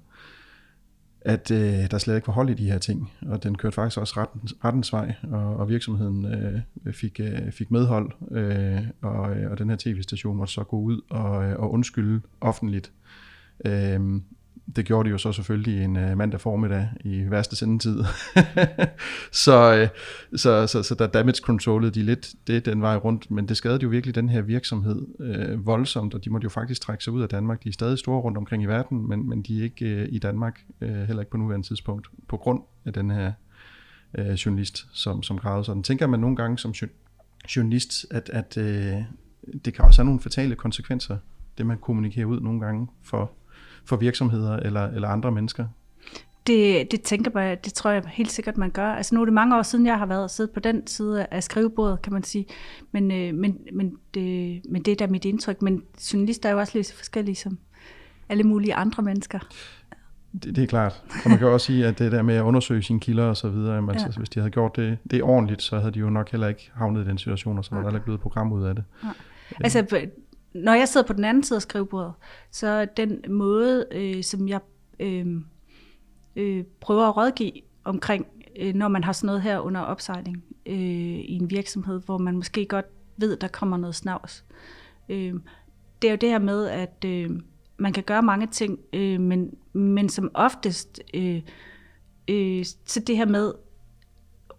at 1.21 1.51
øh, 1.51 1.91
der 1.91 1.97
slet 1.97 2.15
ikke 2.15 2.27
var 2.27 2.33
hold 2.33 2.49
i 2.49 2.53
de 2.53 2.71
her 2.71 2.77
ting, 2.77 3.11
og 3.21 3.43
den 3.43 3.57
kørte 3.57 3.75
faktisk 3.75 3.97
også 3.97 4.13
rettens, 4.17 4.55
rettens 4.63 4.93
vej, 4.93 5.15
og, 5.23 5.57
og 5.57 5.69
virksomheden 5.69 6.25
øh, 6.25 6.93
fik, 6.93 7.19
øh, 7.19 7.51
fik 7.51 7.71
medhold, 7.71 8.11
øh, 8.31 8.81
og, 9.01 9.35
øh, 9.35 9.51
og 9.51 9.57
den 9.57 9.69
her 9.69 9.77
tv-station 9.79 10.37
måtte 10.37 10.53
så 10.53 10.63
gå 10.63 10.79
ud 10.79 11.01
og, 11.09 11.45
øh, 11.45 11.59
og 11.59 11.71
undskylde 11.71 12.21
offentligt. 12.41 12.91
Øh, 13.65 14.21
det 14.75 14.85
gjorde 14.85 15.07
de 15.07 15.11
jo 15.11 15.17
så 15.17 15.31
selvfølgelig 15.31 15.83
en 15.83 15.95
uh, 15.95 16.17
mandag 16.17 16.41
formiddag 16.41 16.89
i 17.03 17.25
værste 17.29 17.55
sendetid. 17.55 18.03
Øh, 18.41 18.87
så, 19.31 19.89
så, 20.35 20.67
så, 20.67 20.83
så 20.83 20.95
der 20.95 21.07
damage 21.07 21.41
controllede 21.41 21.91
de 21.91 22.03
lidt 22.03 22.33
det 22.47 22.65
den 22.65 22.81
vej 22.81 22.95
rundt, 22.95 23.31
men 23.31 23.47
det 23.47 23.57
skadede 23.57 23.83
jo 23.83 23.89
virkelig 23.89 24.15
den 24.15 24.29
her 24.29 24.41
virksomhed 24.41 25.07
øh, 25.19 25.65
voldsomt, 25.65 26.13
og 26.13 26.25
de 26.25 26.29
måtte 26.29 26.45
jo 26.45 26.49
faktisk 26.49 26.81
trække 26.81 27.03
sig 27.03 27.13
ud 27.13 27.21
af 27.21 27.29
Danmark. 27.29 27.63
De 27.63 27.69
er 27.69 27.73
stadig 27.73 27.99
store 27.99 28.21
rundt 28.21 28.37
omkring 28.37 28.63
i 28.63 28.65
verden, 28.65 29.09
men, 29.09 29.29
men 29.29 29.41
de 29.41 29.59
er 29.59 29.63
ikke 29.63 29.85
øh, 29.85 30.07
i 30.11 30.19
Danmark, 30.19 30.61
øh, 30.81 30.89
heller 30.89 31.19
ikke 31.19 31.31
på 31.31 31.37
nuværende 31.37 31.67
tidspunkt, 31.67 32.07
på 32.27 32.37
grund 32.37 32.61
af 32.85 32.93
den 32.93 33.11
her 33.11 33.31
øh, 34.17 34.33
journalist, 34.33 34.87
som, 34.93 35.23
som 35.23 35.37
gravede 35.37 35.65
sådan. 35.65 35.83
Tænker 35.83 36.07
man 36.07 36.19
nogle 36.19 36.35
gange 36.35 36.57
som 36.57 36.73
journalist, 37.55 38.05
at, 38.11 38.29
at 38.29 38.57
øh, 38.57 39.03
det 39.65 39.73
kan 39.73 39.85
også 39.85 40.01
have 40.01 40.05
nogle 40.05 40.21
fatale 40.21 40.55
konsekvenser, 40.55 41.17
det 41.57 41.65
man 41.65 41.77
kommunikerer 41.77 42.25
ud 42.25 42.39
nogle 42.39 42.59
gange 42.59 42.87
for 43.03 43.31
for 43.85 43.95
virksomheder 43.95 44.57
eller, 44.57 44.87
eller 44.87 45.07
andre 45.07 45.31
mennesker? 45.31 45.65
Det, 46.47 46.91
det 46.91 47.01
tænker 47.01 47.39
jeg, 47.39 47.65
det 47.65 47.73
tror 47.73 47.91
jeg 47.91 48.03
helt 48.07 48.31
sikkert, 48.31 48.57
man 48.57 48.69
gør. 48.69 48.91
Altså 48.91 49.15
nu 49.15 49.21
er 49.21 49.25
det 49.25 49.33
mange 49.33 49.57
år 49.57 49.61
siden, 49.61 49.85
jeg 49.85 49.97
har 49.97 50.05
været 50.05 50.23
og 50.23 50.29
siddet 50.29 50.53
på 50.53 50.59
den 50.59 50.87
side 50.87 51.25
af 51.31 51.43
skrivebordet, 51.43 52.01
kan 52.01 52.13
man 52.13 52.23
sige. 52.23 52.45
Men, 52.91 53.11
øh, 53.11 53.33
men, 53.33 53.57
men, 53.73 53.97
det, 54.13 54.61
men 54.69 54.81
det 54.81 54.91
er 54.91 54.95
da 54.95 55.07
mit 55.07 55.25
indtryk. 55.25 55.61
Men 55.61 55.83
journalister 56.13 56.49
er 56.49 56.53
jo 56.53 56.59
også 56.59 56.77
lidt 56.77 56.87
så 56.87 56.95
forskellige 56.95 57.35
som 57.35 57.57
alle 58.29 58.43
mulige 58.43 58.75
andre 58.75 59.03
mennesker. 59.03 59.39
Det, 60.33 60.55
det 60.55 60.63
er 60.63 60.67
klart. 60.67 61.03
Og 61.23 61.29
man 61.29 61.39
kan 61.39 61.47
også 61.47 61.65
sige, 61.65 61.87
at 61.87 61.99
det 61.99 62.11
der 62.11 62.21
med 62.21 62.35
at 62.35 62.41
undersøge 62.41 62.83
sine 62.83 62.99
kilder 62.99 63.23
og 63.23 63.37
så 63.37 63.49
videre, 63.49 63.75
jamen, 63.75 63.89
altså, 63.89 64.03
ja. 64.03 64.07
altså, 64.07 64.19
hvis 64.19 64.29
de 64.29 64.39
havde 64.39 64.51
gjort 64.51 64.75
det, 64.75 64.97
det 65.11 65.23
ordentligt, 65.23 65.61
så 65.61 65.79
havde 65.79 65.93
de 65.93 65.99
jo 65.99 66.09
nok 66.09 66.31
heller 66.31 66.47
ikke 66.47 66.71
havnet 66.73 67.05
i 67.05 67.09
den 67.09 67.17
situation, 67.17 67.57
og 67.57 67.65
så 67.65 67.75
var 67.75 67.81
der 67.81 67.89
ikke 67.89 68.03
blevet 68.03 68.17
et 68.17 68.21
program 68.21 68.51
ud 68.51 68.63
af 68.63 68.75
det. 68.75 68.83
Ja. 69.03 69.09
Altså, 69.59 69.85
når 70.53 70.73
jeg 70.73 70.87
sidder 70.87 71.07
på 71.07 71.13
den 71.13 71.23
anden 71.23 71.43
side 71.43 71.57
af 71.57 71.61
skrivebordet, 71.61 72.13
så 72.51 72.87
den 72.97 73.23
måde, 73.29 73.85
øh, 73.91 74.23
som 74.23 74.47
jeg 74.47 74.59
øh, 74.99 75.27
øh, 76.35 76.63
prøver 76.79 77.07
at 77.07 77.17
rådgive 77.17 77.51
omkring, 77.83 78.27
øh, 78.59 78.75
når 78.75 78.87
man 78.87 79.03
har 79.03 79.13
sådan 79.13 79.25
noget 79.25 79.41
her 79.41 79.59
under 79.59 79.81
opsejling 79.81 80.43
øh, 80.65 80.75
i 81.19 81.33
en 81.33 81.49
virksomhed, 81.49 82.01
hvor 82.05 82.17
man 82.17 82.35
måske 82.35 82.65
godt 82.65 82.85
ved, 83.17 83.37
der 83.37 83.47
kommer 83.47 83.77
noget 83.77 83.95
snavs. 83.95 84.45
Øh, 85.09 85.33
det 86.01 86.07
er 86.07 86.11
jo 86.11 86.17
det 86.21 86.29
her 86.29 86.39
med, 86.39 86.67
at 86.67 87.05
øh, 87.05 87.29
man 87.77 87.93
kan 87.93 88.03
gøre 88.03 88.21
mange 88.21 88.47
ting, 88.47 88.79
øh, 88.93 89.19
men, 89.19 89.53
men 89.73 90.09
som 90.09 90.31
oftest, 90.33 91.01
øh, 91.13 91.41
øh, 92.27 92.65
så 92.85 92.99
det 92.99 93.17
her 93.17 93.25
med 93.25 93.53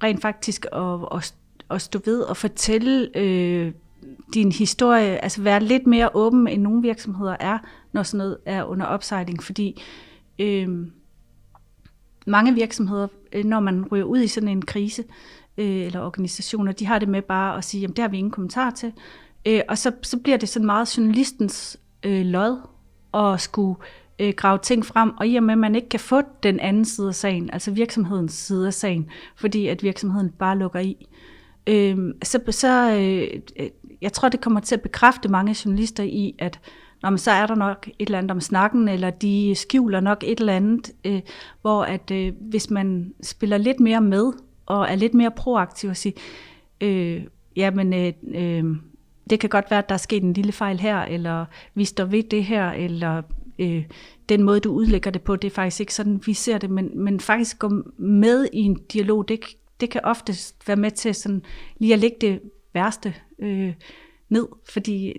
rent 0.02 0.22
faktisk 0.22 0.66
at, 0.72 1.16
at, 1.16 1.35
at 1.70 1.83
stå 1.83 2.00
ved 2.05 2.20
og 2.20 2.37
fortælle 2.37 3.18
øh, 3.18 3.72
din 4.34 4.52
historie, 4.52 5.24
altså 5.24 5.42
være 5.42 5.60
lidt 5.60 5.86
mere 5.86 6.10
åben, 6.14 6.48
end 6.48 6.62
nogle 6.62 6.82
virksomheder 6.82 7.36
er, 7.40 7.58
når 7.92 8.02
sådan 8.02 8.18
noget 8.18 8.38
er 8.46 8.64
under 8.64 8.86
opsejling, 8.86 9.42
fordi 9.42 9.82
øh, 10.38 10.68
mange 12.26 12.54
virksomheder, 12.54 13.08
øh, 13.32 13.44
når 13.44 13.60
man 13.60 13.86
ryger 13.92 14.04
ud 14.04 14.20
i 14.20 14.26
sådan 14.26 14.48
en 14.48 14.62
krise, 14.62 15.04
øh, 15.58 15.66
eller 15.66 16.00
organisationer, 16.00 16.72
de 16.72 16.86
har 16.86 16.98
det 16.98 17.08
med 17.08 17.22
bare 17.22 17.56
at 17.56 17.64
sige, 17.64 17.80
jamen 17.80 17.96
det 17.96 18.02
har 18.02 18.08
vi 18.08 18.18
ingen 18.18 18.30
kommentar 18.30 18.70
til, 18.70 18.92
øh, 19.46 19.60
og 19.68 19.78
så, 19.78 19.92
så 20.02 20.18
bliver 20.18 20.36
det 20.36 20.48
sådan 20.48 20.66
meget 20.66 20.96
journalistens 20.96 21.80
øh, 22.02 22.26
lod, 22.26 22.58
at 23.14 23.40
skulle 23.40 23.76
øh, 24.18 24.34
grave 24.36 24.58
ting 24.58 24.86
frem, 24.86 25.10
og 25.16 25.26
i 25.26 25.36
og 25.36 25.42
med, 25.42 25.54
at 25.54 25.58
man 25.58 25.74
ikke 25.74 25.88
kan 25.88 26.00
få 26.00 26.20
den 26.42 26.60
anden 26.60 26.84
side 26.84 27.08
af 27.08 27.14
sagen, 27.14 27.50
altså 27.52 27.70
virksomhedens 27.70 28.32
side 28.32 28.66
af 28.66 28.74
sagen, 28.74 29.10
fordi 29.36 29.66
at 29.66 29.82
virksomheden 29.82 30.30
bare 30.30 30.58
lukker 30.58 30.80
i, 30.80 31.06
øh, 31.66 31.98
så, 32.22 32.40
så 32.50 32.96
øh, 32.96 33.68
jeg 34.02 34.12
tror, 34.12 34.28
det 34.28 34.40
kommer 34.40 34.60
til 34.60 34.74
at 34.74 34.80
bekræfte 34.80 35.28
mange 35.28 35.56
journalister 35.64 36.02
i, 36.02 36.34
at 36.38 36.60
når 37.02 37.10
man 37.10 37.18
så 37.18 37.30
er 37.30 37.46
der 37.46 37.54
nok 37.54 37.88
et 37.98 38.06
eller 38.06 38.18
andet 38.18 38.30
om 38.30 38.40
snakken, 38.40 38.88
eller 38.88 39.10
de 39.10 39.54
skjuler 39.54 40.00
nok 40.00 40.24
et 40.26 40.40
eller 40.40 40.52
andet, 40.52 40.90
øh, 41.04 41.20
hvor 41.60 41.82
at 41.82 42.10
øh, 42.10 42.32
hvis 42.40 42.70
man 42.70 43.14
spiller 43.22 43.56
lidt 43.56 43.80
mere 43.80 44.00
med, 44.00 44.32
og 44.66 44.86
er 44.88 44.94
lidt 44.94 45.14
mere 45.14 45.30
proaktiv 45.30 45.90
og 45.90 45.96
siger, 45.96 46.14
øh, 46.80 47.22
jamen, 47.56 47.92
øh, 47.92 48.12
øh, 48.34 48.76
det 49.30 49.40
kan 49.40 49.50
godt 49.50 49.70
være, 49.70 49.78
at 49.78 49.88
der 49.88 49.94
er 49.94 49.98
sket 49.98 50.22
en 50.22 50.32
lille 50.32 50.52
fejl 50.52 50.80
her, 50.80 50.98
eller 50.98 51.44
vi 51.74 51.84
står 51.84 52.04
ved 52.04 52.22
det 52.22 52.44
her, 52.44 52.70
eller 52.70 53.22
øh, 53.58 53.84
den 54.28 54.42
måde, 54.42 54.60
du 54.60 54.72
udlægger 54.72 55.10
det 55.10 55.22
på, 55.22 55.36
det 55.36 55.50
er 55.50 55.54
faktisk 55.54 55.80
ikke 55.80 55.94
sådan, 55.94 56.22
vi 56.26 56.34
ser 56.34 56.58
det, 56.58 56.70
men, 56.70 56.90
men 56.94 57.20
faktisk 57.20 57.58
gå 57.58 57.70
med 57.96 58.48
i 58.52 58.58
en 58.58 58.78
dialog, 58.92 59.28
det, 59.28 59.40
det 59.80 59.90
kan 59.90 60.00
ofte 60.04 60.34
være 60.66 60.76
med 60.76 60.90
til 60.90 61.14
sådan, 61.14 61.42
lige 61.78 61.92
at 61.92 61.98
lægge 61.98 62.16
det 62.20 62.40
værste 62.74 63.14
øh, 63.42 63.74
ned, 64.33 64.46
fordi 64.72 65.12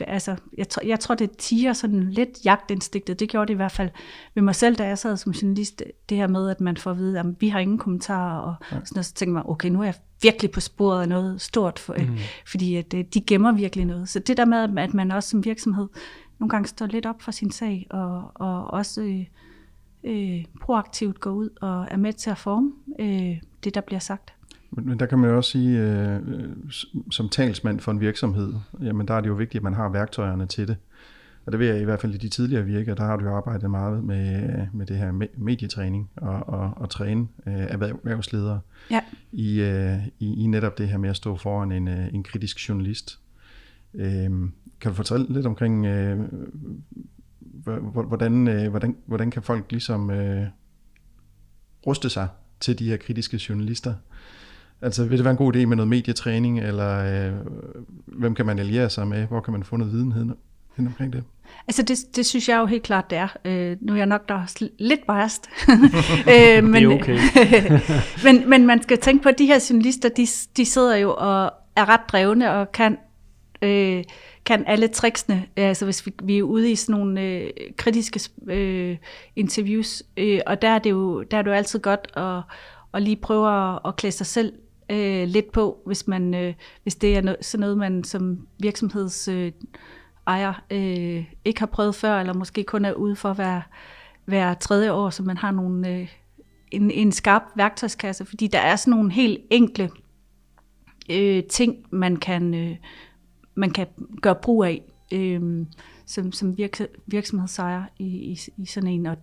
altså, 0.00 0.36
jeg, 0.58 0.68
tror, 0.68 0.82
jeg 0.86 1.00
tror, 1.00 1.14
det 1.14 1.36
tiger 1.36 1.72
sådan 1.72 2.10
lidt 2.10 2.44
jagtindstiktet. 2.44 3.20
Det 3.20 3.28
gjorde 3.28 3.46
det 3.46 3.54
i 3.54 3.56
hvert 3.56 3.72
fald 3.72 3.90
ved 4.34 4.42
mig 4.42 4.54
selv, 4.54 4.76
da 4.76 4.86
jeg 4.86 4.98
sad 4.98 5.16
som 5.16 5.32
journalist. 5.32 5.82
Det 6.08 6.16
her 6.16 6.26
med, 6.26 6.50
at 6.50 6.60
man 6.60 6.76
får 6.76 6.90
at 6.90 6.98
vide, 6.98 7.20
at 7.20 7.26
vi 7.40 7.48
har 7.48 7.58
ingen 7.58 7.78
kommentarer, 7.78 8.38
og 8.38 8.54
ja. 8.62 8.66
sådan 8.76 8.88
noget, 8.94 9.06
så 9.06 9.14
tænker 9.14 9.32
man, 9.34 9.42
okay, 9.46 9.68
nu 9.68 9.80
er 9.80 9.84
jeg 9.84 9.94
virkelig 10.22 10.50
på 10.50 10.60
sporet 10.60 11.02
af 11.02 11.08
noget 11.08 11.40
stort, 11.40 11.78
for, 11.78 11.94
mm. 11.98 12.18
fordi 12.46 12.76
at, 12.76 12.94
øh, 12.94 13.04
de 13.14 13.20
gemmer 13.20 13.52
virkelig 13.52 13.84
noget. 13.84 14.08
Så 14.08 14.18
det 14.18 14.36
der 14.36 14.44
med, 14.44 14.78
at 14.78 14.94
man 14.94 15.10
også 15.10 15.28
som 15.28 15.44
virksomhed 15.44 15.88
nogle 16.38 16.50
gange 16.50 16.68
står 16.68 16.86
lidt 16.86 17.06
op 17.06 17.22
for 17.22 17.30
sin 17.30 17.50
sag, 17.50 17.86
og, 17.90 18.32
og 18.34 18.66
også 18.66 19.02
øh, 19.02 19.24
øh, 20.04 20.44
proaktivt 20.62 21.20
går 21.20 21.30
ud 21.30 21.50
og 21.60 21.86
er 21.90 21.96
med 21.96 22.12
til 22.12 22.30
at 22.30 22.38
forme 22.38 22.72
øh, 23.00 23.36
det, 23.64 23.74
der 23.74 23.80
bliver 23.80 24.00
sagt. 24.00 24.34
Men, 24.76 24.86
men 24.86 24.98
der 24.98 25.06
kan 25.06 25.18
man 25.18 25.30
jo 25.30 25.36
også 25.36 25.50
sige, 25.50 25.80
øh, 25.80 26.20
som 27.10 27.28
talsmand 27.28 27.80
for 27.80 27.92
en 27.92 28.00
virksomhed, 28.00 28.54
jamen 28.80 29.08
der 29.08 29.14
er 29.14 29.20
det 29.20 29.28
jo 29.28 29.34
vigtigt, 29.34 29.60
at 29.60 29.62
man 29.62 29.74
har 29.74 29.88
værktøjerne 29.88 30.46
til 30.46 30.68
det. 30.68 30.76
Og 31.46 31.52
det 31.52 31.60
vil 31.60 31.66
jeg 31.66 31.80
i 31.80 31.84
hvert 31.84 32.00
fald 32.00 32.14
i 32.14 32.18
de 32.18 32.28
tidligere 32.28 32.64
virker, 32.64 32.94
der 32.94 33.04
har 33.04 33.16
du 33.16 33.24
jo 33.24 33.36
arbejdet 33.36 33.70
meget 33.70 34.04
med, 34.04 34.66
med 34.72 34.86
det 34.86 34.96
her 34.96 35.12
medietræning 35.36 36.10
og, 36.16 36.48
og, 36.48 36.72
og 36.76 36.90
træne 36.90 37.26
øh, 37.46 37.54
erhvervsledere 37.54 38.60
ja. 38.90 39.00
i, 39.32 39.60
øh, 39.60 40.06
i, 40.18 40.44
i 40.44 40.46
netop 40.46 40.78
det 40.78 40.88
her 40.88 40.98
med 40.98 41.10
at 41.10 41.16
stå 41.16 41.36
foran 41.36 41.72
en, 41.72 41.88
øh, 41.88 42.14
en 42.14 42.22
kritisk 42.22 42.68
journalist. 42.68 43.18
Øh, 43.94 44.30
kan 44.80 44.90
du 44.90 44.92
fortælle 44.92 45.26
lidt 45.28 45.46
omkring, 45.46 45.86
øh, 45.86 46.18
hvordan, 48.08 48.48
øh, 48.48 48.70
hvordan, 48.70 48.96
hvordan 49.06 49.30
kan 49.30 49.42
folk 49.42 49.70
ligesom 49.70 50.10
øh, 50.10 50.46
ruste 51.86 52.10
sig 52.10 52.28
til 52.60 52.78
de 52.78 52.88
her 52.88 52.96
kritiske 52.96 53.40
journalister? 53.48 53.94
Altså 54.84 55.04
vil 55.04 55.18
det 55.18 55.24
være 55.24 55.30
en 55.30 55.36
god 55.36 55.56
idé 55.56 55.66
med 55.66 55.76
noget 55.76 55.88
medietræning, 55.88 56.60
eller 56.60 57.26
øh, 57.26 57.32
hvem 58.06 58.34
kan 58.34 58.46
man 58.46 58.58
alliere 58.58 58.90
sig 58.90 59.08
med? 59.08 59.26
Hvor 59.26 59.40
kan 59.40 59.52
man 59.52 59.64
få 59.64 59.76
noget 59.76 59.92
viden 59.92 60.12
hen, 60.12 60.86
omkring 60.86 61.12
det? 61.12 61.24
Altså 61.68 61.82
det, 61.82 61.98
det 62.16 62.26
synes 62.26 62.48
jeg 62.48 62.58
jo 62.58 62.66
helt 62.66 62.82
klart, 62.82 63.10
det 63.10 63.18
er. 63.18 63.28
Øh, 63.44 63.76
nu 63.80 63.92
er 63.92 63.96
jeg 63.96 64.06
nok 64.06 64.28
der 64.28 64.62
lidt 64.78 65.00
biased. 65.06 65.42
øh, 66.58 66.64
men, 66.64 66.74
det 66.74 66.82
er 66.82 66.94
okay. 66.94 67.18
men, 68.24 68.50
men 68.50 68.66
man 68.66 68.82
skal 68.82 68.98
tænke 68.98 69.22
på, 69.22 69.28
at 69.28 69.38
de 69.38 69.46
her 69.46 69.66
journalister, 69.70 70.08
de, 70.08 70.26
de 70.56 70.64
sidder 70.64 70.96
jo 70.96 71.14
og 71.18 71.52
er 71.76 71.88
ret 71.88 72.00
drevne 72.08 72.52
og 72.52 72.72
kan, 72.72 72.98
øh, 73.62 74.04
kan 74.44 74.64
alle 74.66 74.88
tricksene. 74.88 75.46
Altså 75.56 75.84
hvis 75.84 76.06
vi, 76.06 76.12
vi 76.22 76.38
er 76.38 76.42
ude 76.42 76.70
i 76.70 76.74
sådan 76.74 77.00
nogle 77.00 77.20
øh, 77.20 77.50
kritiske 77.76 78.20
øh, 78.46 78.96
interviews, 79.36 80.02
øh, 80.16 80.40
og 80.46 80.62
der 80.62 80.68
er 80.68 80.78
det 80.78 80.90
jo, 80.90 81.22
der 81.22 81.38
er 81.38 81.42
det 81.42 81.50
jo 81.50 81.54
altid 81.54 81.78
godt 81.78 82.08
at, 82.16 82.42
at 82.94 83.02
lige 83.02 83.16
prøve 83.16 83.72
at, 83.72 83.78
at 83.84 83.96
klæde 83.96 84.12
sig 84.12 84.26
selv 84.26 84.52
øh, 84.90 85.28
lidt 85.28 85.52
på, 85.52 85.82
hvis, 85.86 86.06
man, 86.06 86.34
øh, 86.34 86.54
hvis 86.82 86.94
det 86.94 87.16
er 87.16 87.22
no, 87.22 87.34
sådan 87.40 87.60
noget, 87.60 87.78
man 87.78 88.04
som 88.04 88.46
virksomheds... 88.58 89.28
Øh, 89.28 89.52
ejer 90.26 90.64
øh, 90.70 91.24
ikke 91.44 91.60
har 91.60 91.66
prøvet 91.66 91.94
før, 91.94 92.20
eller 92.20 92.34
måske 92.34 92.64
kun 92.64 92.84
er 92.84 92.92
ude 92.92 93.16
for 93.16 93.30
at 93.30 93.38
være, 93.38 93.62
være 94.26 94.54
tredje 94.54 94.92
år, 94.92 95.10
så 95.10 95.22
man 95.22 95.36
har 95.36 95.50
nogle, 95.50 95.88
øh, 95.88 96.08
en, 96.70 96.90
en 96.90 97.12
skarp 97.12 97.42
værktøjskasse, 97.56 98.24
fordi 98.24 98.46
der 98.46 98.58
er 98.58 98.76
sådan 98.76 98.90
nogle 98.90 99.12
helt 99.12 99.40
enkle 99.50 99.90
øh, 101.10 101.44
ting, 101.44 101.76
man 101.90 102.16
kan, 102.16 102.54
øh, 102.54 102.76
man 103.54 103.70
kan 103.70 103.86
gøre 104.22 104.34
brug 104.34 104.64
af 104.64 104.82
øh, 105.12 105.66
som, 106.06 106.32
som 106.32 106.58
virks, 106.58 106.82
virksomhedsejer 107.06 107.84
i, 107.98 108.06
i, 108.06 108.38
i 108.56 108.66
sådan 108.66 108.90
en. 108.90 109.06
Og, 109.06 109.16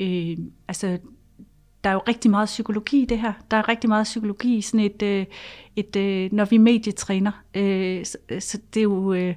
øh, 0.00 0.36
altså, 0.68 0.98
der 1.88 1.92
er 1.92 1.96
jo 1.96 2.02
rigtig 2.08 2.30
meget 2.30 2.46
psykologi 2.46 3.02
i 3.02 3.04
det 3.04 3.18
her. 3.18 3.32
Der 3.50 3.56
er 3.56 3.68
rigtig 3.68 3.88
meget 3.88 4.04
psykologi 4.04 4.56
i 4.56 4.60
sådan 4.60 4.80
et, 4.80 5.02
øh, 5.02 5.26
et 5.76 5.96
øh, 5.96 6.32
når 6.32 6.44
vi 6.44 6.56
medietræner. 6.56 7.44
Øh, 7.54 8.04
så, 8.04 8.18
så 8.38 8.58
det 8.74 8.80
er 8.80 8.84
jo, 8.84 9.12
øh, 9.12 9.34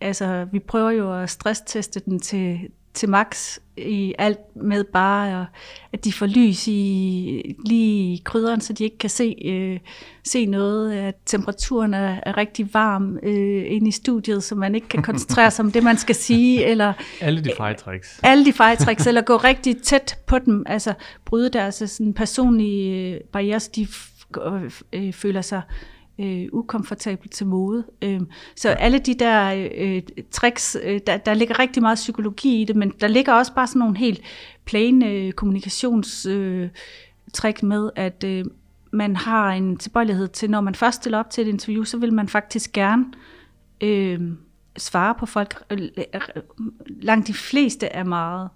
altså 0.00 0.46
vi 0.52 0.58
prøver 0.58 0.90
jo 0.90 1.22
at 1.22 1.30
stressteste 1.30 2.00
den 2.00 2.20
til, 2.20 2.60
til 2.94 3.08
max 3.08 3.58
i 3.76 4.14
alt 4.18 4.56
med 4.56 4.84
bare, 4.84 5.46
at 5.92 6.04
de 6.04 6.12
får 6.12 6.26
lys 6.26 6.68
i 6.68 7.56
lige 7.66 8.14
i 8.14 8.22
krydderen, 8.24 8.60
så 8.60 8.72
de 8.72 8.84
ikke 8.84 8.98
kan 8.98 9.10
se, 9.10 9.34
øh, 9.44 9.78
se 10.24 10.46
noget, 10.46 10.92
at 10.92 11.14
temperaturen 11.26 11.94
er, 11.94 12.20
er 12.22 12.36
rigtig 12.36 12.74
varm 12.74 13.18
øh, 13.22 13.64
inde 13.66 13.88
i 13.88 13.90
studiet, 13.90 14.42
så 14.42 14.54
man 14.54 14.74
ikke 14.74 14.88
kan 14.88 15.02
koncentrere 15.02 15.50
sig 15.50 15.64
om 15.64 15.72
det, 15.72 15.82
man 15.82 15.96
skal 15.96 16.14
sige. 16.14 16.64
Eller, 16.72 16.92
alle 17.20 17.44
de 17.44 17.52
fejtricks. 17.56 18.20
Alle 18.22 18.44
de 18.44 18.52
fejtricks, 18.52 19.06
eller 19.06 19.20
gå 19.20 19.36
rigtig 19.36 19.82
tæt 19.82 20.18
på 20.26 20.38
dem, 20.38 20.64
altså 20.66 20.94
bryde 21.24 21.48
deres 21.48 21.82
sådan, 21.86 22.14
personlige 22.14 23.20
barriere, 23.32 23.60
så 23.60 23.70
de 23.76 23.86
øh, 24.92 25.12
føler 25.12 25.40
sig 25.40 25.62
øh, 26.24 26.48
ukomfortabelt 26.52 27.32
til 27.32 27.46
mode. 27.46 27.84
Øh, 28.02 28.20
så 28.56 28.68
alle 28.68 28.98
de 28.98 29.14
der 29.14 29.68
øh, 29.74 30.02
tricks, 30.30 30.76
øh, 30.82 31.00
der, 31.06 31.16
der 31.16 31.34
ligger 31.34 31.58
rigtig 31.58 31.82
meget 31.82 31.96
psykologi 31.96 32.60
i 32.60 32.64
det, 32.64 32.76
men 32.76 32.92
der 33.00 33.08
ligger 33.08 33.32
også 33.32 33.54
bare 33.54 33.66
sådan 33.66 33.80
nogle 33.80 33.98
helt 33.98 34.20
plain 34.64 35.02
øh, 35.02 35.32
kommunikationstrick 35.32 37.62
øh, 37.62 37.68
med, 37.68 37.90
at 37.96 38.24
øh, 38.24 38.44
man 38.92 39.16
har 39.16 39.50
en 39.50 39.76
tilbøjelighed 39.76 40.28
til, 40.28 40.50
når 40.50 40.60
man 40.60 40.74
først 40.74 40.96
stiller 40.96 41.18
op 41.18 41.30
til 41.30 41.42
et 41.42 41.48
interview, 41.48 41.84
så 41.84 41.98
vil 41.98 42.12
man 42.12 42.28
faktisk 42.28 42.72
gerne 42.72 43.04
øh, 43.80 44.20
svare 44.76 45.14
på 45.18 45.26
folk. 45.26 45.64
Langt 46.86 47.26
de 47.26 47.34
fleste 47.34 47.86
er 47.86 48.04
meget 48.04 48.48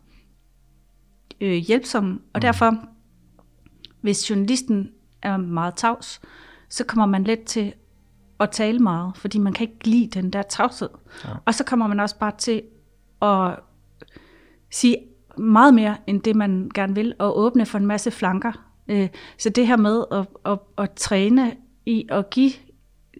øh, 1.40 1.52
hjælpsomme, 1.52 2.10
og 2.10 2.38
mm. 2.38 2.40
derfor, 2.40 2.76
hvis 4.00 4.30
journalisten 4.30 4.90
er 5.22 5.36
meget 5.36 5.74
tavs, 5.74 6.20
øh, 6.22 6.28
så 6.68 6.84
kommer 6.84 7.06
man 7.06 7.24
let 7.24 7.42
til 7.42 7.72
at 8.40 8.50
tale 8.50 8.78
meget, 8.78 9.16
fordi 9.16 9.38
man 9.38 9.52
kan 9.52 9.68
ikke 9.68 9.88
lide 9.88 10.20
den 10.20 10.30
der 10.30 10.42
tavshed. 10.42 10.88
Ja. 11.24 11.30
Og 11.44 11.54
så 11.54 11.64
kommer 11.64 11.86
man 11.86 12.00
også 12.00 12.18
bare 12.18 12.32
til 12.38 12.62
at 13.22 13.58
sige 14.70 14.98
meget 15.38 15.74
mere 15.74 15.96
end 16.06 16.22
det, 16.22 16.36
man 16.36 16.70
gerne 16.74 16.94
vil, 16.94 17.14
og 17.18 17.38
åbne 17.38 17.66
for 17.66 17.78
en 17.78 17.86
masse 17.86 18.10
flanker. 18.10 18.52
Øh, 18.88 19.08
så 19.38 19.50
det 19.50 19.66
her 19.66 19.76
med 19.76 20.04
at, 20.12 20.26
at, 20.44 20.58
at 20.78 20.92
træne 20.92 21.54
i 21.86 22.06
at 22.10 22.30
give 22.30 22.52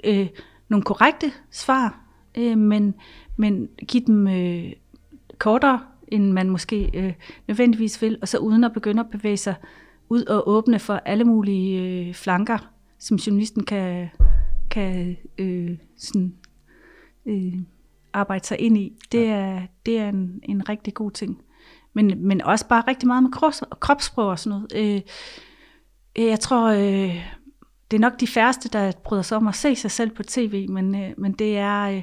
øh, 0.05 0.29
nogle 0.69 0.85
korrekte 0.85 1.33
svar, 1.51 2.01
øh, 2.39 2.59
men, 2.59 2.95
men 3.37 3.69
give 3.89 4.05
dem 4.07 4.29
øh, 4.29 4.73
kortere, 5.39 5.81
end 6.09 6.33
man 6.33 6.51
måske 6.51 6.91
øh, 6.95 7.13
nødvendigvis 7.49 8.03
vil, 8.03 8.19
og 8.23 8.29
så 8.29 8.39
uden 8.39 8.65
at 8.65 8.73
begynde 8.73 9.01
at 9.01 9.11
bevæge 9.11 9.37
sig 9.37 9.55
ud 10.09 10.25
og 10.25 10.49
åbne 10.49 10.79
for 10.79 10.95
alle 10.95 11.25
mulige 11.25 11.83
øh, 11.83 12.15
flanker, 12.15 12.59
som 13.07 13.17
journalisten 13.17 13.65
kan, 13.65 14.09
kan 14.71 15.17
øh, 15.39 15.79
sådan, 15.99 16.35
øh, 17.27 17.55
arbejde 18.13 18.47
sig 18.47 18.61
ind 18.61 18.79
i. 18.79 18.93
Det 19.13 19.27
er, 19.27 19.63
det 19.87 19.99
er 19.99 20.09
en, 20.09 20.41
en 20.43 20.69
rigtig 20.69 20.95
god 20.95 21.11
ting. 21.11 21.43
Men, 21.93 22.27
men 22.27 22.43
også 22.43 22.69
bare 22.69 22.85
rigtig 22.89 23.07
meget 23.07 23.23
med 23.23 23.33
krops, 23.33 23.63
kropssprog 23.81 24.27
og 24.27 24.39
sådan 24.39 24.61
noget. 24.73 24.97
Øh, 24.97 25.03
jeg 26.29 26.41
tror, 26.41 26.69
øh, 26.69 27.25
det 27.91 27.97
er 27.97 28.01
nok 28.01 28.21
de 28.21 28.27
færreste, 28.27 28.69
der 28.69 28.93
bryder 29.05 29.23
sig 29.23 29.37
om 29.37 29.47
at 29.47 29.55
se 29.55 29.77
sig 29.77 29.91
selv 29.91 30.11
på 30.11 30.23
tv, 30.23 30.69
men, 30.69 30.95
øh, 30.95 31.11
men 31.19 31.33
det 31.33 31.57
er... 31.57 31.83
Øh, 31.83 32.03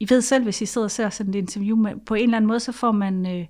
I 0.00 0.10
ved 0.10 0.20
selv, 0.20 0.44
hvis 0.44 0.62
I 0.62 0.66
sidder 0.66 0.84
og 0.84 0.90
ser 0.90 1.10
sådan 1.10 1.34
et 1.34 1.38
interview, 1.38 1.76
med, 1.76 1.92
på 2.06 2.14
en 2.14 2.22
eller 2.22 2.36
anden 2.36 2.48
måde, 2.48 2.60
så 2.60 2.72
får 2.72 2.92
man 2.92 3.26
øh, 3.26 3.46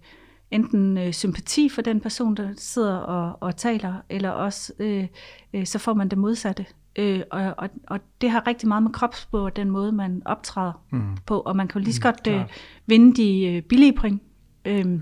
enten 0.50 0.98
øh, 0.98 1.12
sympati 1.12 1.68
for 1.68 1.82
den 1.82 2.00
person, 2.00 2.34
der 2.34 2.48
sidder 2.56 2.96
og, 2.96 3.38
og 3.40 3.56
taler, 3.56 3.94
eller 4.08 4.30
også 4.30 4.72
øh, 4.78 5.06
øh, 5.54 5.66
så 5.66 5.78
får 5.78 5.94
man 5.94 6.08
det 6.08 6.18
modsatte. 6.18 6.66
Øh, 6.96 7.22
og, 7.30 7.54
og, 7.58 7.68
og 7.86 8.00
det 8.20 8.30
har 8.30 8.46
rigtig 8.46 8.68
meget 8.68 8.82
med 8.82 8.90
kropssprog 8.90 9.42
og 9.42 9.56
den 9.56 9.70
måde, 9.70 9.92
man 9.92 10.22
optræder 10.24 10.84
mm. 10.92 11.16
på, 11.26 11.40
og 11.40 11.56
man 11.56 11.68
kan 11.68 11.80
jo 11.80 11.84
lige 11.84 11.94
så 11.94 12.02
godt 12.02 12.26
øh, 12.28 12.44
vinde 12.86 13.14
de 13.22 13.44
øh, 13.44 13.62
billige 13.62 13.92
point. 13.92 14.22
Øh, 14.64 15.00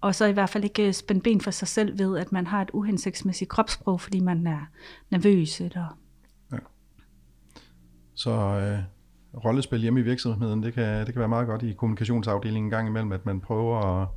og 0.00 0.14
så 0.14 0.24
i 0.24 0.32
hvert 0.32 0.50
fald 0.50 0.64
ikke 0.64 0.92
spænde 0.92 1.20
ben 1.20 1.40
for 1.40 1.50
sig 1.50 1.68
selv 1.68 1.98
ved, 1.98 2.18
at 2.18 2.32
man 2.32 2.46
har 2.46 2.62
et 2.62 2.70
uhensigtsmæssigt 2.72 3.50
kropssprog, 3.50 4.00
fordi 4.00 4.20
man 4.20 4.46
er 4.46 4.60
nervøs. 5.10 5.60
Eller... 5.60 5.98
Ja. 6.52 6.58
Så 8.14 8.30
øh, 8.30 8.78
rollespil 9.44 9.80
hjemme 9.80 10.00
i 10.00 10.02
virksomheden, 10.02 10.62
det 10.62 10.74
kan, 10.74 11.06
det 11.06 11.12
kan 11.12 11.20
være 11.20 11.28
meget 11.28 11.46
godt 11.46 11.62
i 11.62 11.72
kommunikationsafdelingen 11.72 12.64
en 12.66 12.70
gang 12.70 12.88
imellem, 12.88 13.12
at 13.12 13.26
man 13.26 13.40
prøver 13.40 14.02
at, 14.02 14.08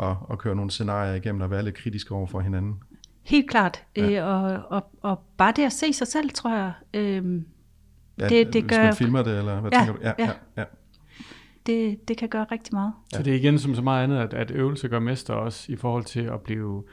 at, 0.00 0.16
at 0.30 0.38
køre 0.38 0.56
nogle 0.56 0.70
scenarier 0.70 1.14
igennem 1.14 1.40
og 1.40 1.50
være 1.50 1.64
lidt 1.64 1.74
kritisk 1.74 2.10
over 2.10 2.26
for 2.26 2.40
hinanden. 2.40 2.74
Helt 3.22 3.50
klart. 3.50 3.82
Ja. 3.96 4.10
Øh, 4.10 4.26
og, 4.26 4.62
og, 4.70 4.90
og 5.02 5.18
bare 5.36 5.52
det 5.56 5.62
at 5.62 5.72
se 5.72 5.92
sig 5.92 6.06
selv, 6.06 6.30
tror 6.30 6.54
jeg, 6.54 6.72
øh, 6.94 7.42
ja, 8.18 8.28
det, 8.28 8.52
det 8.52 8.62
hvis 8.62 8.76
gør... 8.76 8.84
man 8.84 8.94
filmer 8.94 9.22
det, 9.22 9.38
eller 9.38 9.60
hvad 9.60 9.70
ja, 9.72 9.78
tænker 9.78 9.92
du? 9.92 9.98
Ja, 10.02 10.12
ja. 10.18 10.24
ja, 10.24 10.32
ja 10.56 10.64
det, 11.66 12.08
det 12.08 12.16
kan 12.16 12.28
gøre 12.28 12.46
rigtig 12.50 12.74
meget. 12.74 12.92
Så 13.12 13.22
det 13.22 13.32
er 13.32 13.36
igen 13.36 13.58
som 13.58 13.74
så 13.74 13.82
meget 13.82 14.04
andet, 14.04 14.18
at, 14.18 14.34
at 14.34 14.50
øvelse 14.50 14.88
gør 14.88 14.98
mester 14.98 15.34
også 15.34 15.72
i 15.72 15.76
forhold 15.76 16.04
til 16.04 16.20
at 16.20 16.40
blive 16.40 16.84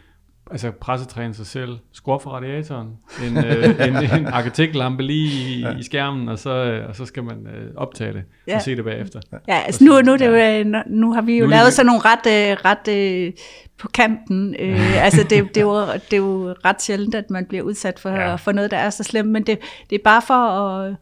altså 0.51 0.71
pressetræne 0.71 1.33
sig 1.33 1.45
selv, 1.45 1.77
skrue 1.91 2.19
for 2.19 2.29
radiatoren, 2.29 2.87
en, 3.27 3.37
øh, 3.45 3.87
en, 3.87 4.19
en 4.19 4.27
arkitektlampe 4.27 5.03
lige 5.03 5.55
i, 5.55 5.61
ja. 5.61 5.77
i 5.77 5.83
skærmen, 5.83 6.29
og 6.29 6.39
så, 6.39 6.49
øh, 6.49 6.89
og 6.89 6.95
så 6.95 7.05
skal 7.05 7.23
man 7.23 7.47
øh, 7.47 7.71
optage 7.75 8.13
det 8.13 8.23
ja. 8.47 8.55
og 8.55 8.61
se 8.61 8.75
det 8.75 8.83
bagefter. 8.83 9.19
Ja, 9.47 9.59
altså 9.65 9.83
nu, 9.83 10.01
nu, 10.01 10.13
det 10.13 10.25
jo, 10.25 10.33
øh, 10.33 10.83
nu 10.87 11.13
har 11.13 11.21
vi 11.21 11.37
jo 11.37 11.45
nu 11.45 11.49
lavet 11.49 11.73
sådan 11.73 11.85
nogle 11.85 12.01
ret, 12.05 12.51
øh, 12.51 12.57
ret 12.65 12.87
øh, 12.87 13.33
på 13.77 13.87
kanten. 13.87 14.55
Øh, 14.59 15.03
altså 15.05 15.23
det, 15.23 15.29
det, 15.29 15.57
er 15.57 15.61
jo, 15.61 15.85
det 15.85 16.13
er 16.13 16.17
jo 16.17 16.55
ret 16.65 16.81
sjældent, 16.81 17.15
at 17.15 17.29
man 17.29 17.45
bliver 17.45 17.63
udsat 17.63 17.99
for, 17.99 18.09
ja. 18.09 18.35
for 18.35 18.51
noget, 18.51 18.71
der 18.71 18.77
er 18.77 18.89
så 18.89 19.03
slemt, 19.03 19.29
men 19.29 19.43
det, 19.43 19.59
det 19.89 19.95
er 19.95 20.03
bare 20.03 20.21
for 20.21 20.33
at, 20.33 20.95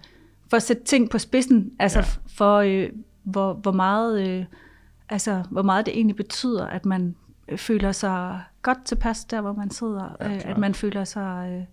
for 0.49 0.57
at 0.57 0.63
sætte 0.63 0.83
ting 0.83 1.09
på 1.09 1.17
spidsen, 1.17 1.71
altså 1.79 1.99
ja. 1.99 2.05
for... 2.37 2.57
Øh, 2.57 2.89
hvor, 3.23 3.53
hvor, 3.53 3.71
meget, 3.71 4.27
øh, 4.27 4.45
altså, 5.09 5.43
hvor 5.49 5.61
meget 5.61 5.85
det 5.85 5.95
egentlig 5.95 6.15
betyder, 6.15 6.67
at 6.67 6.85
man 6.85 7.15
føler 7.55 7.91
sig 7.91 8.39
godt 8.61 8.85
tilpas 8.85 9.25
der, 9.25 9.41
hvor 9.41 9.53
man 9.53 9.69
sidder, 9.69 10.15
ja, 10.21 10.35
øh, 10.35 10.41
at 10.45 10.57
man 10.57 10.73
føler 10.73 11.03
sig 11.03 11.51
øh, 11.51 11.65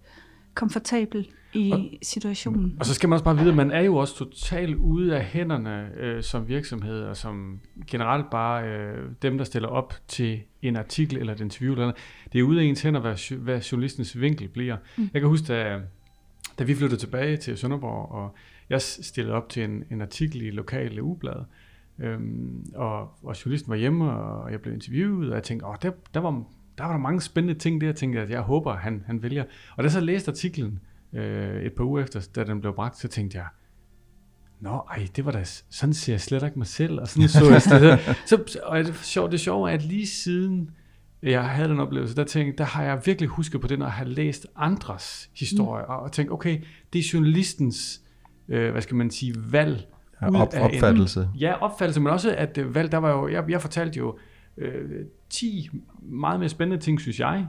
komfortabel 0.54 1.28
i 1.52 1.72
og, 1.72 1.80
situationen. 2.02 2.76
Og 2.80 2.86
så 2.86 2.94
skal 2.94 3.08
man 3.08 3.14
også 3.14 3.24
bare 3.24 3.36
vide, 3.38 3.48
at 3.48 3.56
man 3.56 3.70
er 3.70 3.80
jo 3.80 3.96
også 3.96 4.16
totalt 4.16 4.76
ude 4.76 5.16
af 5.16 5.24
hænderne 5.24 5.90
øh, 5.96 6.22
som 6.22 6.48
virksomhed, 6.48 7.02
og 7.02 7.16
som 7.16 7.60
generelt 7.86 8.30
bare 8.30 8.68
øh, 8.68 9.10
dem, 9.22 9.38
der 9.38 9.44
stiller 9.44 9.68
op 9.68 9.94
til 10.08 10.40
en 10.62 10.76
artikel 10.76 11.18
eller 11.18 11.32
et 11.32 11.40
interview. 11.40 11.72
Eller 11.72 11.84
noget. 11.84 11.96
Det 12.32 12.38
er 12.38 12.42
ude 12.42 12.60
af 12.60 12.64
ens 12.64 12.82
hænder, 12.82 13.00
hvad, 13.00 13.36
hvad 13.36 13.60
journalistens 13.60 14.20
vinkel 14.20 14.48
bliver. 14.48 14.76
Mm. 14.96 15.10
Jeg 15.12 15.20
kan 15.20 15.28
huske, 15.28 15.46
da, 15.46 15.80
da 16.58 16.64
vi 16.64 16.74
flyttede 16.74 17.00
tilbage 17.00 17.36
til 17.36 17.58
Sønderborg, 17.58 18.12
og 18.12 18.34
jeg 18.70 18.82
stillede 18.82 19.34
op 19.34 19.48
til 19.48 19.64
en, 19.64 19.84
en 19.90 20.02
artikel 20.02 20.42
i 20.42 20.50
lokale 20.50 21.02
ugeblad, 21.02 21.44
øhm, 21.98 22.64
og, 22.74 23.00
og 23.00 23.44
journalisten 23.44 23.70
var 23.70 23.76
hjemme, 23.76 24.12
og 24.12 24.52
jeg 24.52 24.60
blev 24.60 24.74
interviewet, 24.74 25.28
og 25.28 25.34
jeg 25.34 25.42
tænkte, 25.42 25.66
åh, 25.66 25.74
der, 25.82 25.90
der, 26.14 26.20
var, 26.20 26.44
der 26.78 26.84
var 26.84 26.92
der 26.92 26.98
mange 26.98 27.20
spændende 27.20 27.58
ting 27.58 27.80
der, 27.80 27.86
jeg 27.86 27.96
tænkte, 27.96 28.20
at 28.20 28.30
jeg 28.30 28.40
håber, 28.40 28.76
han, 28.76 29.04
han 29.06 29.22
vælger. 29.22 29.42
Og 29.42 29.78
da 29.78 29.82
jeg 29.82 29.90
så 29.90 30.00
læste 30.00 30.30
artiklen 30.30 30.80
øh, 31.12 31.62
et 31.62 31.72
par 31.72 31.84
uger 31.84 32.02
efter, 32.02 32.28
da 32.34 32.44
den 32.44 32.60
blev 32.60 32.74
bragt, 32.74 32.96
så 32.96 33.08
tænkte 33.08 33.38
jeg, 33.38 33.46
Nå, 34.60 34.70
ej, 34.90 35.08
det 35.16 35.24
var 35.24 35.30
da, 35.30 35.44
sådan 35.70 35.92
ser 35.92 36.12
jeg 36.12 36.20
slet 36.20 36.42
ikke 36.42 36.58
mig 36.58 36.66
selv, 36.66 37.00
og 37.00 37.08
sådan 37.08 37.28
så 37.28 37.50
jeg 37.50 37.62
slet, 37.62 38.00
så, 38.26 38.60
og 38.62 38.78
det, 38.78 38.96
sjovt, 38.96 39.32
det 39.32 39.40
sjove 39.40 39.70
er, 39.70 39.74
at 39.74 39.82
lige 39.82 40.06
siden 40.06 40.70
jeg 41.22 41.48
havde 41.48 41.68
den 41.68 41.80
oplevelse, 41.80 42.16
der 42.16 42.24
tænkte, 42.24 42.58
der 42.58 42.64
har 42.64 42.82
jeg 42.84 43.00
virkelig 43.04 43.28
husket 43.28 43.60
på 43.60 43.66
det, 43.66 43.82
at 43.82 43.90
have 43.90 44.08
læst 44.08 44.46
andres 44.56 45.30
historier, 45.36 45.84
mm. 45.84 46.04
og 46.04 46.12
tænkt, 46.12 46.32
okay, 46.32 46.62
det 46.92 46.98
er 46.98 47.10
journalistens 47.14 48.02
øh, 48.48 48.72
hvad 48.72 48.82
skal 48.82 48.96
man 48.96 49.10
sige, 49.10 49.34
valg. 49.50 49.86
Ja, 50.22 50.26
op, 50.26 50.54
opfattelse. 50.60 51.20
En, 51.20 51.40
ja, 51.40 51.62
opfattelse, 51.62 52.00
men 52.00 52.12
også 52.12 52.34
at 52.34 52.58
øh, 52.58 52.74
valg, 52.74 52.92
der 52.92 52.98
var 52.98 53.10
jo, 53.10 53.28
jeg, 53.28 53.44
jeg 53.50 53.60
fortalte 53.60 53.98
jo 53.98 54.18
øh, 54.56 55.04
10 55.30 55.70
meget 56.02 56.40
mere 56.40 56.48
spændende 56.48 56.82
ting, 56.82 57.00
synes 57.00 57.20
jeg, 57.20 57.46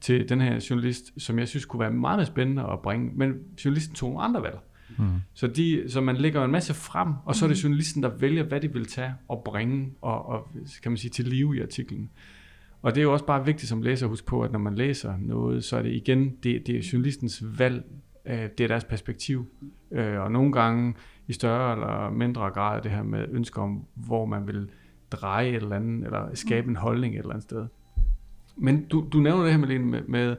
til 0.00 0.28
den 0.28 0.40
her 0.40 0.66
journalist, 0.70 1.22
som 1.22 1.38
jeg 1.38 1.48
synes 1.48 1.64
kunne 1.64 1.80
være 1.80 1.90
meget 1.90 2.18
mere 2.18 2.26
spændende 2.26 2.62
at 2.62 2.80
bringe, 2.80 3.10
men 3.14 3.34
journalisten 3.64 3.94
tog 3.94 4.10
nogle 4.10 4.24
andre 4.24 4.42
valg. 4.42 4.58
Mm. 4.98 5.04
Så, 5.34 5.46
de, 5.46 5.84
så 5.88 6.00
man 6.00 6.16
lægger 6.16 6.44
en 6.44 6.50
masse 6.50 6.74
frem, 6.74 7.08
og 7.24 7.34
så 7.34 7.44
er 7.44 7.48
det 7.48 7.58
mm. 7.58 7.62
journalisten, 7.62 8.02
der 8.02 8.08
vælger, 8.08 8.42
hvad 8.42 8.60
de 8.60 8.72
vil 8.72 8.86
tage 8.86 9.14
og 9.28 9.42
bringe, 9.44 9.92
og, 10.00 10.26
og 10.26 10.48
kan 10.82 10.92
man 10.92 10.96
sige, 10.96 11.10
til 11.10 11.24
live 11.24 11.56
i 11.56 11.60
artiklen. 11.60 12.10
Og 12.82 12.94
det 12.94 13.00
er 13.00 13.02
jo 13.02 13.12
også 13.12 13.26
bare 13.26 13.44
vigtigt 13.44 13.68
som 13.68 13.82
læser 13.82 14.06
at 14.06 14.10
huske 14.10 14.26
på, 14.26 14.42
at 14.42 14.52
når 14.52 14.58
man 14.58 14.74
læser 14.74 15.14
noget, 15.18 15.64
så 15.64 15.76
er 15.76 15.82
det 15.82 15.92
igen, 15.92 16.36
det, 16.42 16.66
det 16.66 16.76
er 16.76 16.88
journalistens 16.92 17.44
valg, 17.58 17.84
øh, 18.26 18.48
det 18.58 18.60
er 18.60 18.68
deres 18.68 18.84
perspektiv. 18.84 19.46
Øh, 19.92 20.20
og 20.20 20.32
nogle 20.32 20.52
gange 20.52 20.94
i 21.28 21.32
større 21.32 21.72
eller 21.72 22.10
mindre 22.10 22.50
grad 22.50 22.82
det 22.82 22.90
her 22.90 23.02
med 23.02 23.26
ønsker 23.30 23.62
om, 23.62 23.84
hvor 23.94 24.26
man 24.26 24.46
vil 24.46 24.68
dreje 25.12 25.48
et 25.48 25.54
eller 25.54 25.76
andet, 25.76 26.04
eller 26.04 26.34
skabe 26.34 26.68
en 26.68 26.76
holdning 26.76 27.14
et 27.14 27.18
eller 27.18 27.30
andet 27.30 27.42
sted. 27.42 27.66
Men 28.56 28.84
du, 28.84 29.06
du 29.12 29.18
nævner 29.18 29.42
det 29.42 29.52
her, 29.52 29.58
Malene, 29.58 29.84
med, 29.84 30.02
med 30.08 30.36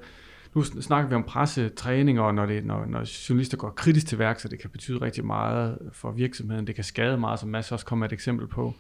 nu 0.56 0.64
snakker 0.64 1.10
vi 1.10 1.16
om 1.16 1.24
pressetræning, 1.24 2.20
og 2.20 2.36
når, 2.36 2.46
det, 2.46 2.66
når, 2.66 2.86
når 2.86 3.30
journalister 3.30 3.58
går 3.58 3.70
kritisk 3.70 4.08
til 4.08 4.20
værk, 4.20 4.40
så 4.40 4.48
det 4.48 4.60
kan 4.60 4.70
betyde 4.70 5.02
rigtig 5.02 5.26
meget 5.26 5.78
for 5.92 6.12
virksomheden. 6.12 6.68
Det 6.68 6.76
kan 6.76 6.84
skade 6.84 7.18
meget, 7.18 7.40
som 7.40 7.50
Mads 7.50 7.72
også 7.72 7.86
kommer 7.86 8.06
et 8.06 8.14
eksempel 8.14 8.48
på. 8.48 8.74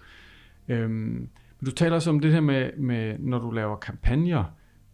Øhm, 0.68 0.92
men 1.60 1.66
du 1.66 1.72
taler 1.72 1.96
også 1.96 2.10
om 2.10 2.20
det 2.20 2.32
her 2.32 2.42
med, 2.42 2.72
med 2.78 3.16
når 3.20 3.39
du 3.39 3.52
laver 3.52 3.76
kampagner 3.76 4.44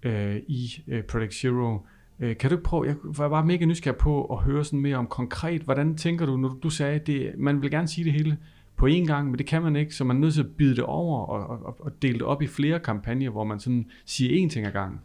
øh, 0.04 0.36
i 0.36 0.84
øh, 0.88 1.04
Project 1.04 1.34
Zero, 1.34 1.80
Øh, 2.20 2.38
kan 2.38 2.50
du 2.50 2.58
prøve, 2.58 2.86
jeg 2.86 2.96
var 3.04 3.30
bare 3.30 3.46
mega 3.46 3.66
nysgerrig 3.66 3.98
på 3.98 4.26
at 4.26 4.38
høre 4.38 4.64
sådan 4.64 4.80
mere 4.80 4.98
om 4.98 5.08
konkret, 5.08 5.62
hvordan 5.62 5.98
tænker 5.98 6.26
du, 6.26 6.38
når 6.38 6.58
du 6.64 6.70
sagde, 6.70 7.00
det, 7.00 7.34
man 7.38 7.62
vil 7.62 7.72
gerne 7.72 7.88
sige 7.88 8.06
det 8.06 8.14
hele 8.14 8.38
på 8.78 8.88
én 8.88 9.06
gang, 9.06 9.30
men 9.30 9.38
det 9.38 9.46
kan 9.46 9.62
man 9.62 9.76
ikke, 9.76 9.96
så 9.96 10.04
man 10.04 10.16
er 10.16 10.20
nødt 10.20 10.34
til 10.34 10.42
at 10.42 10.56
bide 10.58 10.76
det 10.76 10.84
over 10.84 11.26
og, 11.26 11.66
og, 11.66 11.78
og 11.80 12.02
dele 12.02 12.14
det 12.14 12.22
op 12.22 12.42
i 12.42 12.48
flere 12.48 12.80
kampagner, 12.80 13.30
hvor 13.30 13.44
man 13.44 13.60
sådan 13.60 13.86
siger 14.06 14.46
én 14.46 14.50
ting 14.50 14.66
ad 14.66 14.72
gangen. 14.72 15.00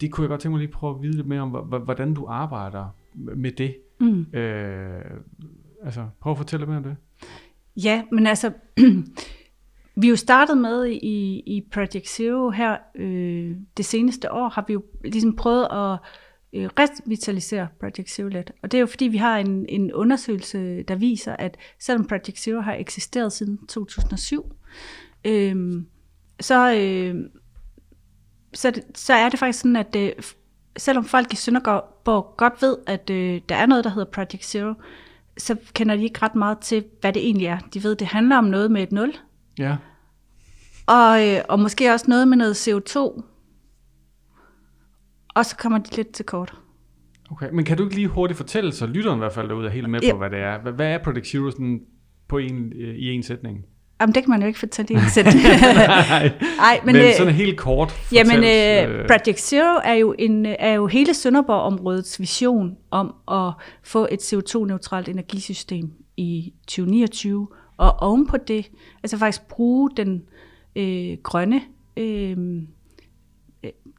Det 0.00 0.12
kunne 0.12 0.22
jeg 0.22 0.28
godt 0.28 0.40
tænke 0.40 0.52
mig 0.52 0.58
lige 0.58 0.72
prøve 0.72 0.94
at 0.94 1.02
vide 1.02 1.16
lidt 1.16 1.26
mere 1.26 1.40
om, 1.40 1.48
hvordan 1.84 2.14
du 2.14 2.26
arbejder 2.26 2.86
med 3.14 3.52
det. 3.52 3.76
Mm. 4.00 4.26
Øh, 4.32 5.00
altså, 5.84 6.06
prøv 6.20 6.30
at 6.30 6.36
fortælle 6.36 6.66
mere 6.66 6.76
om 6.76 6.82
det. 6.82 6.96
Ja, 7.76 8.02
men 8.12 8.26
altså, 8.26 8.52
vi 10.00 10.06
er 10.06 10.10
jo 10.10 10.16
startet 10.16 10.58
med 10.58 10.86
i, 10.86 11.42
i 11.46 11.68
Project 11.72 12.08
Zero 12.08 12.50
her 12.50 12.76
øh, 12.94 13.56
det 13.76 13.84
seneste 13.84 14.32
år, 14.32 14.48
har 14.48 14.64
vi 14.66 14.72
jo 14.72 14.84
ligesom 15.04 15.36
prøvet 15.36 15.68
at 15.72 15.98
øh, 16.52 16.70
revitalisere 16.78 17.68
Project 17.80 18.10
Zero 18.10 18.28
lidt. 18.28 18.52
Og 18.62 18.72
det 18.72 18.78
er 18.78 18.80
jo 18.80 18.86
fordi, 18.86 19.04
vi 19.04 19.16
har 19.16 19.38
en, 19.38 19.66
en 19.68 19.92
undersøgelse, 19.92 20.82
der 20.82 20.94
viser, 20.94 21.36
at 21.36 21.56
selvom 21.80 22.06
Project 22.06 22.38
Zero 22.38 22.60
har 22.60 22.74
eksisteret 22.74 23.32
siden 23.32 23.66
2007, 23.66 24.52
øh, 25.24 25.82
så, 26.40 26.74
øh, 26.74 27.14
så, 28.54 28.82
så 28.94 29.14
er 29.14 29.28
det 29.28 29.38
faktisk 29.38 29.58
sådan, 29.58 29.76
at 29.76 29.96
øh, 29.96 30.12
selvom 30.76 31.04
folk 31.04 31.32
i 31.32 31.36
Sønderborg 31.36 32.34
godt 32.36 32.62
ved, 32.62 32.76
at 32.86 33.10
øh, 33.10 33.40
der 33.48 33.54
er 33.54 33.66
noget, 33.66 33.84
der 33.84 33.90
hedder 33.90 34.10
Project 34.10 34.44
Zero, 34.44 34.74
så 35.38 35.56
kender 35.74 35.96
de 35.96 36.02
ikke 36.02 36.22
ret 36.22 36.34
meget 36.34 36.58
til, 36.58 36.84
hvad 37.00 37.12
det 37.12 37.24
egentlig 37.24 37.46
er. 37.46 37.58
De 37.74 37.82
ved, 37.82 37.96
det 37.96 38.06
handler 38.06 38.36
om 38.36 38.44
noget 38.44 38.70
med 38.70 38.82
et 38.82 38.92
nul. 38.92 39.14
Ja. 39.58 39.76
Og, 40.86 41.28
øh, 41.28 41.40
og 41.48 41.60
måske 41.60 41.92
også 41.92 42.06
noget 42.08 42.28
med 42.28 42.36
noget 42.36 42.68
CO2, 42.68 43.22
og 45.34 45.46
så 45.46 45.56
kommer 45.56 45.78
de 45.78 45.96
lidt 45.96 46.12
til 46.12 46.24
kort. 46.24 46.54
Okay, 47.30 47.48
men 47.52 47.64
kan 47.64 47.76
du 47.76 47.84
ikke 47.84 47.96
lige 47.96 48.08
hurtigt 48.08 48.36
fortælle, 48.36 48.72
så 48.72 48.86
lytteren 48.86 49.18
i 49.18 49.18
hvert 49.18 49.32
fald 49.32 49.48
derude 49.48 49.66
er 49.66 49.70
helt 49.70 49.90
med 49.90 50.10
på, 50.10 50.18
hvad 50.18 50.30
det 50.30 50.38
er. 50.38 50.72
Hvad 50.72 50.86
er 50.86 50.98
Project 50.98 51.26
Zero 51.26 51.50
sådan 51.50 51.80
på 52.28 52.38
en, 52.38 52.72
øh, 52.76 52.94
i 52.94 53.10
en 53.10 53.22
sætning? 53.22 53.64
Jamen, 54.00 54.14
det 54.14 54.22
kan 54.22 54.30
man 54.30 54.40
jo 54.40 54.46
ikke 54.46 54.58
fortælle 54.58 54.94
i 54.94 54.96
en 54.96 55.10
sætning. 55.14 55.42
Nej, 55.42 56.80
men, 56.84 56.94
men 56.94 57.04
øh, 57.04 57.12
sådan 57.16 57.34
helt 57.34 57.58
kort 57.58 57.90
fortalt. 57.90 58.30
Jamen, 58.30 59.00
øh, 59.00 59.06
Project 59.06 59.40
Zero 59.40 59.80
er 59.84 59.92
jo, 59.92 60.14
en, 60.18 60.46
er 60.46 60.72
jo 60.72 60.86
hele 60.86 61.14
Sønderborg-områdets 61.14 62.20
vision 62.20 62.76
om 62.90 63.14
at 63.30 63.52
få 63.82 64.08
et 64.10 64.32
CO2-neutralt 64.32 65.08
energisystem 65.08 65.90
i 66.16 66.52
2029, 66.66 67.48
og 67.76 68.02
ovenpå 68.02 68.36
det, 68.36 68.70
altså 69.02 69.18
faktisk 69.18 69.48
bruge 69.48 69.90
den 69.96 70.22
øh, 70.76 71.16
grønne, 71.22 71.60
øh, 71.96 72.36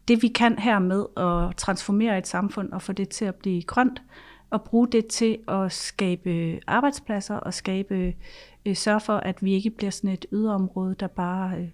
det 0.08 0.22
vi 0.22 0.28
kan 0.28 0.60
her 0.60 0.80
med 0.80 1.06
at 1.18 1.56
transformere 1.56 2.18
et 2.18 2.28
samfund 2.28 2.72
og 2.72 2.82
få 2.82 2.93
det 2.93 3.10
til 3.10 3.26
at 3.26 3.36
blive 3.36 3.64
grønt, 3.64 4.01
og 4.49 4.64
bruge 4.64 4.88
det 4.88 5.08
til 5.08 5.38
at 5.47 5.72
skabe 5.72 6.60
arbejdspladser 6.68 7.36
og 7.36 7.54
skabe 7.54 8.14
øh, 8.66 8.76
sørge 8.76 8.99
for, 8.99 9.18
at 9.18 9.43
vi 9.43 9.54
ikke 9.54 9.70
bliver 9.70 9.91
sådan 9.91 10.10
et 10.10 10.26
yderområde, 10.32 10.95
der 10.99 11.08
bare 11.08 11.58
øh, 11.58 11.68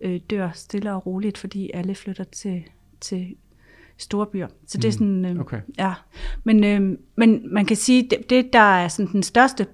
øh, 0.00 0.20
dør 0.30 0.50
stille 0.54 0.92
og 0.92 1.06
roligt, 1.06 1.38
fordi 1.38 1.70
alle 1.74 1.94
flytter 1.94 2.24
til, 2.24 2.64
til 3.00 3.36
store 3.96 4.26
byer. 4.26 4.48
Så 4.66 4.78
det 4.78 4.84
er 4.84 4.88
mm. 4.88 4.92
sådan, 4.92 5.24
øh, 5.24 5.40
okay. 5.40 5.60
ja. 5.78 5.94
Men, 6.44 6.64
øh, 6.64 6.98
men 7.16 7.54
man 7.54 7.66
kan 7.66 7.76
sige, 7.76 8.08
det, 8.10 8.30
det 8.30 8.52
der 8.52 8.58
er 8.58 8.88
sådan 8.88 9.12
den 9.12 9.22
største 9.22 9.66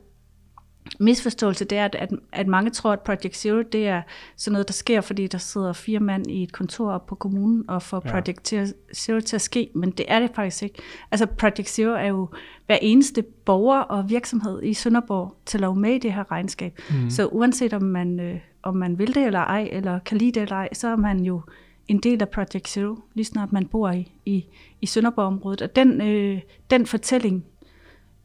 misforståelse, 1.00 1.64
det 1.64 1.78
er, 1.78 1.84
at, 1.84 2.10
at 2.32 2.46
mange 2.46 2.70
tror, 2.70 2.92
at 2.92 3.00
Project 3.00 3.36
Zero, 3.36 3.62
det 3.62 3.88
er 3.88 4.02
sådan 4.36 4.52
noget, 4.52 4.68
der 4.68 4.72
sker, 4.72 5.00
fordi 5.00 5.26
der 5.26 5.38
sidder 5.38 5.72
fire 5.72 6.00
mand 6.00 6.30
i 6.30 6.42
et 6.42 6.52
kontor 6.52 6.92
op 6.92 7.06
på 7.06 7.14
kommunen 7.14 7.64
og 7.68 7.82
får 7.82 8.02
ja. 8.04 8.10
Project 8.10 8.54
Zero 8.94 9.20
til 9.20 9.36
at 9.36 9.42
ske, 9.42 9.70
men 9.74 9.90
det 9.90 10.06
er 10.08 10.20
det 10.20 10.30
faktisk 10.34 10.62
ikke. 10.62 10.82
Altså 11.10 11.26
Project 11.26 11.68
Zero 11.68 11.90
er 11.90 12.06
jo 12.06 12.28
hver 12.66 12.78
eneste 12.82 13.22
borger 13.22 13.80
og 13.80 14.10
virksomhed 14.10 14.62
i 14.62 14.74
Sønderborg 14.74 15.36
til 15.46 15.64
at 15.64 15.76
med 15.76 15.94
i 15.94 15.98
det 15.98 16.12
her 16.12 16.30
regnskab. 16.30 16.80
Mm. 16.90 17.10
Så 17.10 17.26
uanset 17.26 17.72
om 17.72 17.82
man, 17.82 18.20
øh, 18.20 18.38
om 18.62 18.76
man 18.76 18.98
vil 18.98 19.14
det 19.14 19.26
eller 19.26 19.40
ej, 19.40 19.68
eller 19.72 19.98
kan 19.98 20.18
lide 20.18 20.32
det 20.32 20.42
eller 20.42 20.56
ej, 20.56 20.68
så 20.72 20.88
er 20.88 20.96
man 20.96 21.20
jo 21.20 21.40
en 21.88 21.98
del 21.98 22.22
af 22.22 22.28
Project 22.28 22.68
Zero, 22.68 22.96
lige 23.14 23.24
snart 23.24 23.52
man 23.52 23.66
bor 23.66 23.90
i, 23.90 24.12
i, 24.26 24.44
i 24.80 24.86
Sønderborg-området. 24.86 25.62
Og 25.62 25.76
den, 25.76 26.00
øh, 26.00 26.40
den 26.70 26.86
fortælling, 26.86 27.44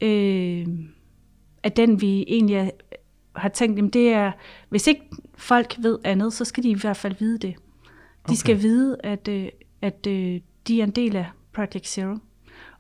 øh, 0.02 0.68
at 1.64 1.78
den 1.78 2.02
vi 2.02 2.26
egentlig 2.28 2.72
har 3.36 3.50
tænkt, 3.50 3.78
jamen 3.78 3.90
det 3.90 4.10
er, 4.10 4.32
hvis 4.70 4.88
ikke 4.88 5.02
folk 5.38 5.76
ved 5.80 6.00
andet, 6.04 6.34
så 6.34 6.46
skal 6.46 6.64
de 6.64 6.70
i 6.70 6.74
hvert 6.74 6.98
fald 6.98 7.16
vide 7.20 7.38
det. 7.38 7.56
De 7.56 7.58
okay. 8.26 8.36
skal 8.36 8.62
vide, 8.62 8.98
at, 9.04 9.28
øh, 9.28 9.50
at 9.82 10.08
øh, 10.08 10.40
de 10.68 10.80
er 10.80 10.84
en 10.84 10.92
del 10.92 11.16
af 11.16 11.26
Project 11.54 11.88
Zero, 11.88 12.18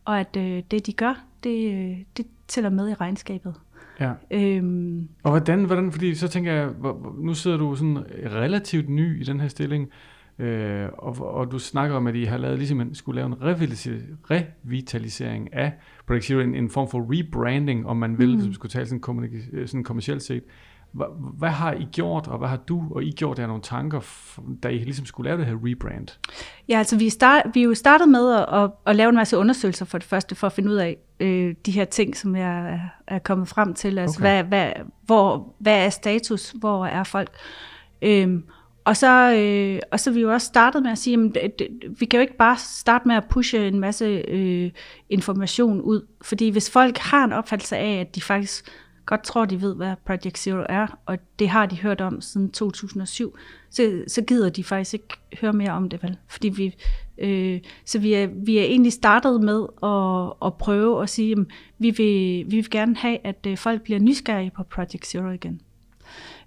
og 0.05 0.19
at 0.19 0.37
øh, 0.37 0.63
det 0.71 0.85
de 0.85 0.93
gør, 0.93 1.23
det, 1.43 2.05
det 2.17 2.25
tæller 2.47 2.69
med 2.69 2.89
i 2.89 2.93
regnskabet. 2.93 3.55
Ja. 3.99 4.11
Øhm, 4.31 5.09
og 5.23 5.31
hvordan, 5.31 5.63
hvordan, 5.63 5.91
fordi 5.91 6.15
så 6.15 6.27
tænker 6.27 6.53
jeg, 6.53 6.69
nu 7.17 7.33
sidder 7.33 7.57
du 7.57 7.75
sådan 7.75 7.97
relativt 8.25 8.89
ny 8.89 9.21
i 9.21 9.23
den 9.23 9.39
her 9.39 9.47
stilling, 9.47 9.89
Øh, 10.39 10.89
og, 10.97 11.35
og 11.35 11.51
du 11.51 11.59
snakker 11.59 11.95
om, 11.95 12.07
at 12.07 12.15
I 12.15 12.23
har 12.23 12.37
lavet, 12.37 12.57
ligesom 12.57 12.81
en, 12.81 12.95
skulle 12.95 13.15
lave 13.15 13.27
en 13.27 13.41
revitalisering 13.41 15.53
af 15.53 15.73
Project 16.07 16.25
Zero, 16.25 16.39
en, 16.39 16.55
en 16.55 16.69
form 16.69 16.89
for 16.89 17.07
rebranding, 17.13 17.87
om 17.87 17.97
man 17.97 18.17
vil, 18.17 18.29
mm. 18.29 18.35
hvis 18.35 18.45
man 18.45 18.53
skulle 18.53 18.71
tale 18.71 18.85
sådan, 18.85 19.41
øh, 19.53 19.67
sådan 19.67 19.83
kommercielt 19.83 20.23
set. 20.23 20.43
Hvad, 20.91 21.05
hvad 21.37 21.49
har 21.49 21.73
I 21.73 21.87
gjort, 21.91 22.27
og 22.27 22.37
hvad 22.37 22.47
har 22.47 22.57
du 22.57 22.83
og 22.91 23.03
I 23.03 23.11
gjort 23.11 23.37
der 23.37 23.47
nogle 23.47 23.61
tanker, 23.61 23.99
da 24.63 24.67
I 24.67 24.77
ligesom 24.77 25.05
skulle 25.05 25.29
lave 25.29 25.37
det 25.37 25.45
her 25.45 25.57
rebrand? 25.63 26.07
Ja, 26.69 26.77
altså 26.77 26.97
vi, 26.97 27.09
start, 27.09 27.43
vi 27.53 27.59
er 27.59 27.63
jo 27.63 27.73
startet 27.73 28.09
med 28.09 28.33
at, 28.33 28.63
at, 28.63 28.71
at 28.85 28.95
lave 28.95 29.09
en 29.09 29.15
masse 29.15 29.37
undersøgelser 29.37 29.85
for 29.85 29.97
det 29.97 30.07
første, 30.07 30.35
for 30.35 30.47
at 30.47 30.53
finde 30.53 30.69
ud 30.69 30.75
af 30.75 30.97
øh, 31.19 31.55
de 31.65 31.71
her 31.71 31.85
ting, 31.85 32.17
som 32.17 32.35
jeg 32.35 32.73
er, 32.73 32.79
er 33.07 33.19
kommet 33.19 33.47
frem 33.47 33.73
til. 33.73 33.99
Altså 33.99 34.19
okay. 34.19 34.29
hvad, 34.29 34.43
hvad, 34.43 34.71
hvor, 35.05 35.53
hvad 35.59 35.85
er 35.85 35.89
status, 35.89 36.51
hvor 36.51 36.85
er 36.85 37.03
folk? 37.03 37.31
Øhm, 38.01 38.43
og 38.89 38.97
så, 38.97 39.33
øh, 39.35 39.79
og 39.91 39.99
så 39.99 40.11
vi 40.11 40.21
jo 40.21 40.33
også 40.33 40.47
startet 40.47 40.83
med 40.83 40.91
at 40.91 40.97
sige, 40.97 41.31
at 41.41 41.61
vi 41.99 42.05
kan 42.05 42.17
jo 42.17 42.21
ikke 42.21 42.37
bare 42.37 42.57
starte 42.57 43.07
med 43.07 43.15
at 43.15 43.23
pushe 43.29 43.67
en 43.67 43.79
masse 43.79 44.05
øh, 44.05 44.71
information 45.09 45.81
ud, 45.81 46.07
fordi 46.21 46.49
hvis 46.49 46.69
folk 46.69 46.97
har 46.97 47.23
en 47.23 47.33
opfattelse 47.33 47.77
af, 47.77 47.99
at 47.99 48.15
de 48.15 48.21
faktisk 48.21 48.71
godt 49.05 49.23
tror, 49.23 49.45
de 49.45 49.61
ved, 49.61 49.75
hvad 49.75 49.93
Project 50.05 50.37
Zero 50.37 50.65
er, 50.69 50.99
og 51.05 51.17
det 51.39 51.49
har 51.49 51.65
de 51.65 51.81
hørt 51.81 52.01
om 52.01 52.21
siden 52.21 52.51
2007, 52.51 53.37
så, 53.69 54.03
så 54.07 54.21
gider 54.21 54.49
de 54.49 54.63
faktisk 54.63 54.93
ikke 54.93 55.07
høre 55.41 55.53
mere 55.53 55.71
om 55.71 55.89
det, 55.89 56.03
vel? 56.03 56.17
Fordi 56.27 56.49
vi, 56.49 56.75
øh, 57.17 57.59
så 57.85 57.99
vi 57.99 58.13
er, 58.13 58.27
vi 58.45 58.57
er 58.57 58.63
egentlig 58.63 58.93
startet 58.93 59.41
med 59.43 59.65
at, 59.83 60.47
at 60.47 60.57
prøve 60.57 61.03
at 61.03 61.09
sige, 61.09 61.31
at 61.31 61.45
vi 61.79 61.89
vil, 61.89 62.45
vi 62.51 62.55
vil 62.55 62.69
gerne 62.69 62.95
have, 62.95 63.17
at 63.23 63.45
øh, 63.47 63.57
folk 63.57 63.81
bliver 63.81 63.99
nysgerrige 63.99 64.51
på 64.55 64.63
Project 64.63 65.07
Zero 65.07 65.29
igen. 65.29 65.61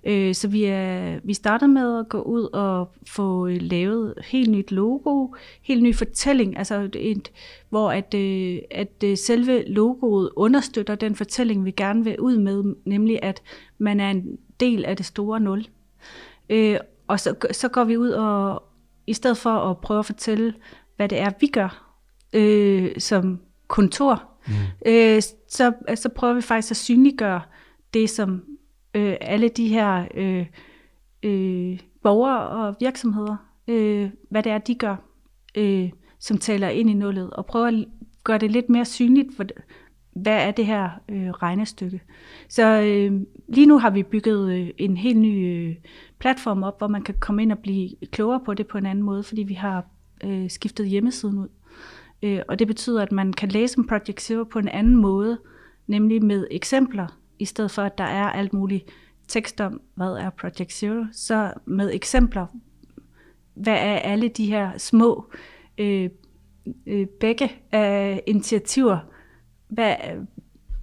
Øh, 0.05 0.35
så 0.35 0.49
vi, 0.49 0.65
er, 0.65 1.21
vi 1.25 1.35
starter 1.35 1.67
med 1.67 1.99
at 1.99 2.09
gå 2.09 2.21
ud 2.23 2.43
og 2.53 2.93
få 3.09 3.47
lavet 3.47 4.15
helt 4.25 4.51
nyt 4.51 4.73
logo, 4.73 5.29
helt 5.63 5.83
ny 5.83 5.95
fortælling, 5.95 6.59
altså 6.59 6.89
et, 6.95 7.33
hvor 7.69 7.91
at, 7.91 8.15
øh, 8.15 8.59
at 8.71 9.05
øh, 9.05 9.17
selve 9.17 9.63
logoet 9.63 10.31
understøtter 10.37 10.95
den 10.95 11.15
fortælling, 11.15 11.65
vi 11.65 11.71
gerne 11.71 12.05
vil 12.05 12.21
ud 12.21 12.39
med, 12.39 12.75
nemlig 12.85 13.19
at 13.23 13.43
man 13.79 14.01
er 14.01 14.11
en 14.11 14.39
del 14.61 14.85
af 14.85 14.97
det 14.97 15.07
store 15.07 15.41
nul. 15.41 15.67
Øh, 16.51 16.77
og 17.07 17.21
så, 17.21 17.35
så 17.51 17.69
går 17.69 17.85
vi 17.85 17.97
ud 17.97 18.11
og, 18.11 18.63
i 19.07 19.13
stedet 19.13 19.37
for 19.37 19.51
at 19.51 19.79
prøve 19.79 19.99
at 19.99 20.07
fortælle, 20.07 20.55
hvad 20.97 21.09
det 21.09 21.21
er, 21.21 21.31
vi 21.41 21.47
gør 21.47 21.95
øh, 22.33 22.91
som 22.99 23.41
kontor, 23.69 24.23
mm. 24.47 24.53
øh, 24.87 25.23
så, 25.49 25.73
så 25.95 26.09
prøver 26.09 26.35
vi 26.35 26.41
faktisk 26.41 26.71
at 26.71 26.77
synliggøre 26.77 27.41
det, 27.95 28.11
som 28.11 28.43
øh, 28.95 29.17
alle 29.21 29.49
de 29.49 29.69
her 29.69 30.07
øh, 30.15 30.47
øh, 31.23 31.81
borgere 32.03 32.49
og 32.49 32.77
virksomheder, 32.81 33.37
øh, 33.69 34.11
hvad 34.31 34.43
det 34.43 34.53
er, 34.53 34.59
de 34.59 34.75
gør, 34.75 34.97
øh, 35.55 35.91
som 36.19 36.39
taler 36.39 36.69
ind 36.69 36.91
i 36.91 36.95
nullet, 36.95 37.31
og 37.31 37.47
prøver 37.47 37.67
at 37.67 37.85
gøre 38.25 38.39
det 38.39 38.51
lidt 38.51 38.69
mere 38.69 38.85
synligt, 38.85 39.37
for, 39.37 39.45
hvad 40.13 40.47
er 40.47 40.51
det 40.51 40.67
her 40.67 40.91
øh, 41.09 41.31
regnestykke. 41.31 42.01
Så 42.49 42.83
øh, 42.83 43.21
lige 43.49 43.67
nu 43.67 43.79
har 43.79 43.91
vi 43.91 44.03
bygget 44.03 44.53
øh, 44.53 44.71
en 44.79 44.97
helt 44.97 45.19
ny 45.19 45.57
øh, 45.57 45.77
platform 46.19 46.63
op, 46.63 46.79
hvor 46.79 46.89
man 46.89 47.03
kan 47.03 47.15
komme 47.21 47.43
ind 47.43 47.53
og 47.53 47.59
blive 47.59 47.91
klogere 48.11 48.41
på 48.45 48.55
det 48.55 48.67
på 48.67 48.79
en 48.79 48.87
anden 48.87 49.05
måde, 49.05 49.23
fordi 49.23 49.43
vi 49.43 49.55
har 49.55 49.85
øh, 50.25 50.51
skiftet 50.51 50.89
hjemmesiden 50.89 51.39
ud. 51.39 51.49
Øh, 52.23 52.41
og 52.49 52.59
det 52.59 52.67
betyder, 52.67 53.03
at 53.03 53.13
man 53.13 53.33
kan 53.33 53.49
læse 53.49 53.79
om 53.79 53.87
Project 53.87 54.21
Zero 54.21 54.45
på 54.45 54.59
en 54.59 54.69
anden 54.69 54.97
måde, 54.97 55.39
nemlig 55.87 56.25
med 56.25 56.47
eksempler, 56.51 57.22
i 57.39 57.45
stedet 57.45 57.71
for 57.71 57.83
at 57.83 57.99
der 57.99 58.05
er 58.05 58.31
alt 58.31 58.53
muligt 58.53 58.91
tekst 59.29 59.61
om, 59.61 59.81
hvad 59.95 60.13
er 60.13 60.31
Project 60.31 60.73
Zero, 60.73 61.05
så 61.13 61.53
med 61.65 61.95
eksempler, 61.95 62.47
hvad 63.55 63.75
er 63.75 63.99
alle 63.99 64.29
de 64.29 64.47
her 64.47 64.79
små 64.79 65.33
øh, 65.79 66.11
øh, 66.87 67.07
begge 67.21 67.53
af 67.73 68.23
initiativer, 68.27 68.99
hvad 69.69 69.95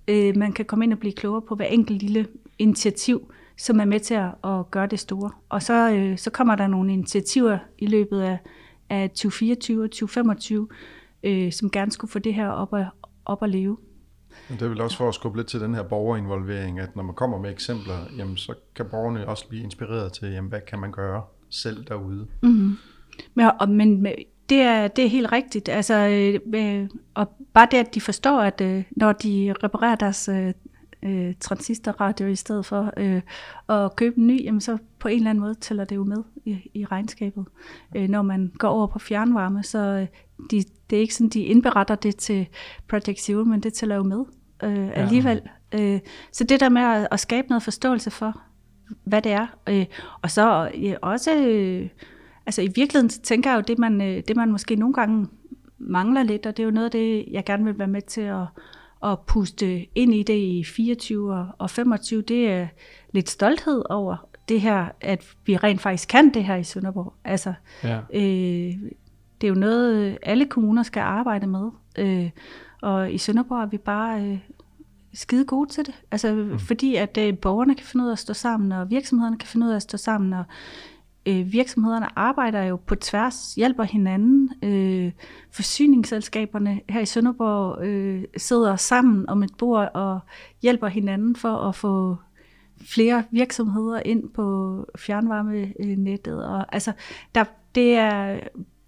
øh, 0.08 0.38
man 0.38 0.54
kan 0.54 0.66
komme 0.66 0.86
ind 0.86 0.94
og 0.94 1.00
blive 1.00 1.14
klogere 1.14 1.42
på 1.42 1.56
hver 1.56 1.66
enkelt 1.66 2.02
lille 2.02 2.28
initiativ, 2.60 3.32
som 3.58 3.80
er 3.80 3.86
med 3.86 4.00
til 4.00 4.14
at, 4.14 4.30
at 4.44 4.72
gøre 4.72 4.88
det 4.88 5.00
store. 5.00 5.32
Og 5.50 5.64
så, 5.64 5.92
øh, 5.92 6.18
så 6.18 6.30
kommer 6.30 6.56
der 6.56 6.68
nogle 6.68 6.94
initiativer 6.94 7.58
i 7.78 7.86
løbet 7.86 8.22
af, 8.22 8.38
af 8.90 9.10
2024 9.10 9.84
og 9.84 9.90
2025, 9.90 10.68
øh, 11.24 11.52
som 11.52 11.72
gerne 11.72 11.92
skulle 11.92 12.12
få 12.12 12.20
det 12.20 12.34
her 12.34 12.50
op 12.50 12.74
at, 12.74 12.86
op 13.26 13.44
at 13.44 13.50
leve. 13.50 13.78
Men 14.50 14.60
det 14.60 14.66
er 14.66 14.70
vel 14.70 14.82
også 14.82 14.98
for 14.98 15.10
at 15.10 15.16
skubbe 15.16 15.38
lidt 15.38 15.48
til 15.48 15.60
den 15.60 15.76
her 15.76 15.84
borgerinvolvering, 15.84 16.80
at 16.80 16.96
når 16.96 17.04
man 17.04 17.16
kommer 17.16 17.38
med 17.38 17.52
eksempler, 17.52 17.98
jamen, 18.18 18.38
så 18.38 18.54
kan 18.76 18.86
borgerne 18.92 19.28
også 19.28 19.48
blive 19.48 19.64
inspireret 19.64 20.14
til, 20.14 20.28
jamen, 20.32 20.50
hvad 20.50 20.62
kan 20.68 20.80
man 20.80 20.92
gøre 20.92 21.24
selv 21.50 21.86
derude. 21.86 22.28
Mm-hmm. 22.42 22.78
Men, 23.34 23.52
og, 23.60 23.70
men 23.70 24.06
det 24.50 24.62
er, 24.62 24.88
det 24.88 25.06
er 25.06 25.10
helt 25.10 25.32
rigtigt. 25.32 25.70
Altså, 25.70 25.94
øh, 25.94 26.40
øh, 26.56 26.90
og 27.14 27.28
bare 27.54 27.68
det, 27.72 27.78
at 27.78 27.96
de 27.96 28.02
forstår, 28.02 28.40
at 28.40 28.62
øh, 28.62 28.84
når 28.92 29.12
de 29.12 29.54
reparerer 29.64 29.96
deres 29.96 30.30
øh, 30.30 30.54
øh, 31.04 31.34
transistorradio 31.40 32.28
i 32.28 32.36
stedet 32.36 32.66
for 32.66 32.94
øh, 32.98 33.22
at 33.70 33.96
købe 33.96 34.18
en 34.18 34.28
ny, 34.28 34.44
jamen 34.44 34.62
så 34.62 34.78
på 35.00 35.08
en 35.08 35.18
eller 35.18 35.30
anden 35.30 35.42
måde 35.42 35.56
tæller 35.56 35.86
det 35.86 35.96
jo 35.96 36.04
med 36.04 36.24
i, 36.46 36.58
i 36.74 36.86
regnskabet. 36.86 37.46
Øh, 37.96 38.10
når 38.10 38.22
man 38.22 38.52
går 38.58 38.68
over 38.68 38.88
på 38.88 39.00
fjernvarme, 39.00 39.64
så 39.64 39.80
øh, 39.80 40.08
de, 40.52 40.64
det 40.90 40.96
er 40.96 41.02
ikke 41.02 41.16
sådan, 41.16 41.30
de 41.30 41.42
indberetter 41.42 41.96
det 41.96 42.16
til 42.16 42.48
Project 42.88 43.22
Zero, 43.22 43.44
men 43.44 43.60
det 43.60 43.74
tæller 43.74 43.96
jo 43.96 44.04
med 44.04 44.26
øh, 44.64 44.90
alligevel. 44.94 45.42
Ja. 45.74 45.94
Øh, 45.94 46.00
så 46.32 46.44
det 46.44 46.60
der 46.60 46.70
med 46.70 46.82
at, 46.82 47.08
at 47.12 47.20
skabe 47.20 47.48
noget 47.48 47.64
forståelse 47.64 48.12
for, 48.12 48.42
hvad 49.04 49.22
det 49.22 49.32
er. 49.32 49.48
Øh, 49.70 49.86
og 50.22 50.32
så 50.32 50.72
øh, 50.76 50.96
også, 51.02 51.36
øh, 51.36 51.90
altså 52.46 52.62
i 52.62 52.72
virkeligheden 52.76 53.10
tænker 53.10 53.50
jeg 53.50 53.58
jo, 53.58 53.64
det 53.68 53.80
man, 53.80 54.02
øh, 54.02 54.24
det 54.28 54.36
man 54.36 54.52
måske 54.52 54.76
nogle 54.76 54.94
gange 54.94 55.28
mangler 55.78 56.24
lidt, 56.24 56.46
og 56.46 56.58
det 56.58 56.64
er 56.64 56.68
jo 56.68 56.72
noget 56.72 56.86
af 56.86 56.92
det, 56.92 57.26
jeg 57.32 57.46
gerne 57.46 57.64
vil 57.64 57.80
være 57.80 57.88
med 57.88 58.02
til 58.02 58.22
at, 58.22 58.46
at 59.04 59.20
puste 59.20 59.98
ind 59.98 60.14
i 60.14 60.24
det 60.24 60.38
i 60.38 60.64
24 60.64 61.48
og 61.58 61.70
25, 61.70 62.22
det 62.22 62.50
er 62.50 62.68
lidt 63.12 63.30
stolthed 63.30 63.84
over 63.90 64.30
det 64.50 64.62
her, 64.62 64.88
at 65.02 65.26
vi 65.46 65.58
rent 65.58 65.82
faktisk 65.82 66.10
kan 66.10 66.34
det 66.34 66.44
her 66.44 66.56
i 66.56 66.64
Sønderborg. 66.64 67.14
Altså, 67.24 67.54
ja. 67.84 68.00
øh, 68.14 68.76
det 69.42 69.48
er 69.48 69.50
jo 69.50 69.54
noget, 69.54 70.18
alle 70.22 70.46
kommuner 70.46 70.84
skal 70.84 71.02
arbejde 71.02 71.48
med. 71.48 71.70
Øh, 71.98 72.30
og 72.82 73.14
i 73.14 73.18
Sønderborg 73.18 73.62
er 73.62 73.66
vi 73.66 73.78
bare 73.78 74.24
øh, 74.24 74.40
skide 75.14 75.46
gode 75.46 75.70
til 75.70 75.86
det. 75.86 75.94
Altså 76.12 76.34
mm. 76.34 76.60
fordi 76.60 76.96
at 76.96 77.18
øh, 77.18 77.38
borgerne 77.38 77.76
kan 77.76 77.86
finde 77.86 78.06
ud 78.06 78.10
af 78.10 78.14
at 78.14 78.20
stå 78.20 78.34
sammen, 78.34 78.72
og 78.72 78.90
virksomhederne 78.90 79.38
kan 79.38 79.48
finde 79.48 79.66
ud 79.66 79.72
af 79.72 79.76
at 79.76 79.82
stå 79.82 79.98
sammen, 79.98 80.34
og 80.34 80.44
øh, 81.26 81.54
virksomhederne 81.54 82.20
arbejder 82.20 82.64
jo 82.64 82.76
på 82.76 82.96
tværs, 82.96 83.56
hjælper 83.56 83.84
hinanden. 83.84 84.50
Øh, 84.64 85.12
forsyningsselskaberne 85.52 86.82
her 86.90 87.02
i 87.02 87.06
Sønderborg 87.06 87.86
øh, 87.86 88.24
sidder 88.38 88.76
sammen 88.76 89.30
om 89.30 89.44
et 89.44 89.52
bord 89.58 89.90
og 89.94 90.20
hjælper 90.62 90.88
hinanden 90.88 91.36
for 91.36 91.56
at 91.56 91.76
få 91.76 92.18
flere 92.82 93.24
virksomheder 93.32 94.02
ind 94.06 94.30
på 94.30 94.86
fjernvarmenettet. 94.98 96.46
Og, 96.46 96.66
altså, 96.74 96.92
der, 97.36 97.44
det, 97.76 97.96
er, 97.96 98.40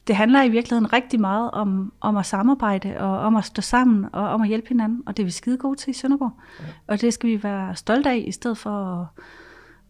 det 0.08 0.16
handler 0.16 0.44
i 0.44 0.50
virkeligheden 0.50 0.94
rigtig 0.94 1.20
meget 1.20 1.52
om, 1.52 1.94
om 2.02 2.18
at 2.18 2.26
samarbejde 2.26 2.98
og 3.00 3.20
om 3.20 3.36
at 3.36 3.46
stå 3.46 3.62
sammen 3.62 4.06
og 4.14 4.30
om 4.30 4.42
at 4.42 4.48
hjælpe 4.48 4.68
hinanden, 4.68 5.04
og 5.06 5.18
det 5.18 5.24
er 5.24 5.26
vi 5.26 5.32
skide 5.32 5.58
gode 5.58 5.76
til 5.76 5.90
i 5.90 5.94
Sønderborg. 5.94 6.32
Ja. 6.60 6.66
Og 6.88 7.02
det 7.02 7.14
skal 7.14 7.30
vi 7.30 7.44
være 7.44 7.76
stolte 7.76 8.10
af, 8.10 8.24
i 8.28 8.32
stedet 8.32 8.58
for 8.58 9.10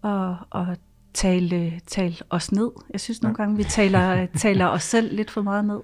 at, 0.03 0.11
at, 0.11 0.69
at 0.69 0.79
tale, 1.13 1.79
tale 1.87 2.15
os 2.29 2.51
ned. 2.51 2.71
Jeg 2.91 2.99
synes 2.99 3.21
nogle 3.21 3.35
gange, 3.35 3.57
vi 3.57 3.63
taler, 3.63 4.25
taler 4.35 4.67
os 4.67 4.83
selv 4.83 5.15
lidt 5.15 5.31
for 5.31 5.41
meget 5.41 5.65
ned. 5.65 5.79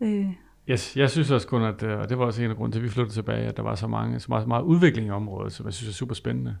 Øh. 0.00 0.26
Yes, 0.70 0.96
jeg 0.96 1.10
synes 1.10 1.30
også 1.30 1.46
kun, 1.46 1.62
at, 1.62 1.82
øh, 1.82 1.98
og 1.98 2.08
det 2.08 2.18
var 2.18 2.24
også 2.24 2.42
en 2.42 2.50
af 2.50 2.56
grunden 2.56 2.72
til, 2.72 2.78
at 2.78 2.84
vi 2.84 2.88
flyttede 2.88 3.14
tilbage, 3.14 3.46
at 3.46 3.56
der 3.56 3.62
var 3.62 3.74
så, 3.74 3.86
mange, 3.86 4.20
så 4.20 4.26
meget, 4.28 4.42
så 4.42 4.48
meget 4.48 4.62
udvikling 4.62 5.06
i 5.06 5.10
området, 5.10 5.52
som 5.52 5.66
jeg 5.66 5.74
synes 5.74 5.88
er 5.88 5.94
super 5.94 6.14
spændende. 6.14 6.56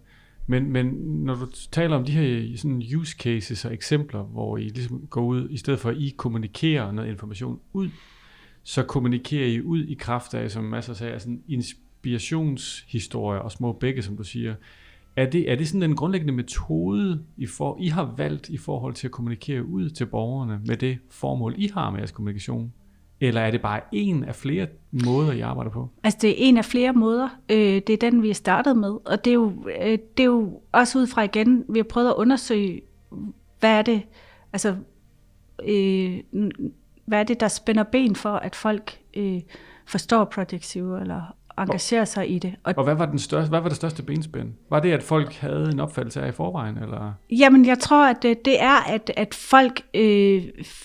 Men, 0.46 0.72
men 0.72 0.86
når 1.24 1.34
du 1.34 1.46
taler 1.70 1.96
om 1.96 2.04
de 2.04 2.12
her 2.12 2.56
sådan 2.56 2.82
use 2.96 3.16
cases 3.16 3.64
og 3.64 3.74
eksempler, 3.74 4.22
hvor 4.22 4.56
I 4.56 4.62
ligesom 4.62 5.06
går 5.10 5.24
ud, 5.24 5.48
i 5.50 5.56
stedet 5.56 5.80
for 5.80 5.90
at 5.90 5.96
I 5.96 6.14
kommunikerer 6.16 6.92
noget 6.92 7.08
information 7.10 7.60
ud, 7.72 7.90
så 8.62 8.82
kommunikerer 8.82 9.46
I 9.46 9.60
ud 9.60 9.84
i 9.84 9.94
kraft 9.94 10.34
af, 10.34 10.50
som 10.50 10.64
masser 10.64 10.94
sagde, 10.94 11.20
sådan 11.20 11.42
inspirationshistorier 11.48 13.40
og 13.40 13.52
små 13.52 13.72
bække, 13.72 14.02
som 14.02 14.16
du 14.16 14.24
siger. 14.24 14.54
Er 15.16 15.30
det, 15.30 15.50
er 15.50 15.56
det 15.56 15.68
sådan 15.68 15.82
den 15.82 15.96
grundlæggende 15.96 16.32
metode, 16.32 17.24
I, 17.36 17.46
for, 17.46 17.76
I 17.80 17.86
har 17.86 18.14
valgt 18.16 18.48
i 18.48 18.56
forhold 18.56 18.94
til 18.94 19.06
at 19.06 19.10
kommunikere 19.10 19.64
ud 19.64 19.90
til 19.90 20.06
borgerne 20.06 20.60
med 20.66 20.76
det 20.76 20.98
formål, 21.10 21.54
I 21.56 21.70
har 21.74 21.90
med 21.90 21.98
jeres 21.98 22.12
kommunikation? 22.12 22.72
Eller 23.20 23.40
er 23.40 23.50
det 23.50 23.62
bare 23.62 23.80
en 23.92 24.24
af 24.24 24.34
flere 24.34 24.66
måder, 24.90 25.32
I 25.32 25.40
arbejder 25.40 25.70
på? 25.70 25.88
Altså 26.04 26.18
det 26.22 26.30
er 26.30 26.34
en 26.38 26.56
af 26.56 26.64
flere 26.64 26.92
måder. 26.92 27.28
Øh, 27.50 27.56
det 27.58 27.90
er 27.90 27.96
den, 27.96 28.22
vi 28.22 28.30
er 28.30 28.34
startet 28.34 28.76
med. 28.76 28.90
Og 28.90 29.24
det 29.24 29.30
er, 29.30 29.34
jo, 29.34 29.52
øh, 29.80 29.98
det 30.16 30.20
er 30.20 30.24
jo 30.24 30.60
også 30.72 30.98
ud 30.98 31.06
fra 31.06 31.22
igen, 31.22 31.64
vi 31.68 31.78
har 31.78 31.84
prøvet 31.84 32.08
at 32.08 32.14
undersøge, 32.14 32.80
hvad 33.60 33.78
er 33.78 33.82
det, 33.82 34.02
altså, 34.52 34.76
øh, 35.64 36.20
hvad 37.06 37.20
er 37.20 37.24
det, 37.24 37.40
der 37.40 37.48
spænder 37.48 37.82
ben 37.82 38.16
for, 38.16 38.32
at 38.36 38.56
folk 38.56 38.98
øh, 39.16 39.40
forstår 39.86 40.24
Project 40.24 40.64
Zero, 40.64 40.96
eller 40.96 41.35
engagerer 41.58 42.04
sig 42.04 42.30
i 42.30 42.38
det. 42.38 42.54
Og, 42.64 42.74
og 42.76 42.84
hvad, 42.84 42.94
var 42.94 43.06
den 43.06 43.18
største, 43.18 43.48
hvad 43.48 43.60
var 43.60 43.68
det 43.68 43.76
største 43.76 44.02
benspænd? 44.02 44.52
Var 44.70 44.80
det, 44.80 44.92
at 44.92 45.02
folk 45.02 45.34
havde 45.34 45.70
en 45.72 45.80
opfattelse 45.80 46.22
af 46.22 46.28
i 46.28 46.32
forvejen? 46.32 46.78
Eller? 46.78 47.12
Jamen, 47.30 47.66
jeg 47.66 47.78
tror, 47.78 48.06
at 48.06 48.22
det, 48.22 48.44
det 48.44 48.62
er, 48.62 48.92
at, 48.92 49.10
at 49.16 49.34
folk 49.34 49.82
øh, 49.94 50.42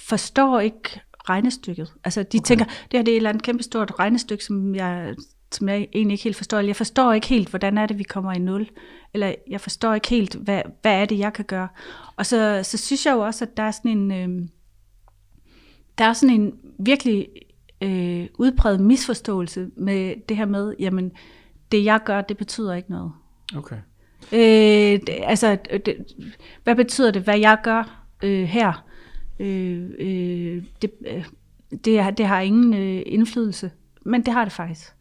forstår 0.07 0.59
ikke 0.59 1.01
regnestykket. 1.29 1.93
Altså, 2.03 2.23
de 2.23 2.37
okay. 2.37 2.45
tænker, 2.45 2.65
det 2.65 2.75
her 2.91 3.03
det 3.03 3.11
er 3.11 3.13
et 3.13 3.17
eller 3.17 3.29
andet 3.29 3.43
kæmpestort 3.43 3.99
regnestykke, 3.99 4.43
som 4.43 4.75
jeg, 4.75 5.15
som 5.51 5.69
jeg 5.69 5.87
egentlig 5.93 6.13
ikke 6.13 6.23
helt 6.23 6.37
forstår. 6.37 6.59
Jeg 6.59 6.75
forstår 6.75 7.13
ikke 7.13 7.27
helt, 7.27 7.49
hvordan 7.49 7.77
er 7.77 7.85
det, 7.85 7.97
vi 7.97 8.03
kommer 8.03 8.31
i 8.33 8.39
nul. 8.39 8.69
Eller 9.13 9.35
jeg 9.49 9.61
forstår 9.61 9.93
ikke 9.93 10.09
helt, 10.09 10.35
hvad, 10.35 10.61
hvad 10.81 11.01
er 11.01 11.05
det, 11.05 11.19
jeg 11.19 11.33
kan 11.33 11.45
gøre. 11.45 11.67
Og 12.15 12.25
så, 12.25 12.59
så 12.63 12.77
synes 12.77 13.05
jeg 13.05 13.13
jo 13.13 13.19
også, 13.19 13.45
at 13.45 13.57
der 13.57 13.63
er 13.63 13.71
sådan 13.71 13.97
en... 13.97 14.11
Øh, 14.11 14.47
der 15.97 16.05
er 16.05 16.13
sådan 16.13 16.41
en 16.41 16.53
virkelig 16.79 17.27
øh, 17.81 18.27
udpræget 18.37 18.79
misforståelse 18.79 19.69
med 19.75 20.15
det 20.29 20.37
her 20.37 20.45
med, 20.45 20.75
jamen, 20.79 21.11
det 21.71 21.85
jeg 21.85 21.99
gør, 22.05 22.21
det 22.21 22.37
betyder 22.37 22.73
ikke 22.73 22.91
noget. 22.91 23.11
Okay. 23.57 23.77
Øh, 24.33 24.99
det, 25.07 25.09
altså, 25.23 25.57
det, 25.85 25.95
hvad 26.63 26.75
betyder 26.75 27.11
det, 27.11 27.21
hvad 27.21 27.39
jeg 27.39 27.57
gør 27.63 28.05
øh, 28.23 28.43
her? 28.43 28.85
Øh, 29.39 29.89
øh, 29.99 30.63
det, 30.81 30.91
øh, 31.07 31.25
det, 31.85 32.17
det 32.17 32.25
har 32.25 32.39
ingen 32.39 32.73
øh, 32.73 33.03
indflydelse, 33.05 33.71
men 34.05 34.25
det 34.25 34.33
har 34.33 34.43
det 34.43 34.53
faktisk. 34.53 34.95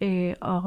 Øh, 0.00 0.34
og, 0.40 0.62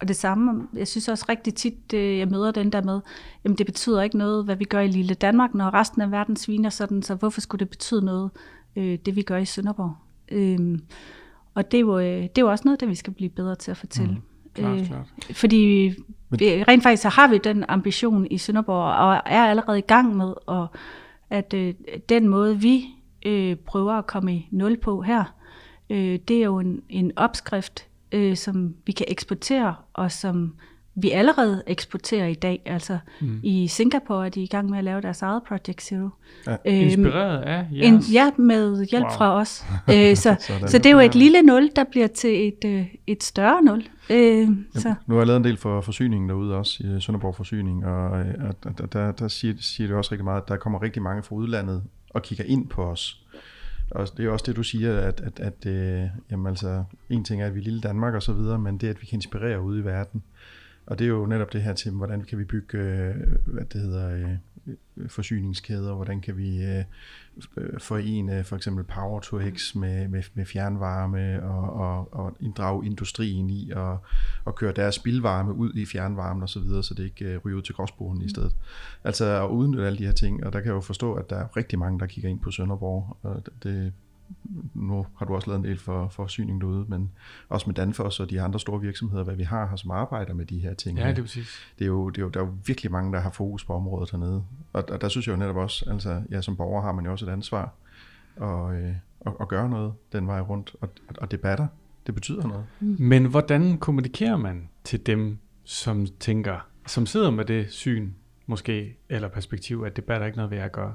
og 0.00 0.08
det 0.08 0.16
samme, 0.16 0.68
jeg 0.74 0.88
synes 0.88 1.08
også 1.08 1.24
rigtig 1.28 1.54
tit, 1.54 1.94
øh, 1.94 2.18
jeg 2.18 2.28
møder 2.28 2.50
den 2.50 2.72
der 2.72 2.82
med, 2.82 3.00
jamen 3.44 3.58
det 3.58 3.66
betyder 3.66 4.02
ikke 4.02 4.18
noget, 4.18 4.44
hvad 4.44 4.56
vi 4.56 4.64
gør 4.64 4.80
i 4.80 4.88
lille 4.88 5.14
Danmark, 5.14 5.54
når 5.54 5.74
resten 5.74 6.02
af 6.02 6.10
verden 6.10 6.36
sviner 6.36 6.70
sådan, 6.70 7.02
så 7.02 7.14
hvorfor 7.14 7.40
skulle 7.40 7.60
det 7.60 7.70
betyde 7.70 8.04
noget, 8.04 8.30
øh, 8.76 8.98
det 9.06 9.16
vi 9.16 9.22
gør 9.22 9.36
i 9.36 9.44
Sønderborg? 9.44 9.96
Øh, 10.32 10.78
og 11.54 11.70
det 11.70 11.78
er, 11.78 11.80
jo, 11.80 11.98
øh, 11.98 12.22
det 12.22 12.38
er 12.38 12.42
jo 12.42 12.50
også 12.50 12.62
noget, 12.64 12.80
der 12.80 12.86
vi 12.86 12.94
skal 12.94 13.12
blive 13.12 13.30
bedre 13.30 13.54
til 13.54 13.70
at 13.70 13.76
fortælle. 13.76 14.12
Mm. 14.12 14.22
Klart, 14.54 14.80
øh, 14.80 14.86
klart. 14.86 15.12
Fordi 15.32 15.92
vi, 16.30 16.64
rent 16.68 16.82
faktisk 16.82 17.02
så 17.02 17.08
har 17.08 17.28
vi 17.28 17.38
den 17.38 17.64
ambition 17.68 18.26
i 18.30 18.38
Sønderborg, 18.38 18.94
og 18.94 19.22
er 19.26 19.44
allerede 19.44 19.78
i 19.78 19.82
gang 19.82 20.16
med, 20.16 20.34
at, 20.48 20.66
at 21.30 21.54
øh, 21.54 21.74
den 22.08 22.28
måde, 22.28 22.60
vi 22.60 22.84
øh, 23.26 23.56
prøver 23.56 23.92
at 23.92 24.06
komme 24.06 24.34
i 24.34 24.48
nul 24.50 24.76
på 24.76 25.02
her, 25.02 25.24
øh, 25.90 26.18
det 26.28 26.36
er 26.36 26.44
jo 26.44 26.58
en, 26.58 26.82
en 26.88 27.12
opskrift, 27.16 27.86
øh, 28.12 28.36
som 28.36 28.74
vi 28.86 28.92
kan 28.92 29.06
eksportere, 29.08 29.74
og 29.92 30.12
som 30.12 30.54
vi 30.94 31.10
allerede 31.10 31.62
eksporterer 31.66 32.26
i 32.26 32.34
dag. 32.34 32.62
Altså 32.66 32.98
mm. 33.20 33.40
i 33.42 33.68
Singapore 33.68 34.26
er 34.26 34.30
de 34.30 34.42
i 34.42 34.46
gang 34.46 34.70
med 34.70 34.78
at 34.78 34.84
lave 34.84 35.00
deres 35.00 35.22
eget 35.22 35.42
Project 35.42 35.82
Zero. 35.82 36.08
Ja. 36.46 36.52
Øhm, 36.52 36.58
Inspireret 36.64 37.42
af 37.42 37.66
jeres? 37.72 38.06
En, 38.08 38.12
ja, 38.12 38.30
med 38.36 38.86
hjælp 38.90 39.04
wow. 39.04 39.12
fra 39.12 39.34
os. 39.34 39.64
øh, 39.94 40.16
så, 40.16 40.36
så 40.66 40.78
det 40.78 40.86
er 40.86 40.90
jo 40.90 40.98
et 40.98 41.14
lille 41.14 41.42
nul, 41.42 41.70
der 41.76 41.84
bliver 41.90 42.06
til 42.06 42.48
et, 42.48 42.64
øh, 42.64 42.86
et 43.06 43.22
større 43.22 43.62
nul. 43.62 43.84
Øh, 44.10 44.38
Jamen, 44.38 44.66
så. 44.74 44.94
Nu 45.06 45.14
har 45.14 45.20
jeg 45.20 45.26
lavet 45.26 45.38
en 45.38 45.44
del 45.44 45.56
for 45.56 45.80
forsyningen 45.80 46.28
derude 46.28 46.56
også, 46.56 46.82
i 46.84 47.00
Sønderborg 47.00 47.36
Forsyning, 47.36 47.86
og 47.86 48.20
øh, 48.20 48.34
der, 48.64 48.86
der, 48.86 49.12
der 49.12 49.28
siger, 49.28 49.54
siger 49.58 49.88
det 49.88 49.96
også 49.96 50.12
rigtig 50.12 50.24
meget, 50.24 50.42
at 50.42 50.48
der 50.48 50.56
kommer 50.56 50.82
rigtig 50.82 51.02
mange 51.02 51.22
fra 51.22 51.34
udlandet 51.34 51.82
og 52.10 52.22
kigger 52.22 52.44
ind 52.44 52.68
på 52.68 52.84
os. 52.84 53.18
Og 53.90 54.08
det 54.16 54.26
er 54.26 54.30
også 54.30 54.44
det, 54.46 54.56
du 54.56 54.62
siger, 54.62 55.00
at, 55.00 55.20
at, 55.20 55.40
at 55.40 55.66
øh, 55.66 56.08
jamen 56.30 56.46
altså, 56.46 56.84
en 57.10 57.24
ting 57.24 57.42
er, 57.42 57.46
at 57.46 57.54
vi 57.54 57.60
er 57.60 57.64
lille 57.64 57.80
Danmark 57.80 58.14
og 58.14 58.22
så 58.22 58.32
videre, 58.32 58.58
men 58.58 58.78
det, 58.78 58.88
at 58.88 59.00
vi 59.00 59.06
kan 59.06 59.16
inspirere 59.16 59.62
ude 59.62 59.80
i 59.80 59.84
verden. 59.84 60.22
Og 60.86 60.98
det 60.98 61.04
er 61.04 61.08
jo 61.08 61.26
netop 61.26 61.52
det 61.52 61.62
her 61.62 61.74
til, 61.74 61.90
hvordan 61.90 62.22
kan 62.22 62.38
vi 62.38 62.44
bygge, 62.44 62.78
øh, 62.78 63.14
hvad 63.46 63.64
det 63.64 63.80
hedder, 63.80 64.16
øh, 64.16 64.36
forsyningskæder, 65.08 65.94
hvordan 65.94 66.20
kan 66.20 66.36
vi 66.36 66.64
øh, 66.64 66.84
forene 67.78 68.44
for 68.44 68.56
eksempel 68.56 68.84
Power 68.84 69.20
to 69.20 69.40
X 69.50 69.74
med, 69.74 70.08
med, 70.08 70.22
med 70.34 70.46
fjernvarme 70.46 71.42
og, 71.42 71.72
og, 71.72 72.14
og 72.14 72.36
inddrage 72.40 72.86
industrien 72.86 73.50
i 73.50 73.70
og, 73.70 73.98
og 74.44 74.54
køre 74.54 74.72
deres 74.72 74.94
spildvarme 74.94 75.54
ud 75.54 75.74
i 75.74 75.86
fjernvarmen 75.86 76.42
osv., 76.42 76.48
så, 76.48 76.60
videre, 76.60 76.82
så 76.82 76.94
det 76.94 77.04
ikke 77.04 77.36
ryger 77.36 77.56
ud 77.56 77.62
til 77.62 77.74
gråsbogen 77.74 78.22
i 78.22 78.28
stedet. 78.28 78.56
Altså 79.04 79.44
at 79.44 79.48
udnytte 79.48 79.86
alle 79.86 79.98
de 79.98 80.06
her 80.06 80.12
ting, 80.12 80.44
og 80.44 80.52
der 80.52 80.60
kan 80.60 80.66
jeg 80.66 80.74
jo 80.74 80.80
forstå, 80.80 81.14
at 81.14 81.30
der 81.30 81.36
er 81.36 81.56
rigtig 81.56 81.78
mange, 81.78 82.00
der 82.00 82.06
kigger 82.06 82.30
ind 82.30 82.40
på 82.40 82.50
Sønderborg, 82.50 83.16
og 83.22 83.42
det, 83.62 83.92
nu 84.74 85.06
har 85.16 85.26
du 85.26 85.34
også 85.34 85.50
lavet 85.50 85.58
en 85.58 85.64
del 85.64 85.78
for, 85.78 86.08
for 86.08 86.26
syning 86.26 86.60
derude, 86.60 86.84
men 86.88 87.10
også 87.48 87.66
med 87.66 87.74
Danfoss 87.74 88.20
og 88.20 88.30
de 88.30 88.40
andre 88.40 88.60
store 88.60 88.80
virksomheder, 88.80 89.24
hvad 89.24 89.36
vi 89.36 89.42
har 89.42 89.66
her, 89.66 89.76
som 89.76 89.90
arbejder 89.90 90.34
med 90.34 90.46
de 90.46 90.58
her 90.58 90.74
ting. 90.74 90.98
Ja, 90.98 91.08
det 91.08 91.18
er 91.18 91.22
præcis. 91.22 91.74
Det 91.78 91.84
er 91.84 91.88
jo, 91.88 92.08
det 92.08 92.18
er 92.18 92.22
jo, 92.22 92.28
der 92.28 92.40
er 92.40 92.44
jo 92.44 92.52
virkelig 92.66 92.92
mange, 92.92 93.12
der 93.12 93.20
har 93.20 93.30
fokus 93.30 93.64
på 93.64 93.74
området 93.74 94.10
hernede. 94.10 94.44
Og, 94.72 94.84
og 94.88 95.00
der 95.00 95.08
synes 95.08 95.26
jeg 95.26 95.32
jo 95.32 95.38
netop 95.38 95.56
også, 95.56 95.90
altså 95.90 96.22
ja, 96.30 96.40
som 96.40 96.56
borger 96.56 96.82
har 96.82 96.92
man 96.92 97.04
jo 97.04 97.12
også 97.12 97.26
et 97.26 97.30
ansvar 97.30 97.74
og, 98.36 98.74
øh, 98.74 98.94
og, 99.20 99.40
og 99.40 99.48
gøre 99.48 99.70
noget 99.70 99.92
den 100.12 100.26
vej 100.26 100.40
rundt, 100.40 100.76
og, 100.80 100.88
og 101.18 101.30
debatter, 101.30 101.66
det 102.06 102.14
betyder 102.14 102.46
noget. 102.46 102.64
Mm. 102.80 102.96
Men 102.98 103.24
hvordan 103.24 103.78
kommunikerer 103.78 104.36
man 104.36 104.68
til 104.84 105.06
dem, 105.06 105.38
som 105.64 106.06
tænker, 106.20 106.66
som 106.86 107.06
sidder 107.06 107.30
med 107.30 107.44
det 107.44 107.70
syn, 107.70 108.12
måske, 108.46 108.96
eller 109.08 109.28
perspektiv, 109.28 109.82
at 109.86 109.96
debat 109.96 110.22
er 110.22 110.26
ikke 110.26 110.38
noget 110.38 110.50
ved 110.50 110.58
at 110.58 110.72
gøre? 110.72 110.94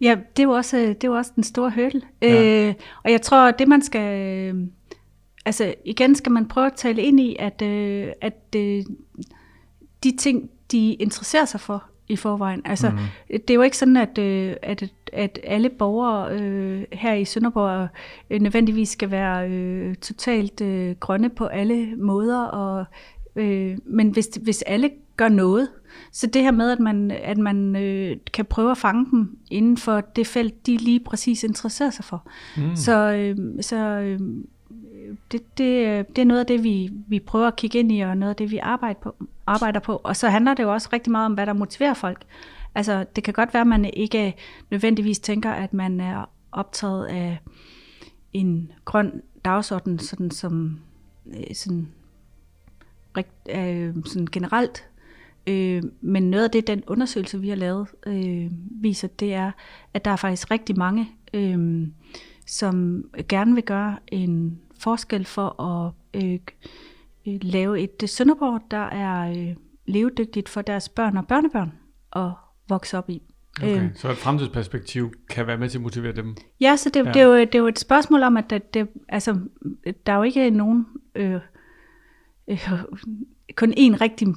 Ja, 0.00 0.16
det 0.36 0.42
er 0.42 0.46
jo 0.46 0.50
også, 0.50 0.76
det 0.76 1.04
er 1.04 1.08
jo 1.08 1.14
også 1.14 1.32
den 1.34 1.44
store 1.44 1.70
hurdle. 1.70 2.02
Ja. 2.22 2.68
Øh, 2.68 2.74
og 3.04 3.10
jeg 3.10 3.22
tror, 3.22 3.50
det 3.50 3.68
man 3.68 3.82
skal... 3.82 4.20
Øh, 4.20 4.54
altså 5.46 5.74
igen 5.84 6.14
skal 6.14 6.32
man 6.32 6.48
prøve 6.48 6.66
at 6.66 6.74
tale 6.76 7.02
ind 7.02 7.20
i, 7.20 7.36
at, 7.38 7.62
øh, 7.62 8.08
at 8.20 8.56
øh, 8.56 8.84
de 10.04 10.16
ting, 10.16 10.50
de 10.72 10.94
interesserer 10.94 11.44
sig 11.44 11.60
for 11.60 11.84
i 12.08 12.16
forvejen. 12.16 12.62
Altså, 12.64 12.90
mm. 12.90 12.96
det 13.30 13.50
er 13.50 13.54
jo 13.54 13.62
ikke 13.62 13.76
sådan, 13.76 13.96
at, 13.96 14.18
øh, 14.18 14.56
at, 14.62 14.84
at 15.12 15.38
alle 15.44 15.68
borgere 15.68 16.40
øh, 16.40 16.84
her 16.92 17.14
i 17.14 17.24
Sønderborg 17.24 17.88
øh, 18.30 18.40
nødvendigvis 18.40 18.88
skal 18.88 19.10
være 19.10 19.50
øh, 19.50 19.94
totalt 19.94 20.60
øh, 20.60 20.96
grønne 21.00 21.30
på 21.30 21.46
alle 21.46 21.96
måder. 21.96 22.42
Og, 22.44 22.84
øh, 23.36 23.78
men 23.84 24.10
hvis, 24.10 24.28
hvis 24.42 24.62
alle 24.62 24.90
gør 25.16 25.28
noget, 25.28 25.68
så 26.12 26.26
det 26.26 26.42
her 26.42 26.50
med, 26.50 26.70
at 26.70 26.80
man, 26.80 27.10
at 27.10 27.38
man 27.38 27.76
øh, 27.76 28.16
kan 28.32 28.44
prøve 28.44 28.70
at 28.70 28.78
fange 28.78 29.06
dem 29.10 29.38
inden 29.50 29.76
for 29.76 30.00
det 30.00 30.26
felt, 30.26 30.66
de 30.66 30.76
lige 30.76 31.00
præcis 31.00 31.44
interesserer 31.44 31.90
sig 31.90 32.04
for. 32.04 32.28
Mm. 32.56 32.76
Så, 32.76 33.12
øh, 33.12 33.62
så 33.62 33.76
øh, 33.76 34.20
det, 35.32 35.58
det, 35.58 36.08
det 36.16 36.22
er 36.22 36.24
noget 36.24 36.40
af 36.40 36.46
det, 36.46 36.64
vi, 36.64 36.90
vi 37.08 37.20
prøver 37.20 37.46
at 37.46 37.56
kigge 37.56 37.78
ind 37.78 37.92
i, 37.92 38.00
og 38.00 38.16
noget 38.16 38.30
af 38.30 38.36
det, 38.36 38.50
vi 38.50 38.58
arbejder 38.58 39.00
på, 39.00 39.16
arbejder 39.46 39.80
på. 39.80 40.00
Og 40.04 40.16
så 40.16 40.28
handler 40.28 40.54
det 40.54 40.62
jo 40.62 40.72
også 40.72 40.88
rigtig 40.92 41.12
meget 41.12 41.26
om, 41.26 41.34
hvad 41.34 41.46
der 41.46 41.52
motiverer 41.52 41.94
folk. 41.94 42.24
Altså, 42.74 43.04
det 43.16 43.24
kan 43.24 43.34
godt 43.34 43.54
være, 43.54 43.60
at 43.60 43.66
man 43.66 43.84
ikke 43.84 44.34
nødvendigvis 44.70 45.18
tænker, 45.18 45.50
at 45.50 45.74
man 45.74 46.00
er 46.00 46.30
optaget 46.52 47.06
af 47.06 47.38
en 48.32 48.72
grøn 48.84 49.22
dagsorden, 49.44 49.98
sådan 49.98 50.30
som 50.30 50.78
øh, 51.26 51.54
sådan 51.54 51.88
rigt, 53.16 53.48
øh, 53.50 53.94
sådan 54.04 54.28
generelt. 54.32 54.84
Øh, 55.46 55.82
men 56.00 56.30
noget 56.30 56.44
af 56.44 56.50
det, 56.50 56.66
den 56.66 56.82
undersøgelse, 56.86 57.40
vi 57.40 57.48
har 57.48 57.56
lavet, 57.56 57.88
øh, 58.06 58.50
viser, 58.82 59.08
det 59.08 59.34
er, 59.34 59.50
at 59.94 60.04
der 60.04 60.10
er 60.10 60.16
faktisk 60.16 60.50
rigtig 60.50 60.78
mange, 60.78 61.10
øh, 61.34 61.88
som 62.46 63.04
gerne 63.28 63.54
vil 63.54 63.64
gøre 63.64 63.96
en 64.08 64.60
forskel 64.78 65.24
for 65.24 65.62
at 65.62 65.92
øh, 66.22 66.38
øh, 67.26 67.38
lave 67.42 67.80
et 67.80 68.02
øh, 68.02 68.08
Sønderborg, 68.08 68.60
der 68.70 68.86
er 68.86 69.30
øh, 69.30 69.56
levedygtigt 69.86 70.48
for 70.48 70.62
deres 70.62 70.88
børn 70.88 71.16
og 71.16 71.26
børnebørn 71.26 71.72
at 72.16 72.30
vokse 72.68 72.98
op 72.98 73.10
i. 73.10 73.22
Okay, 73.62 73.82
Øhm. 73.82 73.94
så 73.94 74.10
et 74.10 74.16
fremtidsperspektiv 74.16 75.12
kan 75.30 75.46
være 75.46 75.58
med 75.58 75.68
til 75.68 75.78
at 75.78 75.82
motivere 75.82 76.12
dem. 76.12 76.36
Ja, 76.60 76.76
så 76.76 76.90
det, 76.90 77.06
ja. 77.06 77.12
det, 77.12 77.22
er 77.22 77.26
jo, 77.26 77.36
det 77.38 77.54
er 77.54 77.58
jo 77.58 77.66
et 77.66 77.78
spørgsmål 77.78 78.22
om, 78.22 78.36
at 78.36 78.50
det, 78.50 78.74
det, 78.74 78.88
altså, 79.08 79.38
der 80.06 80.12
er 80.12 80.16
jo 80.16 80.22
ikke 80.22 80.50
nogen, 80.50 80.86
øh, 81.14 81.40
øh, 82.48 82.68
kun 83.56 83.72
én 83.72 84.00
rigtig 84.00 84.28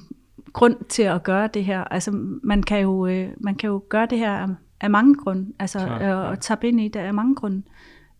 grund 0.52 0.76
til 0.88 1.02
at 1.02 1.22
gøre 1.22 1.48
det 1.54 1.64
her. 1.64 1.84
Altså, 1.84 2.10
man 2.42 2.62
kan 2.62 2.80
jo, 2.80 3.06
øh, 3.06 3.28
man 3.40 3.54
kan 3.54 3.68
jo 3.68 3.82
gøre 3.88 4.06
det 4.10 4.18
her 4.18 4.32
af, 4.32 4.48
af 4.80 4.90
mange 4.90 5.14
grunde, 5.14 5.52
altså 5.58 5.78
øh, 5.78 6.00
ja. 6.00 6.14
og 6.14 6.40
tabe 6.40 6.68
ind 6.68 6.80
i 6.80 6.88
det 6.88 7.00
af 7.00 7.14
mange 7.14 7.34
grunde. 7.34 7.62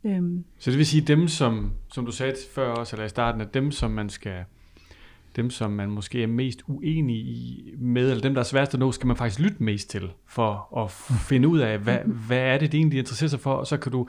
Øhm, 0.04 0.44
Så 0.58 0.70
det 0.70 0.78
vil 0.78 0.86
sige, 0.86 1.00
dem 1.00 1.28
som, 1.28 1.72
som 1.92 2.06
du 2.06 2.12
sagde 2.12 2.34
før 2.54 2.68
også, 2.70 2.96
eller 2.96 3.06
i 3.06 3.08
starten, 3.08 3.40
at 3.40 3.54
dem 3.54 3.70
som 3.70 3.90
man 3.90 4.08
skal, 4.08 4.44
dem 5.36 5.50
som 5.50 5.70
man 5.70 5.90
måske 5.90 6.22
er 6.22 6.26
mest 6.26 6.62
uenig 6.66 7.16
i 7.16 7.74
med, 7.78 8.10
eller 8.10 8.22
dem 8.22 8.34
der 8.34 8.40
er 8.40 8.44
sværest 8.44 8.74
at 8.74 8.80
nå, 8.80 8.92
skal 8.92 9.06
man 9.06 9.16
faktisk 9.16 9.40
lytte 9.40 9.62
mest 9.62 9.90
til, 9.90 10.10
for 10.26 10.78
at 10.84 10.90
finde 11.28 11.48
ud 11.48 11.58
af, 11.58 11.78
hvad, 11.78 11.98
hvad 12.04 12.38
er 12.38 12.58
det, 12.58 12.72
det 12.72 12.78
egentlig 12.78 12.98
interesserer 12.98 13.28
sig 13.28 13.40
for, 13.40 13.52
og 13.52 13.66
så 13.66 13.76
kan 13.76 13.92
du 13.92 14.06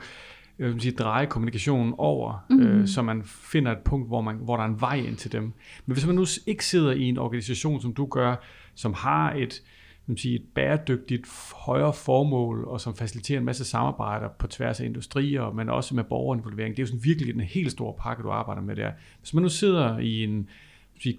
hvad 0.60 0.70
man 0.70 0.80
sige, 0.80 0.92
dreje 0.92 1.26
kommunikationen 1.26 1.94
over, 1.98 2.46
mm. 2.50 2.60
øh, 2.60 2.88
så 2.88 3.02
man 3.02 3.22
finder 3.24 3.72
et 3.72 3.78
punkt, 3.78 4.08
hvor, 4.08 4.20
man, 4.20 4.36
hvor 4.36 4.56
der 4.56 4.64
er 4.64 4.68
en 4.68 4.80
vej 4.80 4.94
ind 4.94 5.16
til 5.16 5.32
dem. 5.32 5.42
Men 5.86 5.92
hvis 5.92 6.06
man 6.06 6.14
nu 6.14 6.26
ikke 6.46 6.66
sidder 6.66 6.92
i 6.92 7.02
en 7.02 7.18
organisation, 7.18 7.80
som 7.80 7.94
du 7.94 8.06
gør, 8.06 8.36
som 8.74 8.94
har 8.94 9.32
et, 9.32 9.62
man 10.06 10.16
sige, 10.16 10.34
et 10.34 10.44
bæredygtigt 10.54 11.26
højere 11.54 11.92
formål, 11.92 12.64
og 12.64 12.80
som 12.80 12.94
faciliterer 12.94 13.38
en 13.38 13.44
masse 13.44 13.64
samarbejder 13.64 14.28
på 14.38 14.46
tværs 14.46 14.80
af 14.80 14.84
industrier, 14.84 15.52
men 15.52 15.68
også 15.68 15.94
med 15.94 16.04
borgerinvolvering. 16.04 16.76
Det 16.76 16.82
er 16.82 16.82
jo 16.82 16.86
sådan 16.86 17.04
virkelig 17.04 17.34
en 17.34 17.40
helt 17.40 17.70
stor 17.70 17.96
pakke, 18.00 18.22
du 18.22 18.30
arbejder 18.30 18.62
med 18.62 18.76
der. 18.76 18.90
Hvis 19.20 19.34
man 19.34 19.42
nu 19.42 19.48
sidder 19.48 19.98
i 19.98 20.24
en 20.24 20.48
sige, 21.02 21.16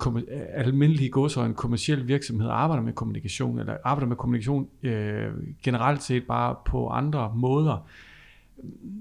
almindelig 0.53 1.11
gods 1.11 1.37
og 1.37 1.45
en 1.45 1.53
kommersiel 1.53 2.07
virksomhed 2.07 2.47
og 2.47 2.61
arbejder 2.61 2.83
med 2.83 2.93
kommunikation, 2.93 3.59
eller 3.59 3.77
arbejder 3.83 4.07
med 4.07 4.15
kommunikation 4.15 4.67
øh, 4.83 5.31
generelt 5.63 6.03
set 6.03 6.23
bare 6.27 6.55
på 6.65 6.87
andre 6.89 7.31
måder, 7.35 7.87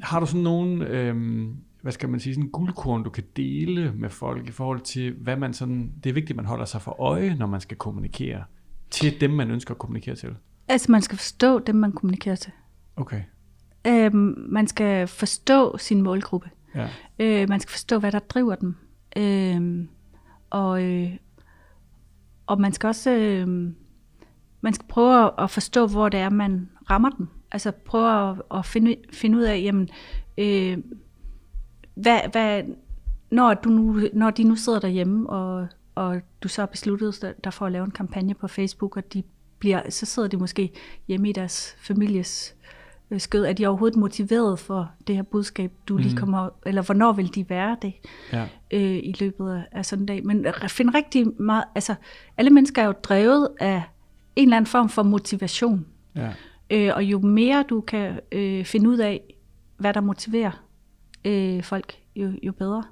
har 0.02 0.20
du 0.20 0.26
sådan 0.26 0.40
nogle, 0.42 0.86
øh, 0.88 1.44
hvad 1.82 1.92
skal 1.92 2.08
man 2.08 2.20
sige, 2.20 2.34
sådan 2.34 2.44
en 2.46 2.50
guldkorn, 2.50 3.02
du 3.04 3.10
kan 3.10 3.24
dele 3.36 3.92
med 3.92 4.10
folk 4.10 4.48
i 4.48 4.52
forhold 4.52 4.80
til, 4.80 5.12
hvad 5.20 5.36
man 5.36 5.52
sådan, 5.54 5.92
det 6.04 6.10
er 6.10 6.14
vigtigt, 6.14 6.30
at 6.30 6.36
man 6.36 6.44
holder 6.46 6.64
sig 6.64 6.82
for 6.82 7.00
øje, 7.00 7.34
når 7.38 7.46
man 7.46 7.60
skal 7.60 7.76
kommunikere 7.76 8.44
til 8.90 9.20
dem, 9.20 9.30
man 9.30 9.50
ønsker 9.50 9.74
at 9.74 9.78
kommunikere 9.78 10.14
til. 10.16 10.34
altså, 10.68 10.92
man 10.92 11.02
skal 11.02 11.18
forstå 11.18 11.58
dem, 11.58 11.74
man 11.76 11.92
kommunikerer 11.92 12.36
til. 12.36 12.52
Okay. 12.96 13.22
Øhm, 13.86 14.34
man 14.48 14.66
skal 14.66 15.06
forstå 15.08 15.78
sin 15.78 16.02
målgruppe. 16.02 16.50
Ja. 16.74 16.88
Øh, 17.18 17.48
man 17.48 17.60
skal 17.60 17.70
forstå, 17.70 17.98
hvad 17.98 18.12
der 18.12 18.18
driver 18.18 18.54
dem. 18.54 18.76
Øh, 19.16 19.86
og, 20.50 20.84
øh, 20.84 21.10
og 22.46 22.60
man 22.60 22.72
skal 22.72 22.86
også 22.86 23.10
øh, 23.10 23.48
man 24.60 24.74
skal 24.74 24.86
prøve 24.88 25.24
at- 25.24 25.32
at 25.38 25.50
forstå, 25.50 25.86
hvor 25.86 26.08
det 26.08 26.20
er, 26.20 26.30
man 26.30 26.68
rammer 26.90 27.10
dem. 27.10 27.28
Altså 27.52 27.70
prøve 27.70 28.30
at, 28.30 28.42
at 28.54 28.66
finde, 28.66 28.96
finde 29.12 29.38
ud 29.38 29.42
af, 29.42 29.60
jamen, 29.62 29.88
øh, 30.38 30.78
hvad, 31.94 32.20
hvad, 32.32 32.62
når, 33.30 33.54
du 33.54 33.68
nu, 33.68 34.00
når 34.12 34.30
de 34.30 34.44
nu 34.44 34.56
sidder 34.56 34.80
derhjemme, 34.80 35.30
og, 35.30 35.66
og 35.94 36.20
du 36.42 36.48
så 36.48 36.60
har 36.62 36.66
besluttet 36.66 37.34
dig 37.44 37.52
for 37.52 37.66
at 37.66 37.72
lave 37.72 37.84
en 37.84 37.90
kampagne 37.90 38.34
på 38.34 38.48
Facebook, 38.48 38.96
og 38.96 39.12
de 39.12 39.22
bliver, 39.58 39.82
så 39.90 40.06
sidder 40.06 40.28
de 40.28 40.36
måske 40.36 40.70
hjemme 41.08 41.28
i 41.28 41.32
deres 41.32 41.76
families 41.80 42.54
øh, 43.10 43.20
skød. 43.20 43.44
Er 43.44 43.52
de 43.52 43.66
overhovedet 43.66 43.98
motiveret 43.98 44.58
for 44.58 44.90
det 45.06 45.16
her 45.16 45.22
budskab, 45.22 45.72
du 45.88 45.96
lige 45.96 46.10
Mm. 46.10 46.16
kommer, 46.16 46.48
eller 46.66 46.82
hvornår 46.82 47.12
vil 47.12 47.34
de 47.34 47.50
være 47.50 47.76
det? 47.82 47.92
ja. 48.32 48.48
øh, 48.70 48.96
i 48.96 49.14
løbet 49.20 49.64
af, 49.72 49.86
sådan 49.86 50.02
en 50.02 50.06
dag. 50.06 50.24
Men 50.26 50.46
at 50.46 50.70
finde 50.70 50.94
rigtig 50.98 51.26
meget, 51.42 51.64
altså 51.74 51.94
alle 52.36 52.50
mennesker 52.50 52.82
er 52.82 52.86
jo 52.86 52.92
drevet 53.02 53.48
af 53.60 53.82
en 54.36 54.48
eller 54.48 54.56
anden 54.56 54.66
form 54.66 54.88
for 54.88 55.02
motivation. 55.02 55.86
ja. 56.16 56.32
Øh, 56.70 56.90
og 56.94 57.04
jo 57.04 57.18
mere 57.18 57.64
du 57.70 57.80
kan 57.80 58.20
øh, 58.32 58.64
finde 58.64 58.88
ud 58.90 58.98
af, 58.98 59.34
hvad 59.76 59.94
der 59.94 60.00
motiverer 60.00 60.64
øh, 61.24 61.62
folk, 61.62 61.98
jo, 62.16 62.32
jo 62.42 62.52
bedre. 62.52 62.84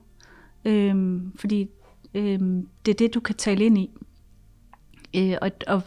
Øh, 0.64 1.20
fordi 1.36 1.68
øh, 2.14 2.38
det 2.86 2.92
er 2.92 2.98
det, 2.98 3.14
du 3.14 3.20
kan 3.20 3.34
tale 3.34 3.64
ind 3.64 3.78
i. 3.78 3.90
Øh, 5.16 5.36
og 5.42 5.50
og 5.66 5.82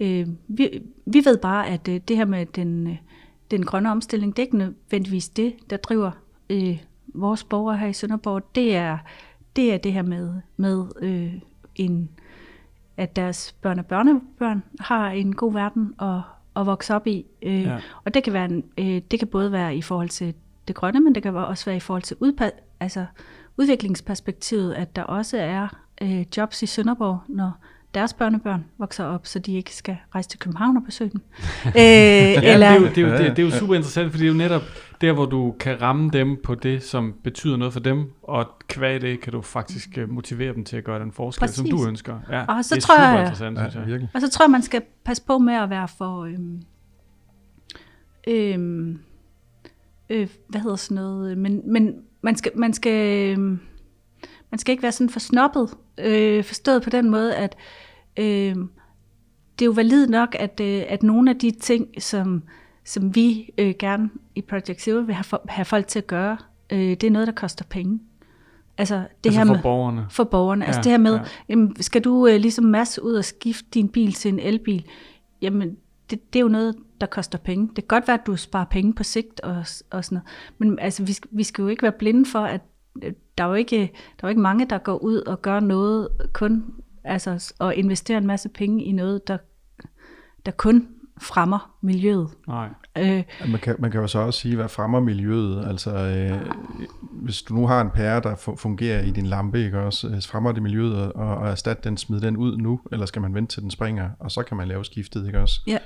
øh, 0.00 0.28
vi, 0.48 0.82
vi 1.06 1.22
ved 1.24 1.38
bare, 1.38 1.68
at 1.68 1.88
øh, 1.88 2.00
det 2.08 2.16
her 2.16 2.24
med 2.24 2.46
den, 2.46 2.86
øh, 2.86 2.96
den 3.50 3.64
grønne 3.64 3.90
omstilling, 3.90 4.36
det 4.36 4.42
er 4.42 4.46
ikke 4.46 4.58
nødvendigvis 4.58 5.28
det, 5.28 5.54
der 5.70 5.76
driver 5.76 6.10
øh, 6.50 6.82
vores 7.14 7.44
borgere 7.44 7.78
her 7.78 7.86
i 7.86 7.92
Sønderborg. 7.92 8.54
Det 8.54 8.76
er 8.76 8.98
det, 9.56 9.74
er 9.74 9.78
det 9.78 9.92
her 9.92 10.02
med, 10.02 10.34
med 10.56 10.84
øh, 11.00 11.34
en, 11.74 12.10
at 12.96 13.16
deres 13.16 13.52
børn 13.52 13.78
og 13.78 13.86
børnebørn 13.86 14.62
har 14.80 15.10
en 15.10 15.34
god 15.34 15.52
verden 15.52 15.94
og, 15.98 16.22
at 16.56 16.66
vokse 16.66 16.94
op 16.94 17.06
i. 17.06 17.26
Øh, 17.42 17.62
Ja. 17.62 17.78
Og 18.04 18.14
det 18.14 18.24
kan, 18.24 18.32
være 18.32 18.44
en, 18.44 18.64
øh, 18.78 19.02
det 19.10 19.18
kan 19.18 19.28
både 19.28 19.52
være 19.52 19.76
i 19.76 19.82
forhold 19.82 20.08
til 20.08 20.34
det 20.68 20.76
grønne, 20.76 21.00
men 21.00 21.14
det 21.14 21.22
kan 21.22 21.36
også 21.36 21.64
være 21.64 21.76
i 21.76 21.80
forhold 21.80 22.02
til 22.02 22.14
udpa- 22.24 22.60
altså 22.80 23.06
udviklingsperspektivet, 23.80 24.74
at 24.74 24.96
der 24.96 25.02
også 25.02 25.36
er 25.38 25.68
øh, 26.02 26.24
jobs 26.36 26.62
i 26.62 26.66
Sønderborg, 26.66 27.18
når 27.28 27.52
deres 27.96 28.12
børnebørn 28.14 28.64
vokser 28.78 29.04
op, 29.04 29.26
så 29.26 29.38
de 29.38 29.56
ikke 29.56 29.74
skal 29.76 29.96
rejse 30.14 30.28
til 30.28 30.38
København 30.38 30.76
og 30.76 30.82
besøge 30.84 31.10
dem. 31.10 31.20
øh, 31.66 31.72
Ja, 31.76 32.52
eller, 32.54 32.68
det, 32.68 32.76
er 32.76 32.80
jo, 32.80 32.86
det, 32.86 32.98
er 32.98 33.02
jo, 33.02 33.12
det, 33.12 33.36
det 33.36 33.38
er 33.38 33.42
jo 33.46 33.50
super 33.50 33.74
interessant, 33.74 34.10
fordi 34.10 34.24
det 34.24 34.28
er 34.30 34.32
jo 34.32 34.38
netop 34.38 34.62
der, 35.00 35.12
hvor 35.12 35.24
du 35.26 35.54
kan 35.60 35.82
ramme 35.82 36.10
dem 36.10 36.40
på 36.44 36.54
det, 36.54 36.82
som 36.82 37.14
betyder 37.24 37.56
noget 37.56 37.72
for 37.72 37.80
dem, 37.80 38.10
og 38.22 38.46
kvæg 38.68 39.00
det 39.00 39.20
kan 39.20 39.32
du 39.32 39.42
faktisk 39.42 39.98
øh, 39.98 40.10
motivere 40.10 40.54
dem 40.54 40.64
til 40.64 40.76
at 40.76 40.84
gøre 40.84 41.00
den 41.00 41.12
forskel, 41.12 41.40
Præcis. 41.40 41.56
som 41.56 41.70
du 41.70 41.86
ønsker. 41.88 42.18
Ja, 42.30 42.44
Og 42.44 42.64
så 42.64 42.74
det 42.74 42.82
er 42.82 42.86
tror 42.86 42.94
super 42.96 43.08
jeg- 43.08 43.20
interessant, 43.20 43.58
synes 43.58 43.74
Ja, 43.74 43.80
jeg. 43.80 43.88
virkelig. 43.88 44.10
Og 44.14 44.20
så 44.20 44.30
tror 44.30 44.44
jeg, 44.44 44.50
man 44.50 44.62
skal 44.62 44.82
passe 45.04 45.22
på 45.26 45.38
med 45.38 45.54
at 45.54 45.70
være 45.70 45.88
for... 45.88 46.24
Øhm, 46.24 46.62
øhm, 48.28 48.98
øh, 50.10 50.28
hvad 50.48 50.60
hedder 50.60 50.76
sådan 50.76 50.94
noget? 50.94 51.38
Men, 51.38 51.72
men 51.72 51.94
man, 52.22 52.36
skal, 52.36 52.52
man, 52.54 52.72
skal, 52.72 53.30
øhm, 53.32 53.60
man 54.50 54.58
skal 54.58 54.72
ikke 54.72 54.82
være 54.82 54.92
sådan 54.92 55.10
for 55.10 55.20
snobbet. 55.20 55.68
Øh, 55.98 56.44
forstået 56.44 56.82
på 56.82 56.90
den 56.90 57.10
måde, 57.10 57.36
at 57.36 57.56
øh, 58.16 58.56
det 59.58 59.64
er 59.64 59.66
jo 59.66 59.72
valid 59.72 60.06
nok, 60.06 60.36
at, 60.38 60.60
øh, 60.60 60.82
at 60.88 61.02
nogle 61.02 61.30
af 61.30 61.38
de 61.38 61.50
ting, 61.50 62.02
som, 62.02 62.42
som 62.84 63.14
vi 63.14 63.50
øh, 63.58 63.74
gerne 63.78 64.10
i 64.34 64.42
Project 64.42 64.82
Zero 64.82 65.00
vil 65.00 65.14
have, 65.14 65.24
for, 65.24 65.42
have 65.48 65.64
folk 65.64 65.86
til 65.86 65.98
at 65.98 66.06
gøre, 66.06 66.36
øh, 66.72 66.78
det 66.78 67.04
er 67.04 67.10
noget, 67.10 67.26
der 67.26 67.34
koster 67.34 67.64
penge. 67.70 68.00
Altså 68.78 68.94
det 68.94 69.06
altså 69.24 69.38
her 69.40 69.46
for 69.46 69.54
med 69.54 69.62
borgerne. 69.62 70.06
for 70.10 70.24
borgerne. 70.24 70.64
Ja, 70.64 70.66
altså 70.66 70.78
Ja, 70.78 70.82
det 70.82 70.90
her 70.90 70.98
med, 70.98 71.12
ja. 71.12 71.18
ja. 71.18 71.24
jamen, 71.48 71.82
skal 71.82 72.04
du 72.04 72.26
øh, 72.26 72.36
ligesom 72.36 72.64
masse 72.64 73.02
ud 73.02 73.14
og 73.14 73.24
skifte 73.24 73.68
din 73.74 73.88
bil 73.88 74.12
til 74.12 74.28
en 74.28 74.38
elbil? 74.38 74.84
Jamen, 75.42 75.76
det, 76.10 76.32
det 76.32 76.38
er 76.38 76.42
jo 76.42 76.48
noget, 76.48 76.76
der 77.00 77.06
koster 77.06 77.38
penge. 77.38 77.66
Det 77.66 77.74
kan 77.74 77.86
godt 77.88 78.08
være, 78.08 78.18
at 78.20 78.26
du 78.26 78.36
sparer 78.36 78.64
penge 78.64 78.94
på 78.94 79.02
sigt 79.02 79.40
og, 79.40 79.56
og 79.90 80.04
sådan 80.04 80.16
noget. 80.16 80.28
Men 80.58 80.78
altså, 80.78 81.04
vi, 81.04 81.16
vi 81.30 81.42
skal 81.42 81.62
jo 81.62 81.68
ikke 81.68 81.82
være 81.82 81.92
blinde 81.92 82.26
for, 82.26 82.38
at 82.38 82.60
øh, 83.02 83.12
der 83.38 83.44
er 83.44 83.48
jo 83.48 83.54
ikke, 83.54 83.76
der 83.76 84.24
er 84.24 84.28
jo 84.28 84.28
ikke 84.28 84.40
mange, 84.40 84.64
der 84.64 84.78
går 84.78 84.98
ud 84.98 85.16
og 85.16 85.42
gør 85.42 85.60
noget 85.60 86.08
kun, 86.32 86.64
altså, 87.06 87.54
og 87.58 87.74
investerer 87.74 88.18
en 88.18 88.26
masse 88.26 88.48
penge 88.48 88.84
i 88.84 88.92
noget, 88.92 89.28
der, 89.28 89.38
der 90.46 90.52
kun 90.52 90.88
fremmer 91.20 91.76
miljøet. 91.82 92.28
Nej. 92.48 92.68
Øh, 92.98 93.22
Man 93.50 93.60
kan, 93.60 93.76
man 93.78 93.90
kan 93.90 94.00
jo 94.00 94.06
så 94.06 94.18
også 94.18 94.40
sige, 94.40 94.56
hvad 94.56 94.68
fremmer 94.68 95.00
miljøet. 95.00 95.66
Altså, 95.66 95.96
øh, 95.96 96.40
hvis 97.12 97.42
du 97.42 97.54
nu 97.54 97.66
har 97.66 97.80
en 97.80 97.90
pære, 97.90 98.20
der 98.20 98.34
fu- 98.34 98.56
fungerer 98.56 99.02
i 99.02 99.10
din 99.10 99.26
lampe, 99.26 99.64
ikke 99.64 99.80
også, 99.80 100.08
øh, 100.08 100.22
fremmer 100.22 100.52
det 100.52 100.62
miljøet 100.62 101.12
og, 101.12 101.36
og 101.36 101.48
erstatte 101.48 101.82
den, 101.88 101.96
smide 101.96 102.20
den 102.22 102.36
ud 102.36 102.56
nu, 102.56 102.80
eller 102.92 103.06
skal 103.06 103.22
man 103.22 103.34
vente 103.34 103.54
til 103.54 103.62
den 103.62 103.70
springer, 103.70 104.10
og 104.20 104.30
så 104.30 104.42
kan 104.42 104.56
man 104.56 104.68
lave 104.68 104.84
skiftet, 104.84 105.26
ikke 105.26 105.40
også? 105.40 105.60
ja. 105.66 105.78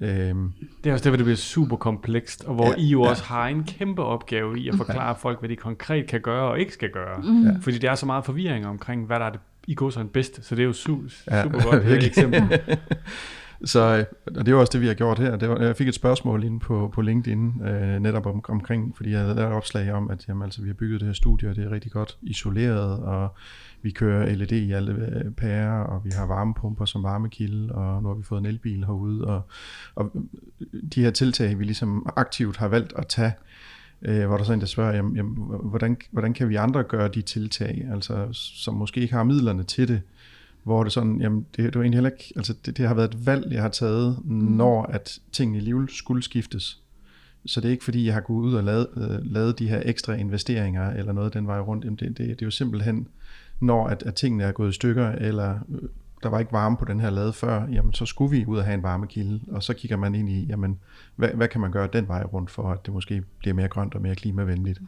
Øhm, 0.00 0.52
Det 0.84 0.90
er 0.90 0.92
også 0.94 1.04
derfor, 1.04 1.16
det 1.16 1.24
bliver 1.24 1.36
super 1.36 1.76
komplekst, 1.76 2.44
og 2.44 2.54
hvor 2.54 2.64
Ja, 2.64 2.70
ja, 2.70 2.76
I 2.76 2.86
jo 2.86 3.04
ja. 3.04 3.10
også 3.10 3.24
har 3.24 3.46
en 3.48 3.64
kæmpe 3.64 4.02
opgave 4.02 4.58
i 4.58 4.68
at 4.68 4.74
forklare 4.74 5.14
folk, 5.16 5.38
hvad 5.38 5.48
de 5.48 5.56
konkret 5.56 6.06
kan 6.06 6.20
gøre 6.20 6.50
og 6.50 6.60
ikke 6.60 6.72
skal 6.72 6.90
gøre. 6.90 7.18
Mm. 7.22 7.44
Ja. 7.46 7.50
Fordi 7.60 7.78
der 7.78 7.90
er 7.90 7.94
så 7.94 8.06
meget 8.06 8.24
forvirring 8.24 8.66
omkring, 8.66 9.06
hvad 9.06 9.20
der 9.20 9.26
er 9.26 9.30
det, 9.30 9.40
i 9.66 9.74
går 9.74 9.90
så 9.90 10.00
en 10.00 10.08
bedste, 10.08 10.42
så 10.42 10.54
det 10.54 10.62
er 10.62 10.66
jo 10.66 10.72
su- 10.72 11.24
Ja, 11.30 11.42
super 11.42 11.62
godt 11.70 12.04
eksempel. 12.04 12.42
Så 13.64 13.96
øh, 13.98 14.04
og 14.38 14.46
det 14.46 14.52
er 14.52 14.56
også 14.56 14.70
det, 14.72 14.80
vi 14.80 14.86
har 14.86 14.94
gjort 14.94 15.18
her. 15.18 15.36
Det 15.36 15.48
var, 15.48 15.58
jeg 15.60 15.76
fik 15.76 15.88
et 15.88 15.94
spørgsmål 15.94 16.44
inde 16.44 16.60
på, 16.60 16.90
på 16.94 17.00
LinkedIn, 17.00 17.62
øh, 17.66 17.98
netop 18.00 18.26
om, 18.26 18.44
omkring, 18.48 18.96
fordi 18.96 19.10
jeg 19.10 19.20
havde 19.20 19.34
lavet 19.34 19.50
et 19.50 19.56
opslag 19.56 19.92
om, 19.92 20.10
at 20.10 20.28
jamen, 20.28 20.42
altså, 20.42 20.62
vi 20.62 20.68
har 20.68 20.74
bygget 20.74 21.00
det 21.00 21.06
her 21.06 21.12
studie, 21.12 21.48
og 21.50 21.56
det 21.56 21.64
er 21.64 21.70
rigtig 21.70 21.92
godt 21.92 22.18
isoleret, 22.22 22.98
og 22.98 23.34
vi 23.82 23.90
kører 23.90 24.34
LED 24.34 24.52
i 24.52 24.72
alle 24.72 24.92
øh, 24.92 25.30
pærer, 25.32 25.80
og 25.82 26.04
vi 26.04 26.10
har 26.14 26.26
varmepumper 26.26 26.84
som 26.84 27.02
varmekilde, 27.02 27.74
og 27.74 28.02
nu 28.02 28.08
har 28.08 28.14
vi 28.14 28.22
fået 28.22 28.38
en 28.40 28.46
elbil 28.46 28.84
herude, 28.84 29.24
og, 29.24 29.42
og 29.94 30.12
de 30.94 31.02
her 31.02 31.10
tiltag, 31.10 31.58
vi 31.58 31.64
ligesom 31.64 32.06
aktivt 32.16 32.56
har 32.56 32.68
valgt 32.68 32.92
at 32.96 33.06
tage, 33.06 33.32
øh, 34.02 34.26
hvor 34.26 34.36
der 34.36 34.44
så 34.44 34.52
en, 34.52 34.60
der 34.60 34.66
spørger, 34.66 34.96
jamen, 34.96 35.16
jamen, 35.16 35.34
hvordan, 35.62 35.96
hvordan 36.10 36.34
kan 36.34 36.48
vi 36.48 36.54
andre 36.54 36.82
gøre 36.82 37.08
de 37.08 37.22
tiltag, 37.22 37.86
altså, 37.92 38.28
som 38.32 38.74
måske 38.74 39.00
ikke 39.00 39.14
har 39.14 39.24
midlerne 39.24 39.64
til 39.64 39.88
det, 39.88 40.02
hvor 40.62 40.84
det 40.84 40.92
sådan, 40.92 41.20
jamen 41.20 41.46
det, 41.56 41.64
det 41.64 41.74
var 41.74 41.80
egentlig 41.80 41.96
heller 41.96 42.10
ikke, 42.10 42.32
altså 42.36 42.54
det, 42.66 42.76
det 42.76 42.88
har 42.88 42.94
været 42.94 43.14
et 43.14 43.26
valg, 43.26 43.52
jeg 43.52 43.62
har 43.62 43.68
taget, 43.68 44.18
når 44.24 44.82
at 44.82 45.18
tingene 45.32 45.58
i 45.58 45.60
livet 45.60 45.90
skulle 45.90 46.22
skiftes. 46.22 46.78
Så 47.46 47.60
det 47.60 47.68
er 47.68 47.72
ikke 47.72 47.84
fordi, 47.84 48.06
jeg 48.06 48.14
har 48.14 48.20
gået 48.20 48.44
ud 48.44 48.54
og 48.54 48.64
lavet, 48.64 48.86
øh, 48.96 49.32
lavet 49.32 49.58
de 49.58 49.68
her 49.68 49.82
ekstra 49.84 50.12
investeringer, 50.12 50.90
eller 50.90 51.12
noget 51.12 51.34
den 51.34 51.46
vej 51.46 51.60
rundt. 51.60 51.84
Jamen 51.84 51.96
det, 51.96 52.08
det, 52.08 52.18
det 52.18 52.42
er 52.42 52.46
jo 52.46 52.50
simpelthen, 52.50 53.08
når 53.60 53.86
at, 53.86 54.02
at 54.02 54.14
tingene 54.14 54.44
er 54.44 54.52
gået 54.52 54.70
i 54.70 54.72
stykker, 54.72 55.08
eller 55.08 55.58
øh, 55.68 55.88
der 56.22 56.28
var 56.28 56.38
ikke 56.38 56.52
varme 56.52 56.76
på 56.76 56.84
den 56.84 57.00
her 57.00 57.10
lade 57.10 57.32
før, 57.32 57.66
jamen 57.66 57.92
så 57.92 58.06
skulle 58.06 58.30
vi 58.30 58.46
ud 58.46 58.58
og 58.58 58.64
have 58.64 58.74
en 58.74 58.82
varmekilde, 58.82 59.40
og 59.48 59.62
så 59.62 59.74
kigger 59.74 59.96
man 59.96 60.14
ind 60.14 60.28
i, 60.28 60.44
jamen 60.44 60.78
hvad, 61.16 61.28
hvad 61.28 61.48
kan 61.48 61.60
man 61.60 61.72
gøre 61.72 61.88
den 61.92 62.08
vej 62.08 62.22
rundt, 62.22 62.50
for 62.50 62.70
at 62.70 62.86
det 62.86 62.94
måske 62.94 63.22
bliver 63.38 63.54
mere 63.54 63.68
grønt 63.68 63.94
og 63.94 64.02
mere 64.02 64.14
klimavenligt. 64.14 64.80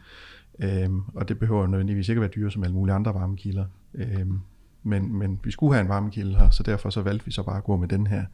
Øhm, 0.59 1.01
og 1.13 1.29
det 1.29 1.39
behøver 1.39 1.67
nødvendigvis 1.67 2.09
ikke 2.09 2.19
at 2.19 2.21
være 2.21 2.31
dyre 2.35 2.51
som 2.51 2.63
alle 2.63 2.75
mulige 2.75 2.95
andre 2.95 3.13
varmekilder. 3.13 3.65
Øhm, 3.93 4.39
men, 4.83 5.15
men 5.15 5.39
vi 5.43 5.51
skulle 5.51 5.73
have 5.73 5.81
en 5.81 5.89
varmekilde 5.89 6.37
her, 6.37 6.49
så 6.49 6.63
derfor 6.63 6.89
så 6.89 7.01
valgte 7.01 7.25
vi 7.25 7.31
så 7.31 7.43
bare 7.43 7.57
at 7.57 7.63
gå 7.63 7.75
med 7.75 7.87
den 7.87 8.07
her. 8.07 8.25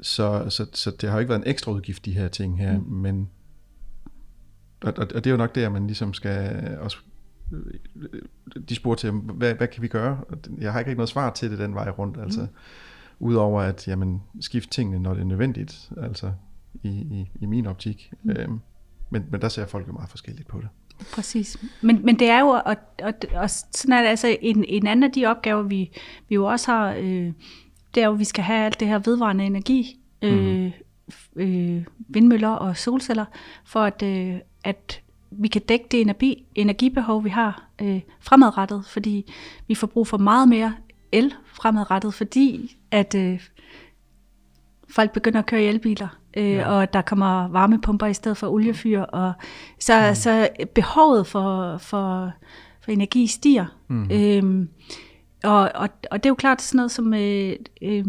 Så, 0.00 0.50
så, 0.50 0.66
så 0.72 0.90
det 1.00 1.10
har 1.10 1.18
ikke 1.18 1.28
været 1.28 1.40
en 1.40 1.50
ekstra 1.50 1.72
udgift, 1.72 2.04
de 2.04 2.12
her 2.12 2.28
ting 2.28 2.58
her, 2.58 2.78
mm. 2.78 2.84
men 2.84 3.28
og, 4.80 4.94
og, 4.96 5.06
og 5.14 5.24
det 5.24 5.26
er 5.26 5.30
jo 5.30 5.36
nok 5.36 5.54
der, 5.54 5.68
man 5.68 5.86
ligesom 5.86 6.14
skal 6.14 6.78
også 6.80 6.98
de 8.68 8.74
spurgte 8.74 9.06
til, 9.06 9.10
hvad, 9.12 9.54
hvad 9.54 9.68
kan 9.68 9.82
vi 9.82 9.88
gøre? 9.88 10.18
Jeg 10.58 10.72
har 10.72 10.78
ikke 10.78 10.88
rigtig 10.88 10.96
noget 10.96 11.08
svar 11.08 11.30
til 11.30 11.50
det 11.50 11.58
den 11.58 11.74
vej 11.74 11.90
rundt, 11.90 12.18
altså 12.20 12.40
mm. 12.40 12.48
udover 13.18 13.62
at, 13.62 13.88
jamen, 13.88 14.22
skift 14.40 14.70
tingene, 14.70 14.98
når 14.98 15.14
det 15.14 15.20
er 15.20 15.24
nødvendigt, 15.24 15.90
altså 16.02 16.32
i, 16.82 16.88
i, 16.88 17.30
i 17.40 17.46
min 17.46 17.66
optik. 17.66 18.12
Mm. 18.22 18.30
Øhm, 18.30 18.60
men, 19.10 19.24
men 19.30 19.40
der 19.40 19.48
ser 19.48 19.66
folk 19.66 19.88
jo 19.88 19.92
meget 19.92 20.10
forskelligt 20.10 20.48
på 20.48 20.60
det. 20.60 20.68
Præcis. 21.14 21.56
Men, 21.82 22.04
men 22.04 22.18
det 22.18 22.30
er 22.30 22.40
jo, 22.40 22.48
og, 22.48 22.76
og, 23.02 23.14
og 23.34 23.50
sådan 23.50 23.92
er 23.92 24.00
det 24.02 24.08
altså 24.08 24.36
en, 24.40 24.64
en 24.68 24.86
anden 24.86 25.02
af 25.02 25.12
de 25.12 25.26
opgaver, 25.26 25.62
vi, 25.62 25.90
vi 26.28 26.34
jo 26.34 26.44
også 26.44 26.72
har, 26.72 26.94
øh, 26.94 27.32
det 27.94 28.02
er 28.02 28.06
jo, 28.06 28.12
at 28.12 28.18
vi 28.18 28.24
skal 28.24 28.44
have 28.44 28.64
alt 28.64 28.80
det 28.80 28.88
her 28.88 28.98
vedvarende 28.98 29.44
energi, 29.44 30.00
øh, 30.22 30.72
mm. 31.36 31.42
øh, 31.42 31.84
vindmøller 32.08 32.48
og 32.48 32.76
solceller, 32.76 33.24
for 33.64 33.80
at, 33.80 34.02
øh, 34.02 34.36
at 34.64 35.02
vi 35.30 35.48
kan 35.48 35.62
dække 35.62 35.86
det 35.90 36.00
energi, 36.00 36.46
energibehov, 36.54 37.24
vi 37.24 37.30
har 37.30 37.68
øh, 37.82 38.00
fremadrettet, 38.20 38.86
fordi 38.86 39.32
vi 39.68 39.74
får 39.74 39.86
brug 39.86 40.06
for 40.06 40.18
meget 40.18 40.48
mere 40.48 40.74
el 41.12 41.34
fremadrettet, 41.46 42.14
fordi 42.14 42.76
at 42.90 43.14
øh, 43.14 43.40
folk 44.90 45.12
begynder 45.12 45.38
at 45.38 45.46
køre 45.46 45.62
i 45.62 45.66
elbiler, 45.66 46.08
øh, 46.36 46.50
ja. 46.50 46.70
og 46.70 46.92
der 46.92 47.02
kommer 47.02 47.48
varmepumper 47.48 48.06
i 48.06 48.14
stedet 48.14 48.36
for 48.36 48.48
oliefyr, 48.48 49.00
og 49.00 49.32
så, 49.78 50.08
mm. 50.08 50.14
så 50.14 50.48
behovet 50.74 51.26
for, 51.26 51.78
for, 51.78 52.32
for 52.80 52.92
energi 52.92 53.26
stiger. 53.26 53.66
Mm. 53.88 54.10
Øhm, 54.12 54.68
og, 55.44 55.70
og, 55.74 55.88
og 56.10 56.22
det 56.22 56.26
er 56.26 56.30
jo 56.30 56.34
klart 56.34 56.62
sådan 56.62 56.76
noget 56.76 56.90
som 56.90 57.14
øh, 57.14 57.56
øh, 57.82 58.04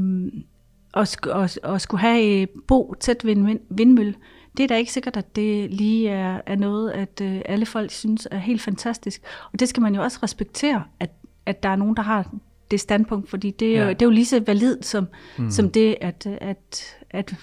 at, 0.94 1.28
at, 1.28 1.60
at 1.64 1.82
skulle 1.82 2.02
have 2.02 2.42
øh, 2.42 2.48
bo 2.68 2.96
tæt 3.00 3.26
ved 3.26 3.36
en 3.36 3.48
vind, 3.48 3.60
vindmølle, 3.70 4.16
det 4.58 4.64
er 4.64 4.68
da 4.68 4.76
ikke 4.76 4.94
sikkert, 4.94 5.18
at 5.18 5.36
det 5.36 5.74
lige 5.74 6.10
er, 6.10 6.42
er 6.46 6.56
noget, 6.56 6.92
at 6.92 7.22
øh, 7.22 7.42
alle 7.46 7.66
folk 7.66 7.92
synes 7.92 8.28
er 8.32 8.38
helt 8.38 8.62
fantastisk. 8.62 9.22
Og 9.54 9.60
det 9.60 9.70
skal 9.70 9.84
man 9.84 9.96
jo 9.96 10.04
også 10.04 10.20
respektere, 10.24 10.84
at, 11.00 11.12
at 11.46 11.64
der 11.64 11.70
er 11.70 11.76
nogen, 11.76 11.96
der 11.96 12.02
har 12.02 12.32
det 12.72 12.80
standpunkt, 12.80 13.30
fordi 13.30 13.52
det 13.52 13.78
er, 13.78 13.82
ja. 13.82 13.84
jo, 13.84 13.90
det 13.90 14.02
er 14.02 14.06
jo 14.06 14.12
lige 14.12 14.26
så 14.26 14.44
validt 14.48 14.86
som, 14.86 15.08
mm. 15.38 15.52
som 15.52 15.72
det, 15.72 15.96
at, 16.02 16.28
at, 16.42 16.96
at, 17.10 17.36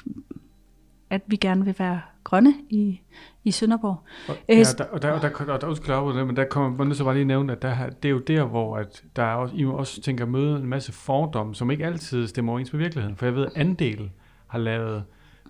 at 1.11 1.23
vi 1.27 1.37
gerne 1.37 1.65
vil 1.65 1.75
være 1.79 2.01
grønne 2.25 2.55
i, 2.71 3.01
i 3.45 3.51
Sønderborg. 3.51 3.97
Og, 4.29 4.37
ja, 4.49 4.55
der, 4.55 4.85
og 4.85 5.03
der, 5.03 5.13
og 5.13 5.23
der, 5.23 5.29
og 5.31 5.61
der, 5.61 5.75
der, 5.87 6.13
det, 6.13 6.27
men 6.27 6.37
der 6.37 6.45
kommer 6.45 6.85
man 6.85 6.95
så 6.95 7.05
bare 7.05 7.15
lige 7.15 7.25
nævne, 7.25 7.53
at 7.53 7.63
der, 7.63 7.89
det 7.89 8.09
er 8.09 8.13
jo 8.13 8.19
der, 8.19 8.45
hvor 8.45 8.77
at 8.77 9.05
der 9.17 9.23
er 9.23 9.35
også, 9.35 9.55
I 9.57 9.65
også 9.65 10.03
tænker 10.03 10.27
møde 10.27 10.57
en 10.57 10.67
masse 10.67 10.93
fordomme, 10.93 11.55
som 11.55 11.71
ikke 11.71 11.87
altid 11.87 12.27
stemmer 12.27 12.53
overens 12.53 12.73
med 12.73 12.81
virkeligheden. 12.81 13.17
For 13.17 13.27
jeg 13.27 13.35
ved, 13.35 13.47
at 13.47 13.53
Andel 13.57 14.11
har 14.47 14.59
lavet 14.59 15.05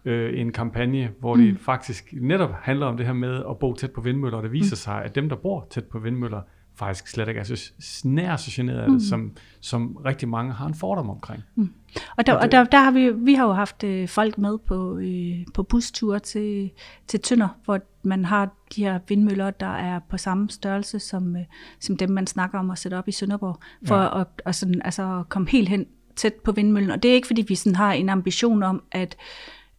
øh, 0.07 0.41
en 0.41 0.53
kampagne, 0.53 1.11
hvor 1.21 1.35
mm. 1.35 1.43
det 1.43 1.61
faktisk 1.61 2.15
netop 2.21 2.51
handler 2.53 2.87
om 2.87 2.97
det 2.97 3.07
her 3.07 3.13
med 3.13 3.43
at 3.51 3.59
bo 3.59 3.75
tæt 3.75 3.91
på 3.91 4.01
vindmøller, 4.01 4.37
og 4.37 4.43
det 4.43 4.53
viser 4.53 4.75
mm. 4.75 4.77
sig, 4.77 5.05
at 5.05 5.15
dem, 5.15 5.29
der 5.29 5.37
bor 5.37 5.67
tæt 5.71 5.85
på 5.85 5.99
vindmøller, 5.99 6.41
faktisk 6.75 7.09
slet 7.09 7.29
ikke 7.29 7.41
er 7.41 7.45
så 7.45 8.03
nær 8.05 8.37
så 8.37 8.51
generet 8.55 8.79
af 8.79 8.85
det, 8.85 8.93
mm. 8.93 9.01
som, 9.01 9.33
som 9.61 9.97
rigtig 9.97 10.29
mange 10.29 10.53
har 10.53 10.67
en 10.67 10.75
fordom 10.75 11.11
omkring. 11.11 11.43
Mm. 11.55 11.73
Og, 12.17 12.27
der, 12.27 12.35
og, 12.35 12.43
det, 12.43 12.45
og 12.45 12.53
der, 12.53 12.65
der 12.65 12.79
har 12.79 12.91
vi, 12.91 13.11
vi 13.11 13.35
har 13.35 13.47
jo 13.47 13.53
haft 13.53 13.85
øh, 13.85 14.09
folk 14.09 14.39
med 14.39 14.59
på, 14.59 14.99
øh, 14.99 15.47
på 15.55 15.63
busture 15.63 16.19
til, 16.19 16.71
til 17.07 17.21
Tønder, 17.21 17.49
hvor 17.65 17.81
man 18.03 18.25
har 18.25 18.55
de 18.77 18.85
her 18.85 18.99
vindmøller, 19.09 19.51
der 19.51 19.77
er 19.77 20.01
på 20.11 20.17
samme 20.17 20.51
størrelse 20.51 20.99
som, 20.99 21.37
øh, 21.37 21.43
som 21.81 21.97
dem, 21.97 22.11
man 22.11 22.27
snakker 22.27 22.59
om 22.59 22.71
at 22.71 22.79
sætte 22.79 22.95
op 22.95 23.09
i 23.09 23.13
Sønderborg, 23.13 23.61
for 23.87 23.97
ja. 23.97 24.21
at, 24.21 24.27
at, 24.45 24.55
sådan, 24.55 24.83
altså, 24.85 25.19
at 25.19 25.29
komme 25.29 25.49
helt 25.49 25.69
hen 25.69 25.87
tæt 26.17 26.35
på 26.35 26.53
vindmøllen. 26.53 26.91
Og 26.91 27.03
det 27.03 27.11
er 27.11 27.15
ikke, 27.15 27.27
fordi 27.27 27.45
vi 27.49 27.55
sådan 27.55 27.77
har 27.77 27.93
en 27.93 28.09
ambition 28.09 28.63
om, 28.63 28.83
at 28.93 29.17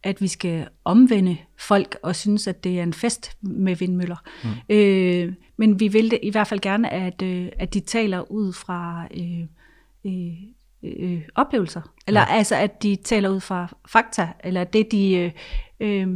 at 0.02 0.20
vi 0.20 0.28
skal 0.28 0.68
omvende 0.84 1.36
folk 1.58 1.96
og 2.02 2.16
synes, 2.16 2.46
at 2.46 2.64
det 2.64 2.78
er 2.78 2.82
en 2.82 2.92
fest 2.92 3.36
med 3.40 3.76
vindmøller. 3.76 4.16
Mm. 4.44 4.76
Øh, 4.76 5.32
men 5.56 5.80
vi 5.80 5.88
vil 5.88 6.10
det 6.10 6.18
i 6.22 6.30
hvert 6.30 6.46
fald 6.46 6.60
gerne, 6.60 6.92
at, 6.92 7.22
øh, 7.22 7.48
at 7.58 7.74
de 7.74 7.80
taler 7.80 8.32
ud 8.32 8.52
fra 8.52 9.06
øh, 9.16 9.46
øh, 10.04 10.32
øh, 10.82 11.22
oplevelser. 11.34 11.80
Eller 12.06 12.20
ja. 12.20 12.26
altså, 12.26 12.56
at 12.56 12.82
de 12.82 12.96
taler 12.96 13.28
ud 13.28 13.40
fra 13.40 13.76
fakta, 13.88 14.28
eller 14.44 14.64
det 14.64 14.92
de... 14.92 15.14
Øh, 15.16 15.32
øh, 15.80 16.08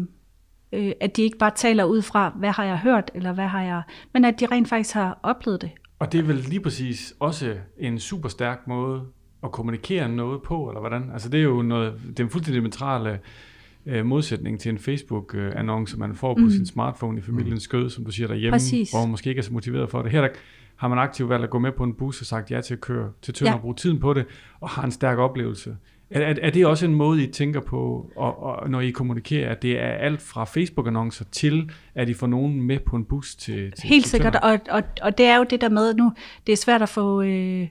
øh, 0.73 0.93
at 1.01 1.17
de 1.17 1.23
ikke 1.23 1.39
bare 1.39 1.53
taler 1.57 1.85
ud 1.85 2.03
fra, 2.03 2.35
hvad 2.39 2.51
har 2.51 2.65
jeg 2.65 2.79
hørt, 2.79 3.11
eller 3.15 3.33
hvad 3.33 3.47
har 3.47 3.63
jeg... 3.63 3.83
Men 4.13 4.25
at 4.25 4.41
de 4.41 4.47
rent 4.47 4.69
faktisk 4.69 4.95
har 4.95 5.19
oplevet 5.23 5.63
det. 5.63 5.71
Og 5.99 6.13
det 6.13 6.21
er 6.21 6.25
vel 6.25 6.37
lige 6.37 6.61
præcis 6.61 7.15
også 7.21 7.57
en 7.79 7.99
super 7.99 8.29
stærk 8.29 8.67
måde 8.67 9.03
at 9.45 9.53
kommunikere 9.53 10.09
noget 10.09 10.43
på, 10.43 10.69
eller 10.69 10.81
hvordan? 10.81 11.11
Altså 11.13 11.29
det 11.29 11.41
er 11.41 11.45
jo 11.45 11.63
noget, 11.63 12.01
det 12.09 12.21
er 12.21 12.25
en 12.25 12.31
fuldstændig 12.31 12.61
diametrale 12.61 13.21
øh, 13.87 14.07
modsætning 14.07 14.61
til 14.61 14.71
en 14.71 14.79
Facebook-annonce, 14.79 15.99
man 15.99 16.15
får 16.15 16.35
på 16.35 16.41
mm. 16.41 16.51
sin 16.51 16.67
smartphone 16.67 17.19
i 17.19 17.21
familiens 17.21 17.53
mm. 17.53 17.61
skød, 17.61 17.91
som 17.91 18.05
du 18.05 18.11
siger 18.11 18.27
derhjemme, 18.27 18.55
Præcis. 18.55 18.91
hvor 18.91 19.01
man 19.01 19.11
måske 19.11 19.31
ikke 19.31 19.39
er 19.39 19.43
så 19.43 19.53
motiveret 19.53 19.91
for 19.91 20.03
det. 20.03 20.13
Her 20.13 20.21
der 20.21 20.29
har 20.77 20.89
man 20.89 20.99
aktivt 20.99 21.29
valgt 21.29 21.45
at 21.45 21.51
gå 21.51 21.59
med 21.59 21.73
på 21.73 21.85
en 21.85 21.95
bus 21.95 22.21
og 22.21 22.27
sagt 22.27 22.51
ja 22.51 22.61
til 22.61 22.75
at 22.75 22.81
køre 22.81 23.13
til 23.23 23.35
Tønder 23.35 23.51
ja. 23.51 23.57
og 23.57 23.61
bruge 23.61 23.75
tiden 23.75 24.01
på 24.01 24.15
det, 24.15 24.27
og 24.61 24.69
har 24.69 24.83
en 24.83 24.91
stærk 24.91 25.19
oplevelse. 25.19 25.77
Er, 26.13 26.21
er, 26.21 26.35
er 26.43 26.51
det 26.51 26.67
også 26.67 26.87
en 26.87 26.95
måde, 26.95 27.25
I 27.25 27.27
tænker 27.27 27.61
på, 27.61 28.11
og, 28.17 28.43
og, 28.43 28.71
når 28.71 28.81
I 28.81 28.91
kommunikerer, 28.91 29.51
at 29.51 29.63
det 29.63 29.81
er 29.81 29.93
alt 29.93 30.23
fra 30.23 30.45
Facebook-annoncer 30.45 31.25
til, 31.33 31.71
at 31.95 32.09
I 32.09 32.15
får 32.15 32.27
nogen 32.27 32.63
med 32.63 32.79
på 32.79 32.97
en 32.97 33.05
bus 33.05 33.35
til, 33.35 33.73
til 33.73 33.89
Helt 33.89 34.07
sikkert, 34.07 34.37
og, 34.37 34.61
og, 34.71 34.83
og 35.03 35.19
det 35.19 35.27
er 35.27 35.37
jo 35.37 35.45
det 35.51 35.61
der 35.61 35.69
med 35.69 35.95
nu, 35.95 36.13
det 36.47 36.53
er 36.53 36.57
svært 36.57 36.83
at 36.83 36.89
få 36.89 37.23
øh, 37.23 37.69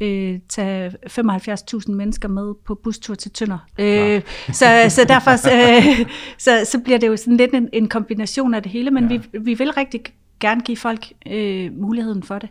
øh, 0.00 0.38
tage 0.48 0.92
75.000 1.06 1.92
mennesker 1.92 2.28
med 2.28 2.54
på 2.64 2.74
bustur 2.74 3.14
til 3.14 3.30
Tønder. 3.30 3.58
Øh, 3.78 4.22
så, 4.52 4.86
så 4.88 5.04
derfor 5.08 5.30
øh, 5.30 6.06
så, 6.38 6.50
så 6.64 6.80
bliver 6.80 6.98
det 6.98 7.06
jo 7.06 7.16
sådan 7.16 7.36
lidt 7.36 7.54
en, 7.54 7.68
en 7.72 7.88
kombination 7.88 8.54
af 8.54 8.62
det 8.62 8.72
hele, 8.72 8.90
men 8.90 9.10
ja. 9.10 9.16
vi, 9.32 9.38
vi 9.38 9.54
vil 9.54 9.70
rigtig 9.70 10.00
gerne 10.40 10.60
give 10.60 10.76
folk 10.76 11.12
øh, 11.26 11.72
muligheden 11.72 12.22
for 12.22 12.38
det. 12.38 12.48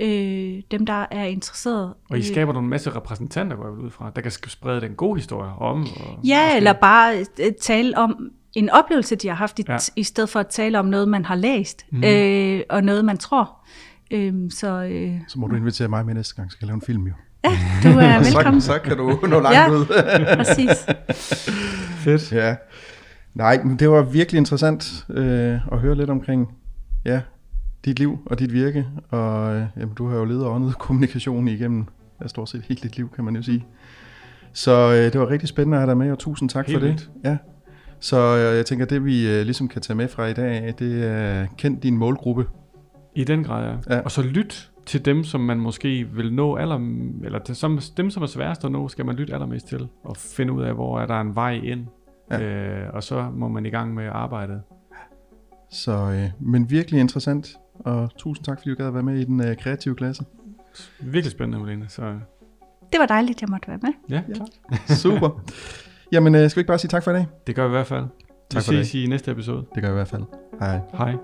Øh, 0.00 0.62
dem, 0.70 0.86
der 0.86 1.06
er 1.10 1.24
interesseret. 1.24 1.94
Og 2.10 2.18
I 2.18 2.22
skaber 2.22 2.52
nogle 2.52 2.68
masse 2.68 2.90
repræsentanter, 2.90 3.56
går 3.56 3.64
jeg 3.64 3.72
ud 3.72 3.90
fra, 3.90 4.12
der 4.16 4.22
kan 4.22 4.30
sprede 4.30 4.80
den 4.80 4.94
gode 4.94 5.18
historie 5.18 5.50
om. 5.50 5.80
Og, 5.80 6.18
ja, 6.24 6.44
måske. 6.44 6.56
eller 6.56 6.72
bare 6.72 7.18
øh, 7.40 7.52
tale 7.60 7.98
om 7.98 8.30
en 8.52 8.70
oplevelse, 8.70 9.16
de 9.16 9.28
har 9.28 9.34
haft, 9.34 9.58
i, 9.58 9.64
ja. 9.68 9.76
i 9.96 10.02
stedet 10.02 10.30
for 10.30 10.40
at 10.40 10.46
tale 10.46 10.78
om 10.78 10.86
noget, 10.86 11.08
man 11.08 11.24
har 11.24 11.34
læst, 11.34 11.86
mm. 11.90 12.04
øh, 12.04 12.60
og 12.70 12.84
noget, 12.84 13.04
man 13.04 13.18
tror. 13.18 13.58
Øhm, 14.10 14.50
så, 14.50 14.82
øh, 14.82 15.20
så 15.28 15.38
må 15.38 15.46
du 15.46 15.56
invitere 15.56 15.88
mig 15.88 16.06
med 16.06 16.14
næste 16.14 16.34
gang, 16.34 16.50
så 16.50 16.56
skal 16.56 16.66
jeg 16.66 16.68
lave 16.68 16.74
en 16.74 16.82
film 16.82 17.06
jo. 17.06 17.12
Ja, 17.44 17.58
du 17.82 17.98
er 17.98 18.18
velkommen. 18.34 18.60
så, 18.60 18.66
så 18.66 18.78
kan 18.78 18.96
du 18.96 19.18
nå 19.22 19.40
langt 19.40 19.58
ja, 19.58 19.70
ud. 19.70 19.86
præcis. 20.44 20.86
Fedt. 22.04 22.32
Ja. 22.32 22.56
Nej, 23.34 23.62
men 23.64 23.76
det 23.78 23.90
var 23.90 24.02
virkelig 24.02 24.38
interessant 24.38 25.06
øh, 25.10 25.72
at 25.72 25.78
høre 25.78 25.94
lidt 25.94 26.10
omkring 26.10 26.48
ja, 27.04 27.20
dit 27.84 27.98
liv 27.98 28.18
og 28.26 28.38
dit 28.38 28.52
virke. 28.52 28.86
Og 29.10 29.54
øh, 29.54 29.66
jamen, 29.76 29.94
du 29.94 30.08
har 30.08 30.16
jo 30.16 30.24
ledet 30.24 30.46
åndet 30.46 30.78
kommunikation 30.84 31.48
igennem 31.48 31.86
ja, 32.22 32.28
stort 32.28 32.48
set 32.48 32.62
hele 32.68 32.80
dit 32.82 32.96
liv, 32.96 33.10
kan 33.14 33.24
man 33.24 33.36
jo 33.36 33.42
sige. 33.42 33.66
Så 34.52 34.72
øh, 34.72 35.12
det 35.12 35.20
var 35.20 35.30
rigtig 35.30 35.48
spændende 35.48 35.76
at 35.76 35.80
have 35.80 35.90
dig 35.90 35.96
med, 35.96 36.12
og 36.12 36.18
tusind 36.18 36.48
tak 36.48 36.66
Helt 36.66 36.80
for 36.80 36.86
det. 36.86 37.10
Ja. 37.24 37.36
Så 38.00 38.16
øh, 38.16 38.56
jeg 38.56 38.66
tænker, 38.66 38.86
det 38.86 39.04
vi 39.04 39.30
øh, 39.30 39.44
ligesom 39.44 39.68
kan 39.68 39.82
tage 39.82 39.96
med 39.96 40.08
fra 40.08 40.26
i 40.26 40.32
dag, 40.32 40.74
det 40.78 41.04
er 41.04 41.46
kend 41.58 41.80
din 41.80 41.96
målgruppe. 41.96 42.46
I 43.14 43.24
den 43.24 43.44
grad, 43.44 43.64
ja. 43.64 43.94
ja. 43.94 44.00
Og 44.00 44.10
så 44.10 44.22
lyt 44.22 44.70
til 44.86 45.04
dem, 45.04 45.24
som 45.24 45.40
man 45.40 45.60
måske 45.60 46.08
vil 46.12 46.34
nå 46.34 46.56
aller, 46.56 46.76
eller 47.24 47.38
til 47.38 47.56
som, 47.56 47.78
dem, 47.96 48.10
som 48.10 48.22
er 48.22 48.26
sværest 48.26 48.64
at 48.64 48.72
nå, 48.72 48.88
skal 48.88 49.06
man 49.06 49.16
lytte 49.16 49.34
allermest 49.34 49.66
til, 49.66 49.88
og 50.04 50.16
finde 50.16 50.52
ud 50.52 50.62
af, 50.62 50.74
hvor 50.74 51.00
er 51.00 51.06
der 51.06 51.20
en 51.20 51.34
vej 51.34 51.52
ind. 51.52 51.86
Ja. 52.30 52.40
Øh, 52.40 52.94
og 52.94 53.02
så 53.02 53.30
må 53.34 53.48
man 53.48 53.66
i 53.66 53.70
gang 53.70 53.94
med 53.94 54.08
arbejdet. 54.12 54.62
Så, 55.70 55.92
øh, 55.92 56.30
men 56.40 56.70
virkelig 56.70 57.00
interessant, 57.00 57.56
og 57.74 58.10
tusind 58.18 58.44
tak, 58.44 58.58
fordi 58.58 58.70
du 58.70 58.76
gad 58.76 58.86
at 58.86 58.94
være 58.94 59.02
med 59.02 59.18
i 59.18 59.24
den 59.24 59.40
øh, 59.40 59.56
kreative 59.56 59.94
klasse. 59.94 60.24
Virkelig 61.00 61.30
spændende, 61.32 61.64
Malene. 61.64 61.88
Så... 61.88 62.02
Det 62.92 63.00
var 63.00 63.06
dejligt, 63.06 63.36
at 63.36 63.42
jeg 63.42 63.48
måtte 63.50 63.68
være 63.68 63.78
med. 63.82 63.92
Ja, 64.08 64.22
ja. 64.28 64.94
Super. 64.94 65.44
Jamen, 66.12 66.34
øh, 66.34 66.50
skal 66.50 66.56
vi 66.56 66.60
ikke 66.60 66.68
bare 66.68 66.78
sige 66.78 66.88
tak 66.88 67.04
for 67.04 67.10
i 67.10 67.14
dag? 67.14 67.26
Det 67.46 67.54
gør 67.54 67.64
vi 67.64 67.70
i 67.70 67.76
hvert 67.76 67.86
fald. 67.86 68.04
Tak 68.50 68.70
vi 68.70 68.76
ses 68.76 68.94
i 68.94 69.06
næste 69.06 69.30
episode. 69.30 69.64
Det 69.74 69.82
gør 69.82 69.88
vi 69.88 69.92
i 69.92 69.94
hvert 69.94 70.08
fald. 70.08 70.22
Hej. 70.60 70.80
Hej. 70.92 71.14